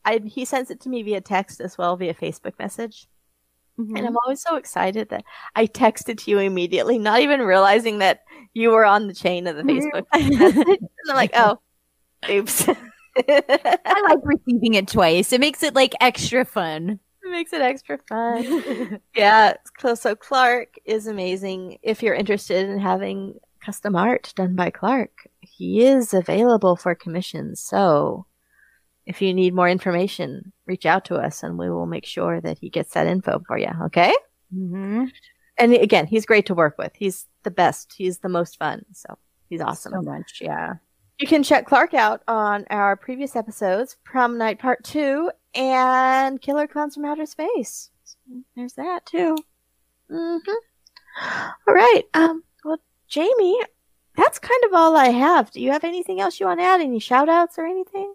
[0.04, 3.08] I he sends it to me via text as well via Facebook message,
[3.78, 4.06] and Mm-hmm.
[4.06, 5.24] I'm always so excited that
[5.54, 9.56] I texted to you immediately, not even realizing that you were on the chain of
[9.56, 10.66] the Facebook message.
[10.66, 11.58] And I'm like, oh,
[12.28, 12.68] oops.
[13.16, 15.32] I like receiving it twice.
[15.32, 16.98] It makes it like extra fun.
[17.28, 19.00] It makes it extra fun.
[19.14, 19.54] yeah.
[19.94, 21.78] So, Clark is amazing.
[21.82, 27.60] If you're interested in having custom art done by Clark, he is available for commissions.
[27.60, 28.26] So
[29.06, 32.58] if you need more information, reach out to us and we will make sure that
[32.58, 33.70] he gets that info for you.
[33.84, 34.14] Okay.
[34.54, 35.04] Mm-hmm.
[35.58, 36.92] And again, he's great to work with.
[36.96, 37.94] He's the best.
[37.96, 38.84] He's the most fun.
[38.92, 39.18] So
[39.48, 39.92] he's awesome.
[39.92, 40.38] So much.
[40.40, 40.74] Yeah.
[41.18, 46.66] You can check Clark out on our previous episodes, Prom Night Part 2 and Killer
[46.68, 47.90] Clowns from Outer Space.
[48.54, 49.36] There's that too.
[50.08, 50.36] hmm
[51.66, 52.02] All right.
[52.14, 52.78] Um, well,
[53.08, 53.58] Jamie,
[54.16, 55.50] that's kind of all I have.
[55.50, 56.80] Do you have anything else you want to add?
[56.80, 58.14] Any shout outs or anything?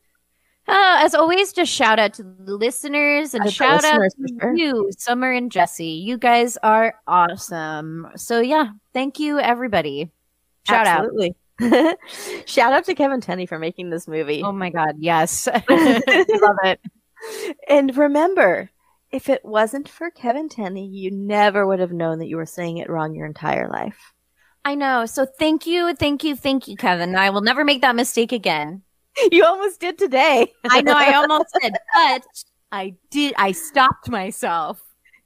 [0.65, 4.55] Uh, as always, just shout out to the listeners and Uh, shout out to sure.
[4.55, 5.85] you, Summer and Jesse.
[5.85, 8.07] You guys are awesome.
[8.15, 10.09] So yeah, thank you everybody.
[10.65, 11.35] Shout Absolutely.
[12.45, 14.43] Shout out to Kevin Tenney for making this movie.
[14.43, 15.47] Oh my god, yes.
[15.69, 16.79] Love it.
[17.67, 18.69] And remember,
[19.11, 22.77] if it wasn't for Kevin Tenney, you never would have known that you were saying
[22.77, 24.13] it wrong your entire life.
[24.65, 25.05] I know.
[25.05, 27.15] So thank you, thank you, thank you, Kevin.
[27.15, 28.81] I will never make that mistake again.
[29.31, 30.51] You almost did today.
[30.69, 32.23] I know I almost did, but
[32.71, 34.81] I did I stopped myself.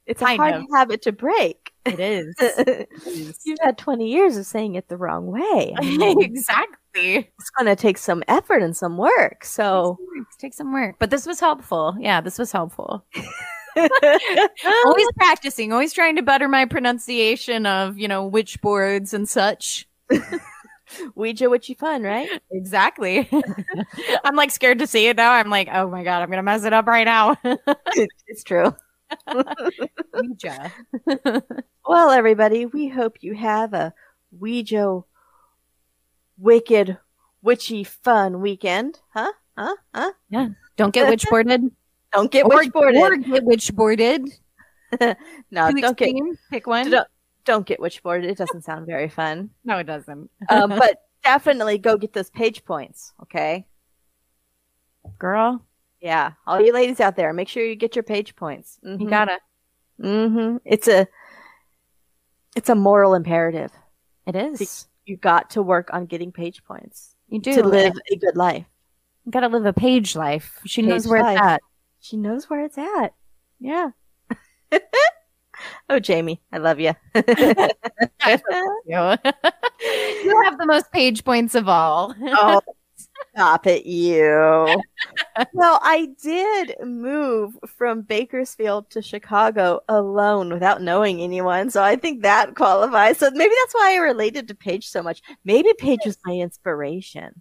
[0.06, 0.64] It's a hard of.
[0.74, 1.67] habit to break.
[1.98, 3.36] It is.
[3.44, 5.74] You've had 20 years of saying it the wrong way.
[5.76, 7.30] I mean, exactly.
[7.38, 9.44] it's going to take some effort and some work.
[9.44, 9.98] So,
[10.38, 10.96] Take some work.
[10.98, 11.96] But this was helpful.
[11.98, 13.04] Yeah, this was helpful.
[13.76, 19.88] always practicing, always trying to better my pronunciation of, you know, witch boards and such.
[21.14, 22.28] Ouija witchy fun, right?
[22.50, 23.28] Exactly.
[24.24, 25.32] I'm like scared to say it now.
[25.32, 27.36] I'm like, oh my god, I'm gonna mess it up right now.
[28.26, 28.74] it's true.
[30.14, 30.72] Ouija.
[31.86, 33.94] Well, everybody, we hope you have a
[34.30, 35.00] Ouija
[36.36, 36.98] wicked,
[37.42, 39.00] witchy fun weekend.
[39.10, 39.32] Huh?
[39.56, 39.74] Huh?
[39.94, 40.12] Huh?
[40.30, 40.48] Yeah.
[40.76, 41.62] Don't get witch boarded.
[42.12, 43.00] Don't get or, witch boarded.
[43.00, 44.22] or get witch boarded.
[45.00, 46.38] no, Too don't get extreme.
[46.50, 46.90] Pick one.
[46.90, 47.06] don't,
[47.44, 48.30] don't get witch boarded.
[48.30, 49.50] It doesn't sound very fun.
[49.62, 50.30] No, it doesn't.
[50.48, 53.12] um, but definitely go get those Paige points.
[53.22, 53.66] Okay.
[55.18, 55.62] girl,
[56.00, 58.78] Yeah, all you ladies out there, make sure you get your Paige points.
[58.82, 59.10] you Mhm.
[59.10, 59.38] gotta.
[60.00, 60.58] Mm-hmm.
[60.64, 61.06] It's a
[62.56, 63.72] It's a moral imperative.
[64.26, 64.86] It is.
[65.06, 67.14] You got to work on getting Paige points.
[67.28, 68.64] You do to live a good life.
[69.24, 70.60] You gotta live a page life.
[70.66, 71.36] She knows where life.
[71.38, 71.60] it's at.
[72.00, 73.14] She knows where it's at.
[73.60, 73.90] Yeah.
[75.90, 76.92] oh, Jamie, I love you.
[77.14, 77.22] you.
[78.86, 82.14] you have the most Paige points of all.
[82.22, 82.60] oh,
[83.38, 84.82] stop it, you.
[85.52, 91.70] well, I did move from Bakersfield to Chicago alone without knowing anyone.
[91.70, 93.18] So I think that qualifies.
[93.18, 95.22] So maybe that's why I related to Paige so much.
[95.44, 97.40] Maybe Paige was my inspiration.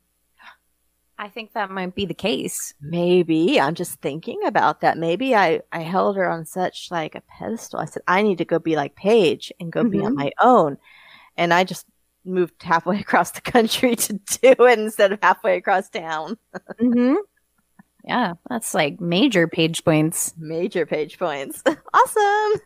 [1.20, 2.76] I think that might be the case.
[2.80, 5.00] Maybe I'm just thinking about that.
[5.00, 7.80] Maybe I, I held her on such like a pedestal.
[7.80, 10.18] I said, I need to go be like Paige and go be on Mhm.
[10.18, 10.78] my own.
[11.36, 11.88] And I just
[12.28, 16.38] moved halfway across the country to do it instead of halfway across town.
[16.80, 17.16] hmm
[18.04, 20.34] Yeah, that's like major Paige points.
[20.38, 21.64] Major Paige points.
[21.94, 22.62] awesome.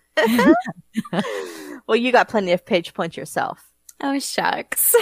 [1.88, 3.64] well, you got plenty of Paige points yourself.
[4.02, 4.96] Oh, shucks.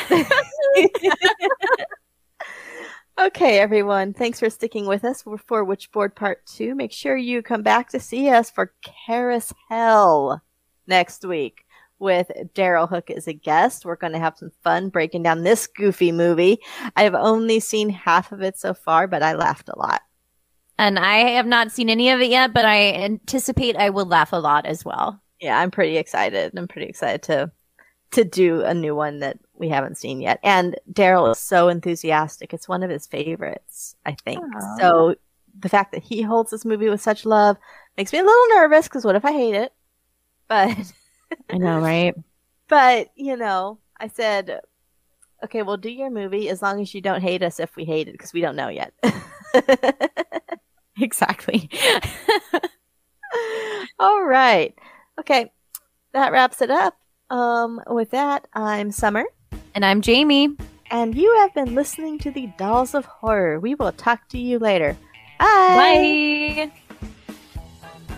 [3.19, 4.14] Okay, everyone.
[4.14, 6.73] Thanks for sticking with us for, for Witchboard Part 2.
[6.73, 8.73] Make sure you come back to see us for
[9.68, 10.41] Hell
[10.88, 11.65] next week
[12.00, 13.86] with Daryl Hook as a guest.
[13.86, 16.60] We're going to have some fun breaking down this goofy movie.
[16.96, 20.02] I've only seen half of it so far, but I laughed a lot.
[20.78, 24.32] And I have not seen any of it yet, but I anticipate I will laugh
[24.32, 25.22] a lot as well.
[25.42, 26.58] Yeah, I'm pretty excited.
[26.58, 27.52] I'm pretty excited to
[28.12, 30.40] to do a new one that we haven't seen yet.
[30.42, 32.54] And Daryl is so enthusiastic.
[32.54, 34.40] It's one of his favorites, I think.
[34.40, 34.78] Aw.
[34.80, 35.16] So
[35.60, 37.58] the fact that he holds this movie with such love
[37.98, 39.74] makes me a little nervous because what if I hate it?
[40.48, 40.76] But
[41.49, 42.15] I know, right?
[42.68, 44.61] but you know, I said,
[45.43, 48.07] okay, we'll do your movie as long as you don't hate us if we hate
[48.07, 48.93] it because we don't know yet.
[50.99, 51.69] exactly.
[53.99, 54.73] All right.
[55.19, 55.51] Okay.
[56.14, 56.95] That wraps it up.
[57.30, 59.26] Um, with that, I'm Summer.
[59.76, 60.56] And I'm Jamie.
[60.91, 63.60] And you have been listening to the Dolls of Horror.
[63.60, 64.97] We will talk to you later.
[65.38, 66.72] Bye.
[66.97, 67.35] Bye.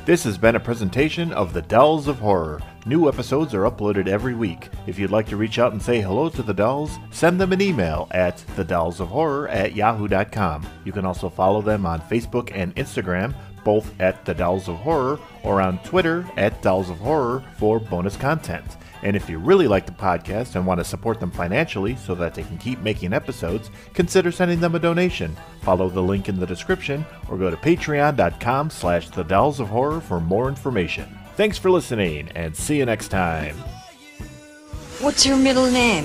[0.06, 2.62] This has been a presentation of The Dolls of Horror.
[2.88, 4.70] New episodes are uploaded every week.
[4.88, 7.62] If you'd like to reach out and say hello to the dolls, send them an
[7.62, 10.66] email at thedollsofhorror at yahoo.com.
[10.84, 15.20] You can also follow them on Facebook and Instagram, both at The Dolls of Horror,
[15.44, 18.78] or on Twitter at Dolls of Horror for bonus content.
[19.04, 22.34] And if you really like the podcast and want to support them financially so that
[22.34, 25.38] they can keep making episodes, consider sending them a donation.
[25.62, 30.02] Follow the link in the description or go to patreon.com slash the dolls of horror
[30.02, 31.21] for more information.
[31.36, 33.56] Thanks for listening and see you next time.
[35.00, 36.04] What's your middle name?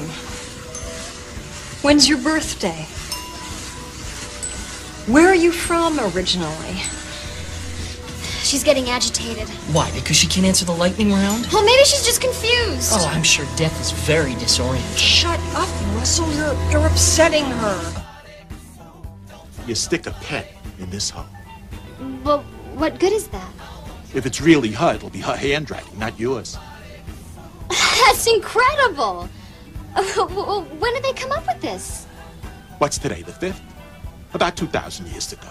[1.82, 2.86] When's your birthday?
[5.12, 6.74] Where are you from originally?
[8.42, 9.48] She's getting agitated.
[9.74, 9.90] Why?
[9.90, 11.48] Because she can't answer the lightning round?
[11.52, 12.92] Well, maybe she's just confused.
[12.94, 14.96] Oh, I'm sure Death is very disoriented.
[14.96, 16.32] Shut up, Russell.
[16.32, 18.04] You're, you're upsetting her.
[19.66, 21.26] You stick a pet in this hole.
[22.22, 22.42] Well,
[22.76, 23.52] what good is that?
[24.16, 26.56] If it's really her, it'll be her handwriting, not yours.
[27.68, 29.28] That's incredible.
[29.94, 32.06] Uh, w- w- When did they come up with this?
[32.78, 33.60] What's today, the 5th?
[34.32, 35.48] About 2,000 years ago.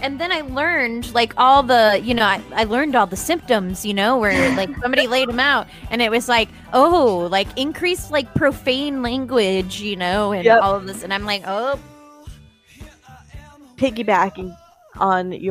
[0.00, 3.84] And then I learned like all the, you know, I, I learned all the symptoms,
[3.84, 8.10] you know, where like somebody laid them out and it was like, oh, like increased
[8.10, 10.62] like profane language, you know, and Yep.
[10.62, 11.02] all of this.
[11.04, 11.78] And I'm like, oh,
[13.76, 14.56] Piggybacking
[14.98, 15.50] on your